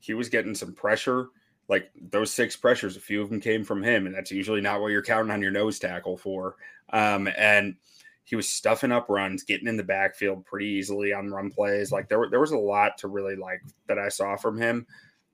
he 0.00 0.12
was 0.12 0.28
getting 0.28 0.54
some 0.54 0.74
pressure. 0.74 1.28
Like 1.66 1.90
those 2.10 2.30
six 2.30 2.54
pressures, 2.54 2.98
a 2.98 3.00
few 3.00 3.22
of 3.22 3.30
them 3.30 3.40
came 3.40 3.64
from 3.64 3.82
him, 3.82 4.04
and 4.04 4.14
that's 4.14 4.30
usually 4.30 4.60
not 4.60 4.82
what 4.82 4.92
you're 4.92 5.00
counting 5.00 5.30
on 5.30 5.40
your 5.40 5.50
nose 5.50 5.78
tackle 5.78 6.18
for. 6.18 6.56
Um, 6.92 7.26
and 7.38 7.76
he 8.24 8.36
was 8.36 8.48
stuffing 8.48 8.90
up 8.90 9.08
runs, 9.08 9.44
getting 9.44 9.68
in 9.68 9.76
the 9.76 9.84
backfield 9.84 10.44
pretty 10.46 10.66
easily 10.66 11.12
on 11.12 11.30
run 11.30 11.50
plays. 11.50 11.92
Like 11.92 12.08
there, 12.08 12.26
there 12.30 12.40
was 12.40 12.52
a 12.52 12.58
lot 12.58 12.98
to 12.98 13.08
really 13.08 13.36
like 13.36 13.62
that 13.86 13.98
I 13.98 14.08
saw 14.08 14.36
from 14.36 14.58
him. 14.58 14.86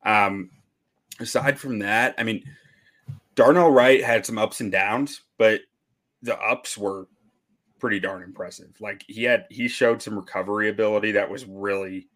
Um, 0.05 0.51
aside 1.19 1.59
from 1.59 1.79
that, 1.79 2.15
I 2.19 2.25
mean, 2.25 2.45
Darnell 3.37 3.71
Wright 3.71 4.03
had 4.03 4.27
some 4.27 4.39
ups 4.39 4.61
and 4.61 4.73
downs, 4.73 5.23
but 5.39 5.61
the 6.23 6.39
ups 6.39 6.77
were 6.77 7.07
pretty 7.79 8.01
darn 8.01 8.23
impressive. 8.23 8.73
Like 8.81 9.05
he 9.07 9.23
had, 9.23 9.47
he 9.51 9.69
showed 9.69 10.03
some 10.03 10.17
recovery 10.17 10.69
ability 10.69 11.13
that 11.13 11.31
was 11.31 11.47
really 11.47 12.09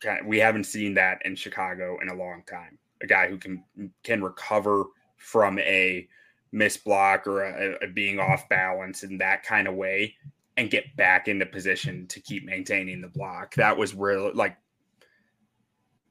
kind 0.00 0.20
of, 0.20 0.26
we 0.26 0.38
haven't 0.38 0.64
seen 0.64 0.94
that 0.94 1.18
in 1.24 1.36
Chicago 1.36 1.98
in 2.00 2.08
a 2.08 2.14
long 2.14 2.42
time. 2.48 2.78
A 3.02 3.06
guy 3.06 3.28
who 3.28 3.36
can 3.36 3.64
can 4.04 4.22
recover 4.22 4.84
from 5.16 5.58
a 5.58 6.06
missed 6.52 6.84
block 6.84 7.26
or 7.26 7.42
a, 7.42 7.84
a 7.84 7.88
being 7.88 8.20
off 8.20 8.48
balance 8.48 9.02
in 9.02 9.18
that 9.18 9.42
kind 9.42 9.66
of 9.66 9.74
way 9.74 10.14
and 10.56 10.70
get 10.70 10.94
back 10.96 11.28
into 11.28 11.46
position 11.46 12.06
to 12.08 12.20
keep 12.20 12.44
maintaining 12.44 13.00
the 13.00 13.08
block. 13.08 13.54
That 13.54 13.76
was 13.76 13.94
really 13.94 14.32
like 14.32 14.56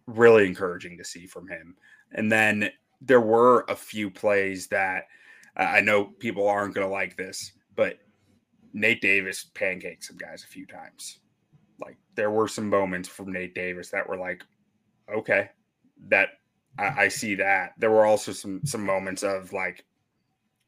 really 0.07 0.47
encouraging 0.47 0.97
to 0.97 1.05
see 1.05 1.27
from 1.27 1.47
him. 1.47 1.75
And 2.11 2.31
then 2.31 2.71
there 3.01 3.21
were 3.21 3.65
a 3.69 3.75
few 3.75 4.09
plays 4.09 4.67
that 4.67 5.05
uh, 5.57 5.63
I 5.63 5.81
know 5.81 6.05
people 6.05 6.47
aren't 6.47 6.73
going 6.73 6.87
to 6.87 6.91
like 6.91 7.17
this, 7.17 7.51
but 7.75 7.99
Nate 8.73 9.01
Davis 9.01 9.45
pancaked 9.53 10.03
some 10.03 10.17
guys 10.17 10.43
a 10.43 10.47
few 10.47 10.65
times. 10.65 11.19
Like 11.79 11.97
there 12.15 12.31
were 12.31 12.47
some 12.47 12.69
moments 12.69 13.09
from 13.09 13.31
Nate 13.31 13.53
Davis 13.53 13.89
that 13.89 14.07
were 14.07 14.17
like, 14.17 14.43
okay, 15.13 15.49
that 16.07 16.29
I, 16.77 17.03
I 17.03 17.07
see 17.09 17.35
that. 17.35 17.73
There 17.77 17.91
were 17.91 18.05
also 18.05 18.31
some 18.31 18.61
some 18.65 18.85
moments 18.85 19.23
of 19.23 19.53
like, 19.53 19.85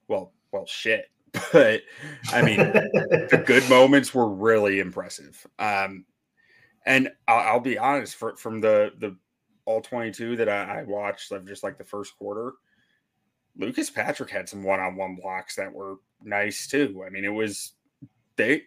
well, 0.08 0.34
well, 0.52 0.66
shit. 0.66 1.06
But 1.52 1.82
I 2.32 2.44
mean, 2.44 2.58
the 2.58 3.44
good 3.44 3.68
moments 3.68 4.14
were 4.14 4.30
really 4.30 4.80
impressive. 4.80 5.46
Um, 5.58 6.06
and 6.86 7.10
I'll, 7.28 7.54
I'll, 7.54 7.60
be 7.60 7.78
honest, 7.78 8.16
for, 8.16 8.36
from 8.36 8.62
the 8.62 8.92
the 9.00 9.18
all 9.66 9.82
22 9.82 10.36
that 10.38 10.50
I, 10.50 10.80
I 10.80 10.84
watched 10.84 11.32
of 11.32 11.48
just 11.48 11.64
like 11.64 11.78
the 11.80 11.84
first 11.84 12.18
quarter, 12.18 12.54
Lucas 13.58 13.90
Patrick 13.90 14.30
had 14.30 14.48
some 14.48 14.64
one-on-one 14.64 15.16
blocks 15.16 15.56
that 15.56 15.74
were 15.74 15.96
nice 16.24 16.68
too. 16.68 17.04
I 17.06 17.10
mean, 17.10 17.24
it 17.24 17.30
was 17.30 17.74
they 18.36 18.64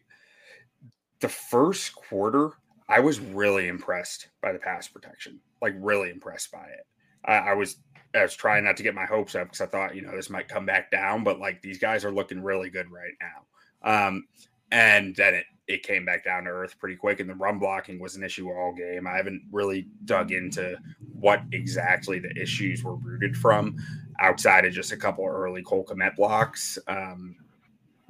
the 1.21 1.29
first 1.29 1.95
quarter, 1.95 2.51
I 2.89 3.01
was 3.01 3.21
really 3.21 3.69
impressed 3.69 4.29
by 4.41 4.53
the 4.53 4.59
pass 4.59 4.89
protection. 4.89 5.41
Like 5.61 5.75
really 5.79 6.11
impressed 6.11 6.53
by 6.53 6.65
it. 6.65 6.87
I, 7.25 7.51
I 7.51 7.55
was 7.55 7.77
I 8.17 8.23
was 8.23 8.35
trying 8.35 8.65
not 8.65 8.77
to 8.77 8.83
get 8.83 8.95
my 8.95 9.07
hopes 9.07 9.35
up 9.35 9.49
because 9.49 9.61
I 9.61 9.67
thought, 9.67 9.95
you 9.95 10.03
know, 10.03 10.15
this 10.15 10.31
might 10.31 10.49
come 10.49 10.67
back 10.67 10.91
down, 10.91 11.25
but 11.25 11.39
like 11.39 11.63
these 11.63 11.79
guys 11.79 12.05
are 12.05 12.13
looking 12.13 12.43
really 12.43 12.71
good 12.71 12.91
right 12.91 13.15
now. 13.21 14.07
Um, 14.07 14.27
and 14.71 15.15
then 15.17 15.35
it 15.35 15.47
it 15.69 15.83
came 15.83 16.05
back 16.05 16.25
down 16.25 16.45
to 16.45 16.51
earth 16.51 16.79
pretty 16.79 16.95
quick, 16.95 17.19
and 17.19 17.29
the 17.29 17.35
run 17.35 17.59
blocking 17.59 17.99
was 17.99 18.15
an 18.15 18.23
issue 18.23 18.49
all 18.49 18.73
game. 18.73 19.07
I 19.07 19.17
haven't 19.17 19.43
really 19.51 19.89
dug 20.05 20.31
into 20.31 20.77
what 21.19 21.43
exactly 21.53 22.21
the 22.21 22.31
issues 22.41 22.85
were 22.85 22.95
rooted 22.95 23.37
from, 23.37 23.77
outside 24.21 24.65
of 24.65 24.73
just 24.73 24.93
a 24.93 24.97
couple 24.97 25.27
early 25.27 25.63
Cole 25.63 25.85
Kmet 25.85 26.15
blocks 26.15 26.79
um, 26.87 27.35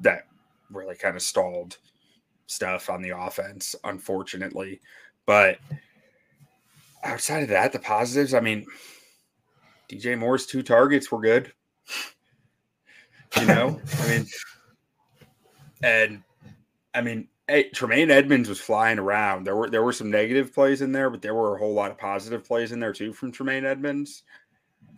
that 0.01 0.27
really 0.71 0.97
kind 0.97 1.17
of 1.17 1.23
stalled 1.23 1.79
stuff 2.47 2.91
on 2.91 3.01
the 3.01 3.17
offense, 3.17 3.75
unfortunately. 3.85 4.81
But 5.25 5.59
outside 7.03 7.43
of 7.43 7.49
that, 7.49 7.73
the 7.73 7.79
positives, 7.79 8.35
I 8.35 8.41
mean, 8.41 8.67
DJ 9.89 10.19
Moore's 10.19 10.47
two 10.47 10.63
targets 10.63 11.11
were 11.11 11.21
good. 11.21 11.53
You 13.39 13.47
know, 13.47 13.81
I 14.01 14.09
mean, 14.09 14.27
and 15.83 16.23
I 16.95 17.03
mean, 17.03 17.29
hey, 17.49 17.69
Tremaine 17.71 18.11
Edmunds 18.11 18.49
was 18.49 18.61
flying 18.61 18.99
around. 18.99 19.45
There 19.45 19.57
were 19.57 19.69
there 19.69 19.83
were 19.83 19.93
some 19.93 20.11
negative 20.11 20.55
plays 20.55 20.83
in 20.83 20.93
there, 20.93 21.11
but 21.11 21.23
there 21.23 21.35
were 21.35 21.55
a 21.55 21.59
whole 21.59 21.75
lot 21.75 21.91
of 21.91 21.99
positive 21.99 22.45
plays 22.45 22.73
in 22.73 22.81
there 22.81 22.93
too 22.93 23.13
from 23.13 23.33
Tremaine 23.33 23.65
Edmunds, 23.65 24.23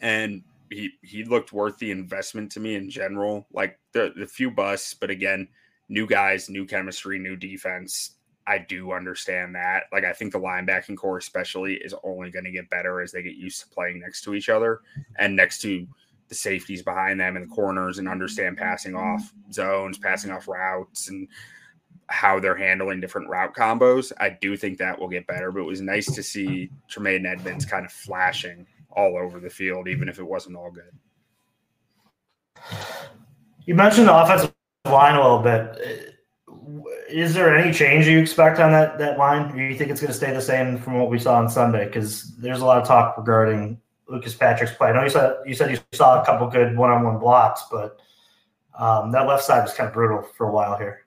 and 0.00 0.42
he 0.70 0.90
he 1.02 1.24
looked 1.24 1.52
worth 1.52 1.78
the 1.78 1.90
investment 1.90 2.52
to 2.52 2.60
me 2.60 2.76
in 2.76 2.90
general. 2.90 3.46
Like 3.52 3.78
the 3.92 4.12
the 4.16 4.26
few 4.26 4.50
busts, 4.50 4.94
but 4.94 5.10
again, 5.10 5.48
new 5.88 6.06
guys, 6.06 6.48
new 6.48 6.66
chemistry, 6.66 7.18
new 7.18 7.36
defense. 7.36 8.17
I 8.48 8.56
do 8.56 8.92
understand 8.92 9.54
that. 9.56 9.84
Like 9.92 10.04
I 10.04 10.12
think 10.14 10.32
the 10.32 10.40
linebacking 10.40 10.96
corps 10.96 11.18
especially 11.18 11.74
is 11.74 11.94
only 12.02 12.30
going 12.30 12.46
to 12.46 12.50
get 12.50 12.70
better 12.70 13.02
as 13.02 13.12
they 13.12 13.22
get 13.22 13.36
used 13.36 13.60
to 13.60 13.68
playing 13.68 14.00
next 14.00 14.22
to 14.22 14.34
each 14.34 14.48
other 14.48 14.80
and 15.18 15.36
next 15.36 15.60
to 15.62 15.86
the 16.28 16.34
safeties 16.34 16.82
behind 16.82 17.20
them 17.20 17.36
in 17.36 17.42
the 17.42 17.48
corners 17.48 17.98
and 17.98 18.08
understand 18.08 18.56
passing 18.56 18.94
off 18.94 19.34
zones, 19.52 19.98
passing 19.98 20.30
off 20.30 20.48
routes 20.48 21.10
and 21.10 21.28
how 22.06 22.40
they're 22.40 22.56
handling 22.56 23.00
different 23.00 23.28
route 23.28 23.54
combos. 23.54 24.12
I 24.18 24.30
do 24.30 24.56
think 24.56 24.78
that 24.78 24.98
will 24.98 25.08
get 25.08 25.26
better, 25.26 25.52
but 25.52 25.60
it 25.60 25.66
was 25.66 25.82
nice 25.82 26.06
to 26.06 26.22
see 26.22 26.70
Tremaine 26.88 27.26
Edmunds 27.26 27.66
kind 27.66 27.84
of 27.84 27.92
flashing 27.92 28.66
all 28.90 29.18
over 29.18 29.40
the 29.40 29.50
field, 29.50 29.88
even 29.88 30.08
if 30.08 30.18
it 30.18 30.24
wasn't 30.24 30.56
all 30.56 30.70
good. 30.70 30.90
You 33.66 33.74
mentioned 33.74 34.08
the 34.08 34.16
offensive 34.16 34.54
line 34.86 35.16
a 35.16 35.22
little 35.22 35.40
bit. 35.40 36.17
Is 37.08 37.34
there 37.34 37.56
any 37.56 37.72
change 37.72 38.06
you 38.06 38.18
expect 38.18 38.60
on 38.60 38.72
that 38.72 38.98
that 38.98 39.18
line? 39.18 39.54
Do 39.54 39.62
you 39.62 39.74
think 39.76 39.90
it's 39.90 40.00
going 40.00 40.12
to 40.12 40.16
stay 40.16 40.32
the 40.32 40.42
same 40.42 40.78
from 40.78 40.98
what 40.98 41.10
we 41.10 41.18
saw 41.18 41.38
on 41.38 41.48
Sunday? 41.48 41.86
Because 41.86 42.36
there's 42.36 42.60
a 42.60 42.64
lot 42.64 42.80
of 42.80 42.86
talk 42.86 43.16
regarding 43.16 43.80
Lucas 44.08 44.34
Patrick's 44.34 44.74
play. 44.74 44.90
I 44.90 44.92
know 44.92 45.04
you 45.04 45.10
said 45.10 45.36
you 45.46 45.54
said 45.54 45.70
you 45.70 45.78
saw 45.92 46.20
a 46.20 46.24
couple 46.24 46.46
good 46.48 46.76
one-on-one 46.76 47.18
blocks, 47.18 47.64
but 47.70 48.00
um, 48.78 49.10
that 49.12 49.26
left 49.26 49.44
side 49.44 49.62
was 49.62 49.72
kind 49.72 49.88
of 49.88 49.94
brutal 49.94 50.22
for 50.36 50.48
a 50.48 50.52
while 50.52 50.76
here. 50.76 51.04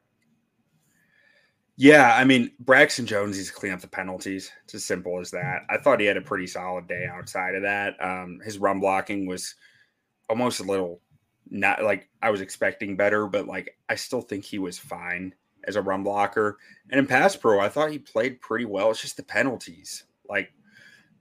Yeah, 1.77 2.15
I 2.15 2.25
mean, 2.25 2.51
Braxton 2.59 3.07
Jones 3.07 3.37
needs 3.37 3.47
to 3.47 3.55
clean 3.55 3.71
up 3.71 3.81
the 3.81 3.87
penalties. 3.87 4.51
It's 4.65 4.75
as 4.75 4.85
simple 4.85 5.19
as 5.19 5.31
that. 5.31 5.61
I 5.69 5.77
thought 5.77 5.99
he 5.99 6.05
had 6.05 6.17
a 6.17 6.21
pretty 6.21 6.45
solid 6.45 6.87
day 6.87 7.07
outside 7.11 7.55
of 7.55 7.63
that. 7.63 7.95
Um, 8.03 8.39
his 8.43 8.59
run 8.59 8.79
blocking 8.79 9.25
was 9.25 9.55
almost 10.29 10.59
a 10.59 10.63
little 10.63 11.01
not 11.51 11.83
like 11.83 12.09
I 12.21 12.31
was 12.31 12.41
expecting 12.41 12.95
better, 12.95 13.27
but 13.27 13.45
like 13.45 13.77
I 13.89 13.95
still 13.95 14.21
think 14.21 14.45
he 14.45 14.57
was 14.57 14.79
fine 14.79 15.35
as 15.67 15.75
a 15.75 15.81
run 15.81 16.03
blocker. 16.03 16.57
And 16.89 16.99
in 16.99 17.05
pass 17.05 17.35
pro, 17.35 17.59
I 17.59 17.69
thought 17.69 17.91
he 17.91 17.99
played 17.99 18.41
pretty 18.41 18.65
well. 18.65 18.89
It's 18.89 19.01
just 19.01 19.17
the 19.17 19.23
penalties. 19.23 20.05
Like 20.27 20.53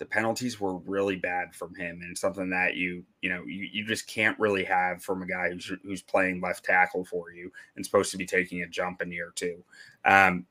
the 0.01 0.07
penalties 0.07 0.59
were 0.59 0.79
really 0.79 1.17
bad 1.17 1.55
from 1.55 1.75
him 1.75 2.01
and 2.03 2.17
something 2.17 2.49
that 2.51 2.75
you 2.75 3.05
you 3.21 3.29
know 3.29 3.45
you, 3.45 3.69
you 3.71 3.85
just 3.85 4.09
can't 4.09 4.39
really 4.41 4.65
have 4.65 5.03
from 5.03 5.23
a 5.23 5.27
guy 5.27 5.51
who's 5.51 5.71
who's 5.85 6.03
playing 6.03 6.41
left 6.41 6.65
tackle 6.65 7.05
for 7.05 7.31
you 7.31 7.53
and 7.77 7.85
supposed 7.85 8.11
to 8.11 8.17
be 8.17 8.25
taking 8.25 8.63
a 8.63 8.67
jump 8.67 9.03
in 9.03 9.13
year 9.13 9.31
two 9.37 9.63
um, 10.07 10.47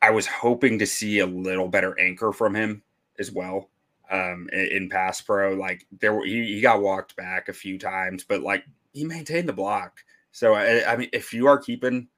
i 0.00 0.10
was 0.10 0.26
hoping 0.26 0.78
to 0.78 0.86
see 0.86 1.18
a 1.18 1.26
little 1.26 1.68
better 1.68 1.98
anchor 2.00 2.32
from 2.32 2.54
him 2.54 2.82
as 3.18 3.30
well 3.30 3.68
um, 4.14 4.48
in, 4.52 4.88
pass 4.88 5.20
pro 5.20 5.54
like 5.54 5.86
there 6.00 6.24
he, 6.24 6.54
he 6.54 6.60
got 6.60 6.82
walked 6.82 7.16
back 7.16 7.48
a 7.48 7.52
few 7.52 7.78
times 7.78 8.24
but 8.24 8.42
like 8.42 8.64
he 8.92 9.04
maintained 9.04 9.48
the 9.48 9.52
block 9.52 10.04
so 10.30 10.54
I, 10.54 10.92
I 10.92 10.96
mean 10.96 11.08
if 11.12 11.32
you 11.32 11.46
are 11.46 11.58
keeping 11.58 12.08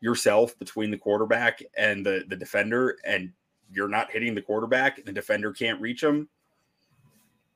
yourself 0.00 0.58
between 0.58 0.90
the 0.90 0.98
quarterback 0.98 1.62
and 1.76 2.04
the 2.04 2.24
the 2.28 2.36
defender 2.36 2.96
and 3.06 3.32
you're 3.70 3.88
not 3.88 4.10
hitting 4.10 4.34
the 4.34 4.42
quarterback 4.42 4.98
and 4.98 5.06
the 5.06 5.12
defender 5.12 5.52
can't 5.52 5.80
reach 5.80 6.02
him, 6.02 6.28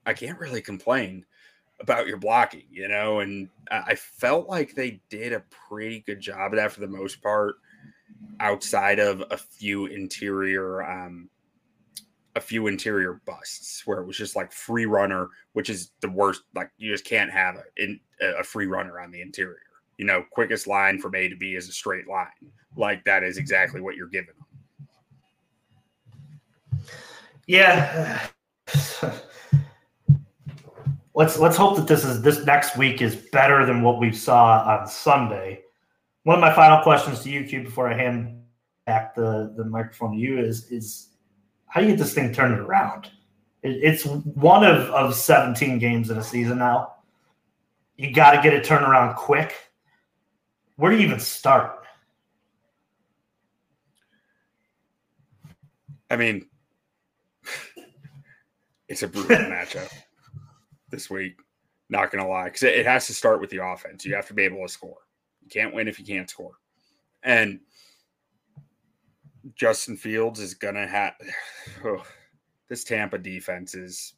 I 0.07 0.15
can't 0.15 0.39
really 0.39 0.61
complain 0.61 1.25
about 1.81 2.07
your 2.07 2.17
blocking, 2.17 2.65
you 2.71 2.89
know. 2.89 3.21
And 3.21 3.49
I 3.71 3.95
felt 3.95 4.49
like 4.49 4.75
they 4.75 5.01
did 5.11 5.33
a 5.33 5.45
pretty 5.69 6.01
good 6.01 6.21
job 6.21 6.53
of 6.53 6.57
that 6.57 6.73
for 6.73 6.81
the 6.81 6.89
most 6.89 7.23
part, 7.23 7.57
outside 8.41 8.99
of 8.99 9.23
a 9.31 9.37
few 9.37 9.87
interior, 9.87 10.83
um, 10.83 11.29
a 12.39 12.41
few 12.41 12.67
interior 12.69 13.21
busts 13.27 13.83
where 13.87 14.01
it 14.01 14.07
was 14.07 14.17
just 14.17 14.37
like 14.37 14.53
free 14.53 14.87
runner, 14.87 15.29
which 15.53 15.69
is 15.69 15.91
the 16.01 16.09
worst. 16.09 16.43
Like 16.55 16.71
you 16.79 16.91
just 16.91 17.05
can't 17.05 17.31
have 17.31 17.57
a, 17.57 17.65
in, 17.77 18.01
a 18.39 18.43
free 18.43 18.67
runner 18.67 19.01
on 19.01 19.11
the 19.11 19.21
interior. 19.21 19.59
You 19.99 20.07
know, 20.07 20.25
quickest 20.31 20.67
line 20.67 20.99
from 20.99 21.15
A 21.15 21.29
to 21.29 21.37
B 21.37 21.55
is 21.55 21.69
a 21.69 21.73
straight 21.73 22.09
line. 22.09 22.27
Like 22.77 23.05
that 23.05 23.23
is 23.23 23.37
exactly 23.37 23.81
what 23.81 23.97
you're 23.97 24.07
given 24.07 24.35
yeah. 27.49 28.29
let's 31.15 31.39
let's 31.39 31.57
hope 31.57 31.77
that 31.77 31.89
this 31.89 32.05
is 32.05 32.23
this 32.23 32.45
next 32.45 32.77
week 32.77 33.03
is 33.03 33.17
better 33.17 33.67
than 33.67 33.83
what 33.83 33.99
we 33.99 34.13
saw 34.13 34.63
on 34.65 34.87
Sunday. 34.87 35.63
One 36.23 36.37
of 36.37 36.41
my 36.41 36.55
final 36.55 36.83
questions 36.83 37.21
to 37.23 37.31
you, 37.31 37.45
Q, 37.45 37.65
before 37.65 37.89
I 37.89 37.95
hand 37.95 38.43
back 38.87 39.15
the, 39.15 39.55
the 39.57 39.65
microphone 39.65 40.13
to 40.13 40.19
you 40.19 40.39
is 40.39 40.71
is 40.71 41.08
how 41.69 41.81
do 41.81 41.87
you 41.87 41.93
get 41.93 41.99
this 41.99 42.15
thing 42.15 42.33
turned 42.33 42.59
around? 42.59 43.11
It, 43.63 43.81
it's 43.83 44.05
one 44.05 44.65
of, 44.65 44.91
of 44.91 45.15
17 45.15 45.79
games 45.79 46.11
in 46.11 46.19
a 46.19 46.23
season 46.23 46.59
now. 46.59 46.95
You 47.97 48.13
got 48.13 48.33
to 48.33 48.43
get 48.43 48.55
it 48.55 48.65
turned 48.65 48.85
around 48.85 49.17
quick. 49.17 49.55
Where 50.77 50.91
do 50.91 50.97
you 50.97 51.05
even 51.05 51.21
start? 51.21 51.85
I 56.11 56.17
mean, 56.17 56.47
it's 58.89 59.03
a 59.03 59.09
brutal 59.09 59.37
matchup 59.37 59.93
this 60.91 61.11
week. 61.11 61.37
Not 61.91 62.11
gonna 62.11 62.29
lie, 62.29 62.45
because 62.45 62.65
it 62.65 62.85
has 62.85 63.07
to 63.07 63.15
start 63.15 63.41
with 63.41 63.49
the 63.49 63.65
offense. 63.65 64.05
You 64.05 64.15
have 64.15 64.29
to 64.29 64.35
be 64.35 64.43
able 64.43 64.61
to 64.61 64.69
score. 64.69 64.99
You 65.43 65.49
can't 65.49 65.75
win 65.75 65.89
if 65.89 65.99
you 65.99 66.05
can't 66.05 66.29
score. 66.29 66.53
And 67.23 67.61
Justin 69.55 69.97
Fields 69.97 70.41
is 70.41 70.55
gonna 70.55 70.87
have. 70.87 71.15
Oh, 71.85 72.03
this 72.69 72.83
Tampa 72.83 73.19
defense 73.19 73.75
is 73.75 74.15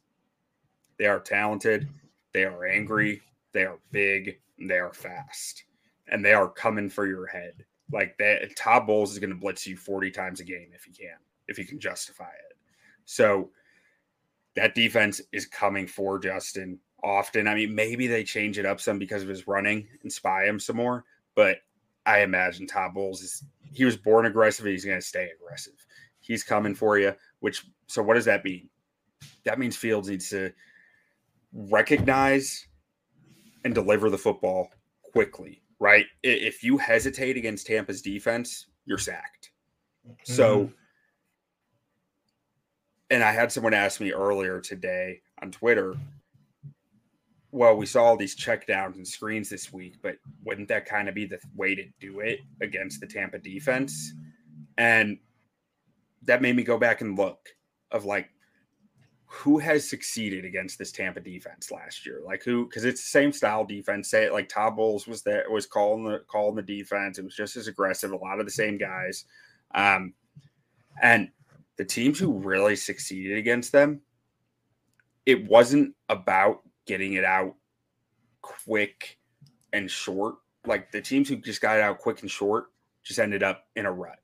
they 0.97 1.05
are 1.05 1.19
talented, 1.19 1.87
they 2.33 2.43
are 2.45 2.65
angry, 2.65 3.21
they 3.53 3.65
are 3.65 3.77
big, 3.91 4.39
they 4.57 4.79
are 4.79 4.93
fast, 4.93 5.63
and 6.07 6.23
they 6.23 6.33
are 6.33 6.49
coming 6.49 6.89
for 6.89 7.05
your 7.05 7.27
head. 7.27 7.65
Like 7.91 8.17
that, 8.17 8.55
Todd 8.55 8.87
Bowles 8.87 9.13
is 9.13 9.19
to 9.19 9.35
blitz 9.35 9.67
you 9.67 9.77
40 9.77 10.11
times 10.11 10.39
a 10.39 10.43
game 10.43 10.69
if 10.73 10.85
he 10.85 10.91
can, 10.91 11.17
if 11.47 11.57
he 11.57 11.65
can 11.65 11.79
justify 11.79 12.29
it. 12.29 12.57
So 13.05 13.49
that 14.55 14.75
defense 14.75 15.21
is 15.31 15.45
coming 15.45 15.87
for 15.87 16.19
Justin 16.19 16.79
often. 17.03 17.47
I 17.47 17.55
mean, 17.55 17.75
maybe 17.75 18.07
they 18.07 18.23
change 18.23 18.57
it 18.57 18.65
up 18.65 18.79
some 18.79 18.99
because 18.99 19.23
of 19.23 19.29
his 19.29 19.47
running 19.47 19.87
and 20.03 20.11
spy 20.11 20.45
him 20.45 20.59
some 20.59 20.77
more, 20.77 21.05
but 21.35 21.57
I 22.05 22.21
imagine 22.21 22.67
Todd 22.67 22.93
Bowles 22.93 23.21
is 23.21 23.43
he 23.71 23.85
was 23.85 23.97
born 23.97 24.25
aggressive. 24.25 24.65
He's 24.65 24.85
going 24.85 24.99
to 24.99 25.05
stay 25.05 25.29
aggressive. 25.35 25.73
He's 26.19 26.43
coming 26.43 26.75
for 26.75 26.97
you. 26.97 27.13
Which 27.39 27.65
so 27.87 28.01
what 28.01 28.15
does 28.15 28.25
that 28.25 28.43
mean? 28.43 28.69
That 29.43 29.59
means 29.59 29.75
Fields 29.75 30.09
needs 30.09 30.29
to 30.29 30.51
recognize 31.53 32.67
and 33.63 33.73
deliver 33.73 34.09
the 34.09 34.17
football 34.17 34.69
quickly. 35.11 35.61
Right? 35.79 36.05
If 36.23 36.63
you 36.63 36.77
hesitate 36.77 37.37
against 37.37 37.67
Tampa's 37.67 38.01
defense, 38.01 38.67
you're 38.85 38.97
sacked. 38.97 39.51
Mm-hmm. 40.07 40.33
So. 40.33 40.71
And 43.09 43.23
I 43.25 43.33
had 43.33 43.51
someone 43.51 43.73
ask 43.73 43.99
me 43.99 44.13
earlier 44.13 44.61
today 44.61 45.19
on 45.41 45.51
Twitter, 45.51 45.95
well, 47.51 47.75
we 47.75 47.85
saw 47.85 48.03
all 48.03 48.17
these 48.17 48.35
checkdowns 48.35 48.95
and 48.95 49.07
screens 49.07 49.49
this 49.49 49.73
week, 49.73 49.97
but 50.01 50.15
wouldn't 50.43 50.69
that 50.69 50.85
kind 50.85 51.09
of 51.09 51.15
be 51.15 51.25
the 51.25 51.39
way 51.55 51.75
to 51.75 51.83
do 51.99 52.21
it 52.21 52.39
against 52.61 53.01
the 53.01 53.07
Tampa 53.07 53.39
defense? 53.39 54.13
And 54.77 55.19
that 56.23 56.41
made 56.41 56.55
me 56.55 56.63
go 56.63 56.77
back 56.77 57.01
and 57.01 57.17
look 57.17 57.49
of 57.91 58.05
like 58.05 58.29
who 59.25 59.57
has 59.59 59.89
succeeded 59.89 60.43
against 60.43 60.77
this 60.77 60.91
Tampa 60.91 61.21
defense 61.21 61.71
last 61.71 62.05
year? 62.05 62.21
Like 62.25 62.43
who? 62.43 62.65
Because 62.67 62.83
it's 62.83 63.01
the 63.01 63.07
same 63.07 63.31
style 63.31 63.65
defense. 63.65 64.09
Say 64.09 64.25
it 64.25 64.33
like 64.33 64.49
Todd 64.49 64.75
Bowles 64.75 65.07
was 65.07 65.21
there, 65.21 65.45
was 65.49 65.65
calling 65.65 66.03
the 66.03 66.19
calling 66.27 66.55
the 66.55 66.61
defense. 66.61 67.17
It 67.17 67.23
was 67.23 67.35
just 67.35 67.55
as 67.55 67.67
aggressive. 67.67 68.11
A 68.11 68.15
lot 68.17 68.39
of 68.39 68.45
the 68.45 68.51
same 68.51 68.77
guys, 68.77 69.25
um, 69.73 70.13
and 71.01 71.29
the 71.77 71.85
teams 71.85 72.19
who 72.19 72.39
really 72.39 72.75
succeeded 72.75 73.37
against 73.37 73.71
them, 73.71 74.01
it 75.25 75.47
wasn't 75.47 75.95
about 76.09 76.63
getting 76.91 77.13
it 77.13 77.23
out 77.23 77.55
quick 78.41 79.17
and 79.71 79.89
short. 79.89 80.35
Like 80.65 80.91
the 80.91 80.99
teams 80.99 81.29
who 81.29 81.37
just 81.37 81.61
got 81.61 81.77
it 81.77 81.81
out 81.81 81.99
quick 81.99 82.21
and 82.21 82.29
short 82.29 82.65
just 83.01 83.17
ended 83.17 83.43
up 83.43 83.63
in 83.77 83.85
a 83.85 83.91
rut, 83.91 84.19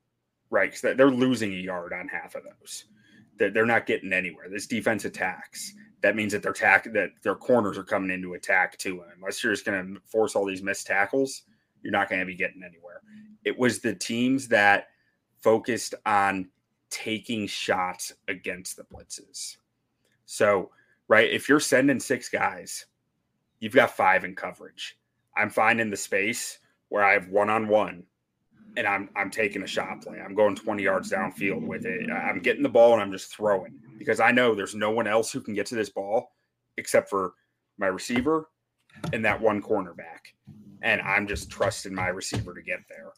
right? 0.49 0.69
Because 0.69 0.97
they're 0.97 1.09
losing 1.09 1.53
a 1.53 1.55
yard 1.55 1.93
on 1.93 2.09
half 2.09 2.35
of 2.35 2.43
those. 2.43 2.83
They're 3.37 3.65
not 3.65 3.85
getting 3.85 4.11
anywhere. 4.11 4.49
This 4.49 4.67
defense 4.67 5.05
attacks. 5.05 5.73
That 6.01 6.17
means 6.17 6.33
that 6.33 6.43
their 6.43 6.51
tack 6.51 6.91
that 6.91 7.11
their 7.23 7.35
corners 7.35 7.77
are 7.77 7.85
coming 7.85 8.11
into 8.11 8.33
attack 8.33 8.77
too. 8.77 9.01
And 9.01 9.13
unless 9.15 9.41
you're 9.41 9.53
just 9.53 9.65
going 9.65 9.95
to 9.95 10.01
force 10.01 10.35
all 10.35 10.45
these 10.45 10.61
missed 10.61 10.87
tackles, 10.87 11.43
you're 11.83 11.93
not 11.93 12.09
going 12.09 12.19
to 12.19 12.25
be 12.25 12.35
getting 12.35 12.63
anywhere. 12.63 13.01
It 13.45 13.57
was 13.57 13.79
the 13.79 13.95
teams 13.95 14.49
that 14.49 14.87
focused 15.41 15.95
on 16.05 16.49
taking 16.89 17.47
shots 17.47 18.11
against 18.27 18.75
the 18.75 18.83
blitzes. 18.83 19.55
So 20.25 20.71
right? 21.07 21.29
If 21.29 21.47
you're 21.47 21.59
sending 21.59 21.99
six 21.99 22.29
guys, 22.29 22.85
you've 23.59 23.73
got 23.73 23.95
five 23.95 24.23
in 24.23 24.35
coverage. 24.35 24.97
I'm 25.35 25.49
finding 25.49 25.89
the 25.89 25.97
space 25.97 26.59
where 26.89 27.03
I 27.03 27.13
have 27.13 27.29
one 27.29 27.49
on 27.49 27.67
one 27.67 28.03
and 28.75 28.87
I'm 28.87 29.09
I'm 29.15 29.29
taking 29.29 29.63
a 29.63 29.67
shot 29.67 30.01
play. 30.01 30.19
I'm 30.19 30.35
going 30.35 30.55
20 30.55 30.83
yards 30.83 31.11
downfield 31.11 31.65
with 31.65 31.85
it. 31.85 32.09
I'm 32.11 32.39
getting 32.39 32.63
the 32.63 32.69
ball 32.69 32.93
and 32.93 33.01
I'm 33.01 33.11
just 33.11 33.35
throwing 33.35 33.73
because 33.97 34.19
I 34.19 34.31
know 34.31 34.53
there's 34.53 34.75
no 34.75 34.91
one 34.91 35.07
else 35.07 35.31
who 35.31 35.41
can 35.41 35.53
get 35.53 35.65
to 35.67 35.75
this 35.75 35.89
ball 35.89 36.31
except 36.77 37.09
for 37.09 37.33
my 37.77 37.87
receiver 37.87 38.49
and 39.13 39.25
that 39.25 39.41
one 39.41 39.61
cornerback. 39.61 40.33
And 40.83 41.01
I'm 41.01 41.27
just 41.27 41.49
trusting 41.49 41.93
my 41.93 42.07
receiver 42.07 42.53
to 42.53 42.61
get 42.61 42.79
there. 42.87 43.13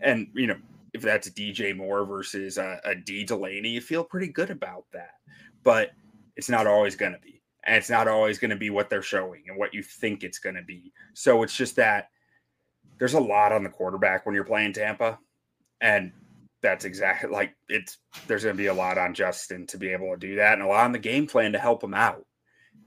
And 0.00 0.28
you 0.34 0.48
know, 0.48 0.58
if 0.92 1.02
that's 1.02 1.30
DJ 1.30 1.76
Moore 1.76 2.04
versus 2.04 2.58
uh, 2.58 2.78
a, 2.84 2.90
a 2.90 2.94
Dee 2.94 3.24
Delaney, 3.24 3.68
you 3.68 3.80
feel 3.80 4.04
pretty 4.04 4.28
good 4.28 4.50
about 4.50 4.84
that. 4.92 5.14
But 5.62 5.92
it's 6.36 6.48
not 6.48 6.66
always 6.66 6.96
going 6.96 7.12
to 7.12 7.18
be 7.20 7.34
and 7.66 7.76
it's 7.76 7.90
not 7.90 8.08
always 8.08 8.38
going 8.38 8.50
to 8.50 8.56
be 8.56 8.70
what 8.70 8.90
they're 8.90 9.02
showing 9.02 9.44
and 9.48 9.56
what 9.56 9.74
you 9.74 9.82
think 9.82 10.22
it's 10.22 10.38
going 10.38 10.54
to 10.54 10.62
be. 10.62 10.92
So 11.14 11.42
it's 11.42 11.56
just 11.56 11.76
that 11.76 12.08
there's 12.98 13.14
a 13.14 13.20
lot 13.20 13.52
on 13.52 13.64
the 13.64 13.70
quarterback 13.70 14.24
when 14.24 14.34
you're 14.34 14.44
playing 14.44 14.74
Tampa, 14.74 15.18
and 15.80 16.12
that's 16.62 16.84
exactly 16.84 17.30
like 17.30 17.54
it's. 17.68 17.98
There's 18.26 18.44
going 18.44 18.56
to 18.56 18.62
be 18.62 18.68
a 18.68 18.74
lot 18.74 18.98
on 18.98 19.14
Justin 19.14 19.66
to 19.68 19.78
be 19.78 19.88
able 19.88 20.10
to 20.12 20.16
do 20.16 20.36
that, 20.36 20.54
and 20.54 20.62
a 20.62 20.66
lot 20.66 20.84
on 20.84 20.92
the 20.92 20.98
game 20.98 21.26
plan 21.26 21.52
to 21.52 21.58
help 21.58 21.82
him 21.82 21.94
out, 21.94 22.24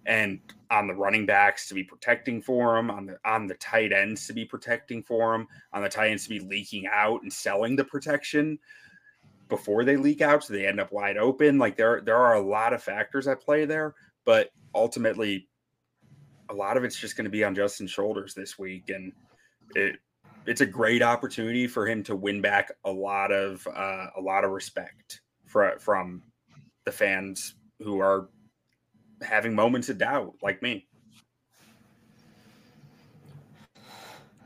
and 0.05 0.39
on 0.71 0.87
the 0.87 0.95
running 0.95 1.25
backs 1.25 1.67
to 1.67 1.73
be 1.73 1.83
protecting 1.83 2.41
for 2.41 2.77
him, 2.77 2.89
on 2.89 3.07
the 3.07 3.17
on 3.25 3.47
the 3.47 3.55
tight 3.55 3.91
ends 3.91 4.27
to 4.27 4.33
be 4.33 4.45
protecting 4.45 5.03
for 5.03 5.35
him, 5.35 5.47
on 5.73 5.81
the 5.81 5.89
tight 5.89 6.11
ends 6.11 6.23
to 6.23 6.29
be 6.29 6.39
leaking 6.39 6.87
out 6.91 7.21
and 7.23 7.33
selling 7.33 7.75
the 7.75 7.85
protection 7.85 8.57
before 9.49 9.83
they 9.83 9.97
leak 9.97 10.21
out 10.21 10.43
so 10.43 10.53
they 10.53 10.67
end 10.67 10.79
up 10.79 10.91
wide 10.91 11.17
open. 11.17 11.57
Like 11.57 11.77
there 11.77 12.01
there 12.01 12.17
are 12.17 12.35
a 12.35 12.41
lot 12.41 12.73
of 12.73 12.83
factors 12.83 13.27
at 13.27 13.41
play 13.41 13.65
there 13.65 13.95
but 14.27 14.49
ultimately, 14.75 15.47
a 16.49 16.53
lot 16.53 16.75
of 16.75 16.83
it's 16.83 16.99
just 16.99 17.15
going 17.15 17.23
to 17.23 17.31
be 17.31 17.45
on 17.45 17.55
Justin's 17.55 17.91
shoulders 17.91 18.33
this 18.33 18.59
week, 18.59 18.89
and 18.89 19.13
it 19.73 19.95
it's 20.45 20.59
a 20.59 20.65
great 20.65 21.01
opportunity 21.01 21.65
for 21.65 21.87
him 21.87 22.03
to 22.03 22.15
win 22.15 22.41
back 22.41 22.73
a 22.83 22.91
lot 22.91 23.31
of 23.31 23.65
uh, 23.73 24.07
a 24.17 24.21
lot 24.21 24.43
of 24.43 24.51
respect 24.51 25.21
for, 25.45 25.77
from 25.79 26.21
the 26.83 26.91
fans 26.91 27.55
who 27.79 28.01
are 28.01 28.27
having 29.21 29.55
moments 29.55 29.87
of 29.87 29.97
doubt, 29.97 30.35
like 30.43 30.61
me. 30.61 30.85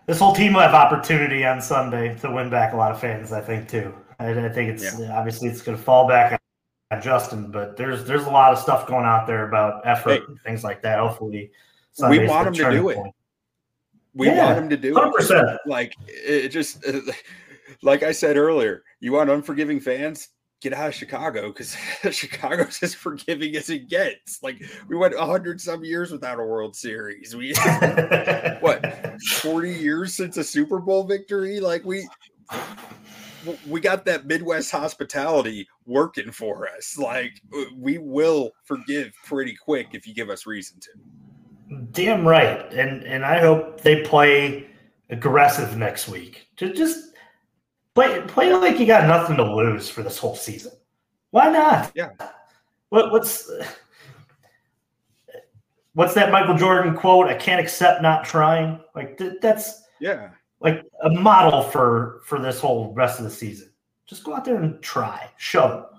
This 0.05 0.19
whole 0.19 0.35
team 0.35 0.53
will 0.53 0.61
have 0.61 0.75
opportunity 0.75 1.43
on 1.43 1.59
Sunday 1.59 2.15
to 2.19 2.29
win 2.29 2.51
back 2.51 2.73
a 2.73 2.77
lot 2.77 2.91
of 2.91 2.99
fans. 2.99 3.31
I 3.31 3.41
think 3.41 3.67
too. 3.67 3.91
I, 4.21 4.45
I 4.45 4.49
think 4.49 4.69
it's 4.69 4.99
yeah. 4.99 5.07
Uh, 5.07 5.17
obviously 5.17 5.49
it's 5.49 5.61
going 5.61 5.77
to 5.77 5.83
fall 5.83 6.07
back 6.07 6.39
on 6.91 7.01
Justin, 7.01 7.51
but 7.51 7.77
there's 7.77 8.05
there's 8.05 8.25
a 8.25 8.29
lot 8.29 8.51
of 8.51 8.59
stuff 8.59 8.87
going 8.87 9.05
out 9.05 9.27
there 9.27 9.47
about 9.47 9.81
effort 9.85 10.19
hey, 10.19 10.21
and 10.27 10.39
things 10.41 10.63
like 10.63 10.81
that. 10.83 10.99
Hopefully, 10.99 11.51
Sunday's 11.91 12.19
we 12.19 12.27
want 12.27 12.47
him 12.47 12.53
to 12.53 12.71
do 12.71 12.83
point. 12.83 13.07
it. 13.07 13.13
We 14.13 14.27
yeah, 14.27 14.45
want 14.45 14.59
him 14.59 14.69
to 14.69 14.77
do 14.77 14.93
100%. 14.93 15.55
it. 15.55 15.61
Like 15.65 15.95
it 16.07 16.49
just 16.49 16.85
like 17.81 18.03
I 18.03 18.11
said 18.11 18.37
earlier, 18.37 18.83
you 18.99 19.13
want 19.13 19.29
unforgiving 19.29 19.79
fans, 19.79 20.29
get 20.61 20.73
out 20.73 20.89
of 20.89 20.95
Chicago 20.95 21.47
because 21.47 21.75
Chicago's 22.11 22.81
as 22.83 22.93
forgiving 22.93 23.55
as 23.55 23.69
it 23.69 23.89
gets. 23.89 24.41
Like 24.43 24.61
we 24.87 24.95
went 24.95 25.17
hundred 25.17 25.59
some 25.59 25.83
years 25.83 26.11
without 26.11 26.39
a 26.39 26.43
World 26.43 26.75
Series. 26.75 27.35
We 27.35 27.53
what 28.59 29.21
forty 29.39 29.73
years 29.73 30.13
since 30.13 30.37
a 30.37 30.43
Super 30.43 30.79
Bowl 30.79 31.03
victory? 31.03 31.59
Like 31.59 31.83
we 31.83 32.07
we 33.67 33.79
got 33.79 34.05
that 34.05 34.25
Midwest 34.25 34.71
hospitality 34.71 35.67
working 35.85 36.31
for 36.31 36.67
us. 36.69 36.97
Like 36.97 37.41
mm-hmm. 37.51 37.81
we 37.81 37.97
will 37.97 38.51
forgive 38.63 39.13
pretty 39.25 39.55
quick 39.55 39.89
if 39.93 40.07
you 40.07 40.13
give 40.13 40.29
us 40.29 40.45
reason 40.45 40.79
to. 40.79 40.89
Damn 41.91 42.27
right, 42.27 42.71
and 42.73 43.03
and 43.03 43.25
I 43.25 43.39
hope 43.39 43.81
they 43.81 44.03
play 44.03 44.69
aggressive 45.09 45.77
next 45.77 46.09
week. 46.09 46.47
To 46.57 46.73
just 46.73 47.13
play 47.95 48.21
play 48.27 48.53
like 48.53 48.79
you 48.79 48.85
got 48.85 49.07
nothing 49.07 49.37
to 49.37 49.55
lose 49.55 49.89
for 49.89 50.03
this 50.03 50.17
whole 50.17 50.35
season. 50.35 50.73
Why 51.31 51.49
not? 51.49 51.91
Yeah. 51.95 52.09
What 52.89 53.11
what's 53.11 53.49
what's 55.93 56.13
that 56.13 56.31
Michael 56.31 56.57
Jordan 56.57 56.95
quote? 56.95 57.27
I 57.27 57.35
can't 57.35 57.61
accept 57.61 58.01
not 58.01 58.25
trying. 58.25 58.81
Like 58.95 59.19
that's 59.41 59.83
yeah 60.01 60.31
like 60.61 60.85
a 61.03 61.09
model 61.09 61.63
for 61.63 62.21
for 62.25 62.39
this 62.39 62.59
whole 62.59 62.93
rest 62.93 63.19
of 63.19 63.25
the 63.25 63.31
season. 63.31 63.69
Just 64.05 64.23
go 64.23 64.35
out 64.35 64.45
there 64.45 64.61
and 64.61 64.81
try, 64.81 65.29
show, 65.37 65.89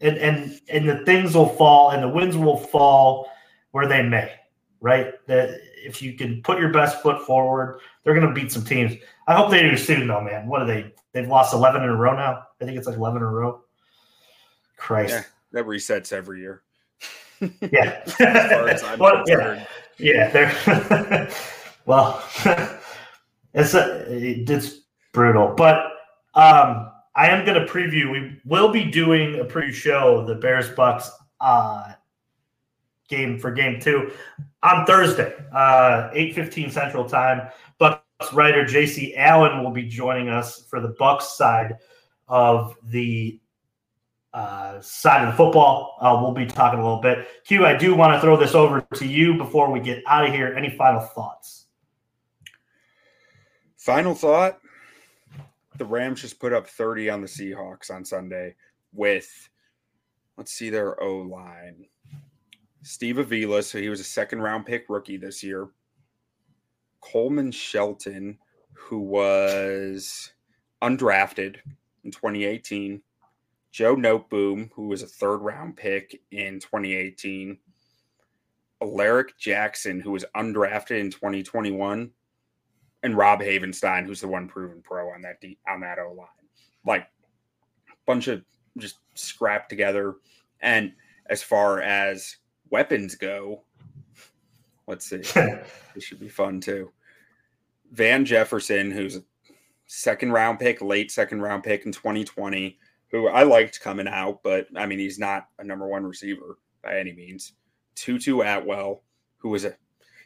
and 0.00 0.16
and 0.18 0.60
and 0.68 0.88
the 0.88 1.04
things 1.04 1.34
will 1.34 1.48
fall 1.48 1.90
and 1.90 2.02
the 2.02 2.08
winds 2.08 2.36
will 2.36 2.56
fall 2.56 3.30
where 3.70 3.86
they 3.86 4.02
may. 4.02 4.32
Right? 4.80 5.14
That 5.26 5.60
if 5.84 6.02
you 6.02 6.14
can 6.14 6.42
put 6.42 6.58
your 6.58 6.72
best 6.72 7.02
foot 7.02 7.24
forward, 7.24 7.80
they're 8.02 8.14
going 8.14 8.26
to 8.26 8.32
beat 8.32 8.52
some 8.52 8.64
teams. 8.64 8.94
I 9.26 9.34
hope 9.34 9.50
they 9.50 9.62
do 9.62 9.76
soon, 9.76 10.06
though, 10.06 10.20
man. 10.20 10.46
What 10.46 10.62
are 10.62 10.66
they? 10.66 10.92
They've 11.12 11.28
lost 11.28 11.54
eleven 11.54 11.82
in 11.82 11.88
a 11.88 11.96
row 11.96 12.14
now. 12.14 12.44
I 12.60 12.64
think 12.64 12.76
it's 12.76 12.86
like 12.86 12.96
eleven 12.96 13.18
in 13.18 13.24
a 13.24 13.30
row. 13.30 13.62
Christ, 14.76 15.12
yeah, 15.12 15.22
that 15.52 15.64
resets 15.66 16.12
every 16.12 16.40
year. 16.40 16.62
yeah. 17.72 18.04
well, 18.98 19.24
yeah, 19.26 19.64
yeah. 19.98 20.30
They're 20.30 21.30
well. 21.86 22.22
It's 23.58 23.74
a, 23.74 24.04
it's 24.08 24.82
brutal, 25.12 25.52
but 25.56 25.78
um, 26.34 26.92
I 27.16 27.26
am 27.26 27.44
going 27.44 27.60
to 27.60 27.66
preview. 27.66 28.12
We 28.12 28.40
will 28.44 28.70
be 28.70 28.84
doing 28.84 29.40
a 29.40 29.44
preview 29.44 29.72
show, 29.72 30.24
the 30.24 30.36
Bears 30.36 30.68
Bucs 30.70 31.08
uh, 31.40 31.94
game 33.08 33.36
for 33.36 33.50
game 33.50 33.80
two 33.80 34.12
on 34.62 34.86
Thursday, 34.86 35.34
uh, 35.52 36.10
eight 36.12 36.36
fifteen 36.36 36.70
Central 36.70 37.08
Time. 37.08 37.48
Bucs 37.80 38.00
writer 38.32 38.64
J.C. 38.64 39.16
Allen 39.16 39.64
will 39.64 39.72
be 39.72 39.88
joining 39.88 40.28
us 40.28 40.62
for 40.62 40.80
the 40.80 40.94
Bucs 41.00 41.22
side 41.22 41.78
of 42.28 42.76
the 42.84 43.40
uh, 44.32 44.80
side 44.80 45.26
of 45.26 45.32
the 45.32 45.36
football. 45.36 45.96
Uh, 46.00 46.16
we'll 46.22 46.32
be 46.32 46.46
talking 46.46 46.78
a 46.78 46.82
little 46.82 47.00
bit. 47.02 47.26
Q, 47.44 47.66
I 47.66 47.76
do 47.76 47.96
want 47.96 48.14
to 48.14 48.20
throw 48.20 48.36
this 48.36 48.54
over 48.54 48.86
to 48.94 49.04
you 49.04 49.34
before 49.36 49.72
we 49.72 49.80
get 49.80 50.04
out 50.06 50.24
of 50.24 50.32
here. 50.32 50.54
Any 50.54 50.70
final 50.70 51.00
thoughts? 51.00 51.64
Final 53.88 54.14
thought 54.14 54.60
the 55.78 55.84
Rams 55.86 56.20
just 56.20 56.38
put 56.38 56.52
up 56.52 56.66
30 56.66 57.08
on 57.08 57.22
the 57.22 57.26
Seahawks 57.26 57.90
on 57.90 58.04
Sunday 58.04 58.54
with, 58.92 59.48
let's 60.36 60.52
see, 60.52 60.68
their 60.68 61.02
O 61.02 61.20
line. 61.20 61.86
Steve 62.82 63.16
Avila, 63.16 63.62
so 63.62 63.78
he 63.78 63.88
was 63.88 64.00
a 64.00 64.04
second 64.04 64.42
round 64.42 64.66
pick 64.66 64.84
rookie 64.90 65.16
this 65.16 65.42
year. 65.42 65.70
Coleman 67.00 67.50
Shelton, 67.50 68.36
who 68.74 68.98
was 68.98 70.32
undrafted 70.82 71.56
in 72.04 72.10
2018. 72.10 73.00
Joe 73.72 73.96
Noteboom, 73.96 74.68
who 74.74 74.88
was 74.88 75.02
a 75.02 75.06
third 75.06 75.38
round 75.38 75.78
pick 75.78 76.20
in 76.30 76.60
2018. 76.60 77.56
Alaric 78.82 79.38
Jackson, 79.38 79.98
who 79.98 80.10
was 80.10 80.26
undrafted 80.36 81.00
in 81.00 81.10
2021 81.10 82.10
and 83.02 83.16
Rob 83.16 83.40
Havenstein, 83.40 84.06
who's 84.06 84.20
the 84.20 84.28
one 84.28 84.48
proven 84.48 84.82
pro 84.82 85.10
on 85.10 85.22
that 85.22 85.40
D, 85.40 85.58
on 85.68 85.80
that 85.80 85.98
O 85.98 86.12
line. 86.12 86.26
Like 86.84 87.06
bunch 88.06 88.28
of 88.28 88.42
just 88.78 88.98
scrapped 89.14 89.68
together. 89.68 90.16
And 90.60 90.92
as 91.26 91.42
far 91.42 91.80
as 91.80 92.36
weapons 92.70 93.14
go, 93.14 93.62
let's 94.86 95.08
see, 95.08 95.18
this 95.94 96.04
should 96.04 96.18
be 96.18 96.28
fun 96.28 96.60
too. 96.60 96.90
Van 97.92 98.24
Jefferson, 98.24 98.90
who's 98.90 99.16
a 99.16 99.22
second 99.86 100.32
round 100.32 100.58
pick, 100.58 100.80
late 100.80 101.10
second 101.10 101.42
round 101.42 101.62
pick 101.62 101.86
in 101.86 101.92
2020, 101.92 102.78
who 103.10 103.28
I 103.28 103.42
liked 103.42 103.80
coming 103.80 104.08
out, 104.08 104.42
but 104.42 104.66
I 104.76 104.86
mean, 104.86 104.98
he's 104.98 105.18
not 105.18 105.48
a 105.58 105.64
number 105.64 105.86
one 105.86 106.04
receiver 106.04 106.58
by 106.82 106.98
any 106.98 107.12
means. 107.12 107.52
Tutu 107.94 108.40
Atwell, 108.40 109.02
who 109.36 109.50
was 109.50 109.64
a 109.64 109.76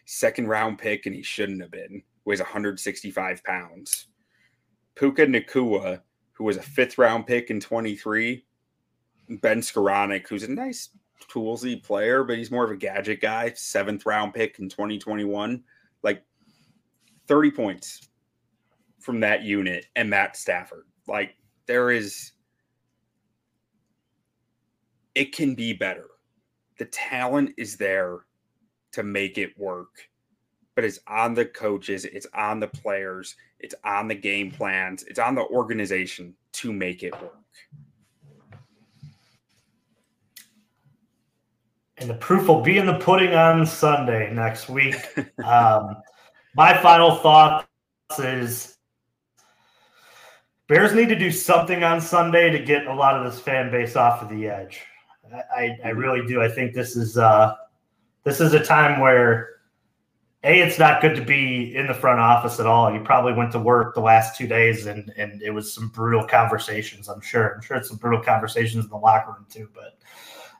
second 0.05 0.49
round 0.49 0.79
pick 0.79 1.07
and 1.07 1.14
he 1.14 1.23
shouldn't 1.23 1.62
have 1.62 1.70
been 1.70 2.03
weighs 2.25 2.41
165 2.41 3.45
pounds. 3.45 4.07
Puka 4.95 5.27
Nacua, 5.27 6.01
who 6.33 6.45
was 6.45 6.57
a 6.57 6.62
fifth 6.62 6.99
round 6.99 7.27
pick 7.27 7.51
in 7.51 7.61
23. 7.61 8.45
Ben 9.41 9.61
Skowronek, 9.61 10.29
who's 10.29 10.43
a 10.43 10.51
nice 10.51 10.91
toolsy 11.29 11.83
player, 11.83 12.25
but 12.25 12.37
he's 12.37 12.51
more 12.51 12.64
of 12.64 12.70
a 12.70 12.77
gadget 12.77 13.20
guy, 13.20 13.53
seventh 13.55 14.05
round 14.05 14.35
pick 14.35 14.59
in 14.59 14.68
2021. 14.68 15.62
Like 16.03 16.25
30 17.29 17.51
points 17.53 18.09
from 18.99 19.20
that 19.20 19.43
unit 19.43 19.87
and 19.97 20.11
Matt 20.11 20.37
Stafford. 20.37 20.85
Like 21.07 21.37
there 21.66 21.91
is, 21.91 22.33
it 25.14 25.35
can 25.35 25.55
be 25.55 25.73
better. 25.73 26.07
The 26.79 26.85
talent 26.87 27.55
is 27.57 27.77
there 27.77 28.20
to 28.93 29.03
make 29.03 29.39
it 29.39 29.59
work 29.59 30.09
but 30.75 30.85
it's 30.85 30.99
on 31.07 31.35
the 31.35 31.45
coaches, 31.45 32.05
it's 32.05 32.27
on 32.35 32.61
the 32.61 32.68
players, 32.68 33.37
it's 33.61 33.75
on 33.85 34.09
the 34.09 34.14
game 34.14 34.51
plans, 34.51 35.03
it's 35.05 35.18
on 35.18 35.35
the 35.35 35.43
organization 35.43 36.35
to 36.53 36.73
make 36.73 37.03
it 37.03 37.12
work. 37.20 37.37
And 41.99 42.11
the 42.11 42.14
proof 42.14 42.49
will 42.49 42.62
be 42.62 42.79
in 42.79 42.87
the 42.87 42.99
pudding 42.99 43.35
on 43.35 43.64
Sunday 43.64 44.33
next 44.33 44.68
week. 44.68 44.97
um, 45.45 45.97
my 46.57 46.77
final 46.79 47.16
thoughts 47.16 47.66
is 48.18 48.77
Bears 50.68 50.95
need 50.95 51.09
to 51.11 51.18
do 51.18 51.31
something 51.31 51.85
on 51.85 52.01
Sunday 52.01 52.51
to 52.51 52.59
get 52.59 52.87
a 52.87 52.95
lot 52.95 53.14
of 53.14 53.31
this 53.31 53.41
fan 53.41 53.70
base 53.70 53.95
off 53.95 54.23
of 54.23 54.29
the 54.31 54.49
edge. 54.49 54.81
I, 55.55 55.77
I, 55.85 55.89
really 55.91 56.27
do. 56.27 56.43
I 56.43 56.49
think 56.49 56.75
this 56.75 56.97
is 56.97 57.16
uh, 57.16 57.55
this 58.25 58.41
is 58.41 58.53
a 58.55 58.62
time 58.62 59.01
where 59.01 59.49
a, 60.45 60.61
it's 60.61 60.78
not 60.78 61.01
good 61.01 61.14
to 61.14 61.22
be 61.22 61.74
in 61.76 61.86
the 61.86 61.95
front 61.95 62.18
office 62.18 62.59
at 62.59 62.66
all. 62.66 62.93
You 62.93 63.01
probably 63.01 63.32
went 63.32 63.53
to 63.53 63.61
work 63.61 63.95
the 63.95 64.01
last 64.01 64.36
two 64.36 64.49
days 64.49 64.86
and 64.86 65.12
and 65.16 65.40
it 65.40 65.51
was 65.51 65.72
some 65.72 65.88
brutal 65.88 66.26
conversations, 66.26 67.09
I'm 67.09 67.20
sure. 67.20 67.55
I'm 67.55 67.62
sure 67.62 67.76
it's 67.76 67.88
some 67.88 67.99
brutal 67.99 68.22
conversations 68.22 68.84
in 68.84 68.90
the 68.90 68.97
locker 68.97 69.32
room 69.32 69.47
too. 69.49 69.68
But 69.72 69.99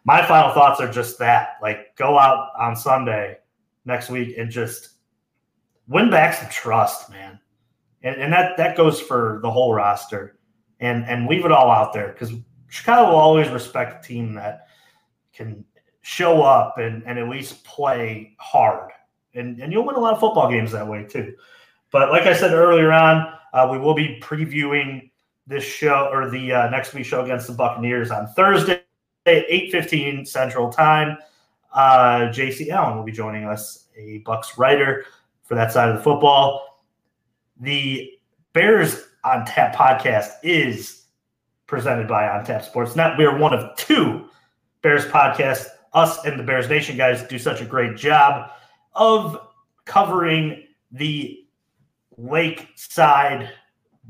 my 0.05 0.25
final 0.25 0.53
thoughts 0.55 0.81
are 0.81 0.91
just 0.91 1.19
that. 1.19 1.57
Like 1.61 1.97
go 1.97 2.17
out 2.17 2.51
on 2.59 2.77
Sunday 2.77 3.39
next 3.85 4.09
week 4.09 4.37
and 4.39 4.51
just 4.51 4.91
win 5.89 6.11
back 6.11 6.35
some 6.35 6.49
trust, 6.49 7.11
man. 7.11 7.41
And, 8.05 8.21
and 8.21 8.33
that 8.33 8.57
that 8.59 8.77
goes 8.77 9.01
for 9.01 9.41
the 9.43 9.51
whole 9.51 9.75
roster. 9.75 10.39
And 10.79 11.05
and 11.07 11.27
leave 11.27 11.45
it 11.45 11.53
all 11.53 11.71
out 11.71 11.93
there 11.93 12.09
because 12.09 12.33
Chicago 12.69 13.11
will 13.11 13.19
always 13.19 13.49
respect 13.49 14.05
a 14.05 14.09
team 14.09 14.35
that 14.35 14.69
can 15.33 15.65
show 16.03 16.43
up 16.43 16.79
and, 16.79 17.03
and 17.07 17.19
at 17.19 17.29
least 17.29 17.65
play 17.65 18.35
hard 18.39 18.91
and, 19.35 19.61
and 19.61 19.73
you'll 19.73 19.85
win 19.85 19.97
a 19.97 20.01
lot 20.01 20.15
of 20.15 20.21
football 20.21 20.51
games 20.51 20.73
that 20.73 20.87
way 20.87 21.05
too. 21.05 21.35
But 21.91 22.11
like 22.11 22.23
I 22.23 22.33
said 22.33 22.53
earlier 22.53 22.93
on, 22.93 23.33
uh, 23.53 23.69
we 23.71 23.79
will 23.79 23.95
be 23.95 24.19
previewing 24.21 25.11
this 25.47 25.65
show 25.65 26.09
or 26.13 26.31
the 26.31 26.53
uh, 26.53 26.71
next 26.71 26.95
week 26.95 27.05
show 27.05 27.25
against 27.25 27.47
the 27.47 27.53
Buccaneers 27.53 28.11
on 28.11 28.29
Thursday, 28.29 28.83
eight 29.27 29.71
fifteen 29.71 30.25
Central 30.25 30.71
Time. 30.71 31.19
Uh, 31.73 32.31
JC 32.31 32.69
Allen 32.69 32.97
will 32.97 33.05
be 33.05 33.13
joining 33.13 33.45
us, 33.45 33.89
a 33.97 34.23
Bucs 34.27 34.59
writer 34.59 35.05
for 35.43 35.55
that 35.55 35.73
side 35.73 35.89
of 35.89 35.97
the 35.97 36.03
football. 36.03 36.83
The 37.61 38.11
Bears 38.53 39.09
on 39.25 39.45
Tap 39.45 39.75
podcast 39.75 40.33
is 40.43 41.05
presented 41.67 42.09
by 42.09 42.29
On 42.29 42.45
Tap 42.45 42.65
Sports 42.65 42.97
Net. 42.97 43.17
We 43.17 43.25
are 43.25 43.37
one 43.37 43.55
of 43.55 43.77
two 43.77 44.27
Bears 44.83 45.07
podcasts. 45.07 45.67
Us 45.95 46.25
and 46.25 46.39
the 46.39 46.43
Bears 46.43 46.69
Nation 46.69 46.97
guys 46.97 47.23
do 47.25 47.39
such 47.39 47.61
a 47.61 47.65
great 47.67 47.97
job 47.97 48.51
of 48.95 49.49
covering 49.85 50.67
the 50.91 51.47
lakeside 52.17 53.51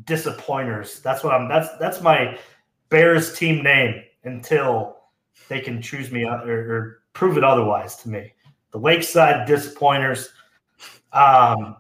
disappointers. 0.05 1.01
That's 1.01 1.23
what 1.23 1.35
I'm 1.35 1.49
that's 1.49 1.69
that's 1.79 2.01
my 2.01 2.39
Bears 2.89 3.37
team 3.39 3.63
name 3.63 4.03
until 4.25 4.97
they 5.49 5.61
can 5.61 5.81
choose 5.83 6.11
me 6.11 6.25
or, 6.25 6.35
or 6.35 7.03
prove 7.13 7.37
it 7.37 7.45
otherwise 7.45 7.97
to 7.97 8.09
me. 8.09 8.33
The 8.73 8.79
Lakeside 8.79 9.47
Disappointers. 9.47 10.31
Um, 11.13 11.77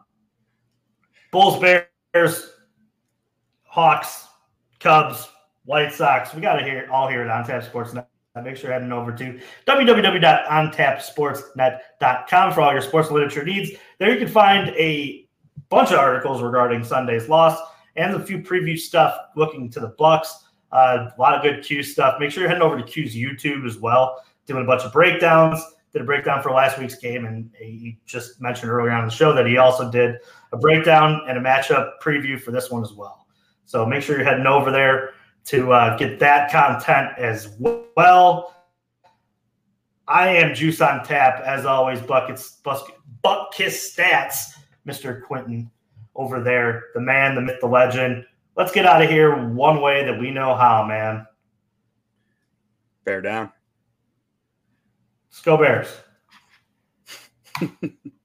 Bulls, 1.30 1.58
Bears, 1.58 2.52
Hawks, 3.62 4.26
Cubs, 4.78 5.28
White 5.64 5.92
Sox. 5.92 6.34
We 6.34 6.42
got 6.42 6.56
to 6.56 6.64
hear 6.64 6.88
all 6.92 7.08
here 7.08 7.22
at 7.22 7.30
On 7.30 7.44
Tap 7.44 7.64
Sports 7.64 7.94
Net. 8.34 8.44
Make 8.44 8.56
sure 8.56 8.70
you're 8.70 8.78
heading 8.78 8.92
over 8.92 9.12
to 9.12 9.38
www.ontapsportsnet.com 9.66 12.52
for 12.52 12.62
all 12.62 12.72
your 12.72 12.80
sports 12.80 13.10
literature 13.10 13.44
needs. 13.44 13.72
There 13.98 14.10
you 14.10 14.18
can 14.18 14.28
find 14.28 14.70
a 14.70 15.28
bunch 15.68 15.90
of 15.90 15.98
articles 15.98 16.40
regarding 16.40 16.82
Sunday's 16.82 17.28
loss 17.28 17.60
and 17.96 18.14
a 18.14 18.24
few 18.24 18.38
preview 18.38 18.78
stuff 18.78 19.14
looking 19.36 19.68
to 19.72 19.80
the 19.80 19.90
Bucs. 20.00 20.28
Uh, 20.70 21.10
a 21.14 21.20
lot 21.20 21.34
of 21.34 21.42
good 21.42 21.62
Q 21.62 21.82
stuff. 21.82 22.18
Make 22.18 22.30
sure 22.30 22.40
you're 22.40 22.48
heading 22.48 22.62
over 22.62 22.78
to 22.78 22.84
Q's 22.84 23.14
YouTube 23.14 23.66
as 23.66 23.76
well, 23.76 24.24
doing 24.46 24.64
a 24.64 24.66
bunch 24.66 24.84
of 24.84 24.94
breakdowns. 24.94 25.62
Did 25.92 26.00
a 26.00 26.06
breakdown 26.06 26.42
for 26.42 26.52
last 26.52 26.78
week's 26.78 26.96
game, 26.96 27.26
and 27.26 27.50
he 27.58 27.98
just 28.06 28.40
mentioned 28.40 28.70
earlier 28.70 28.92
on 28.92 29.04
the 29.04 29.10
show 29.10 29.34
that 29.34 29.46
he 29.46 29.58
also 29.58 29.90
did 29.90 30.16
a 30.52 30.56
breakdown 30.56 31.20
and 31.28 31.36
a 31.36 31.40
matchup 31.42 31.98
preview 32.02 32.40
for 32.40 32.50
this 32.50 32.70
one 32.70 32.82
as 32.82 32.94
well. 32.94 33.26
So 33.66 33.84
make 33.84 34.02
sure 34.02 34.16
you're 34.16 34.24
heading 34.24 34.46
over 34.46 34.70
there 34.70 35.10
to 35.46 35.72
uh, 35.72 35.96
get 35.96 36.18
that 36.20 36.50
content 36.50 37.10
as 37.18 37.56
well. 37.96 38.54
I 40.08 40.28
am 40.28 40.54
Juice 40.54 40.80
on 40.80 41.04
Tap, 41.04 41.40
as 41.44 41.64
always. 41.64 42.00
Buckets, 42.00 42.60
buck 42.62 42.90
Butkus 43.24 43.94
stats, 43.94 44.58
Mr. 44.86 45.22
Quentin 45.22 45.70
over 46.14 46.42
there, 46.42 46.84
the 46.94 47.00
man, 47.00 47.34
the 47.34 47.40
myth, 47.40 47.60
the 47.60 47.66
legend. 47.66 48.24
Let's 48.56 48.72
get 48.72 48.84
out 48.84 49.02
of 49.02 49.08
here 49.08 49.48
one 49.48 49.80
way 49.80 50.04
that 50.04 50.18
we 50.18 50.30
know 50.30 50.54
how, 50.54 50.84
man. 50.84 51.26
Bear 53.04 53.20
down. 53.20 53.50
Let's 55.30 55.42
go 55.42 55.56
Bears. 55.56 55.88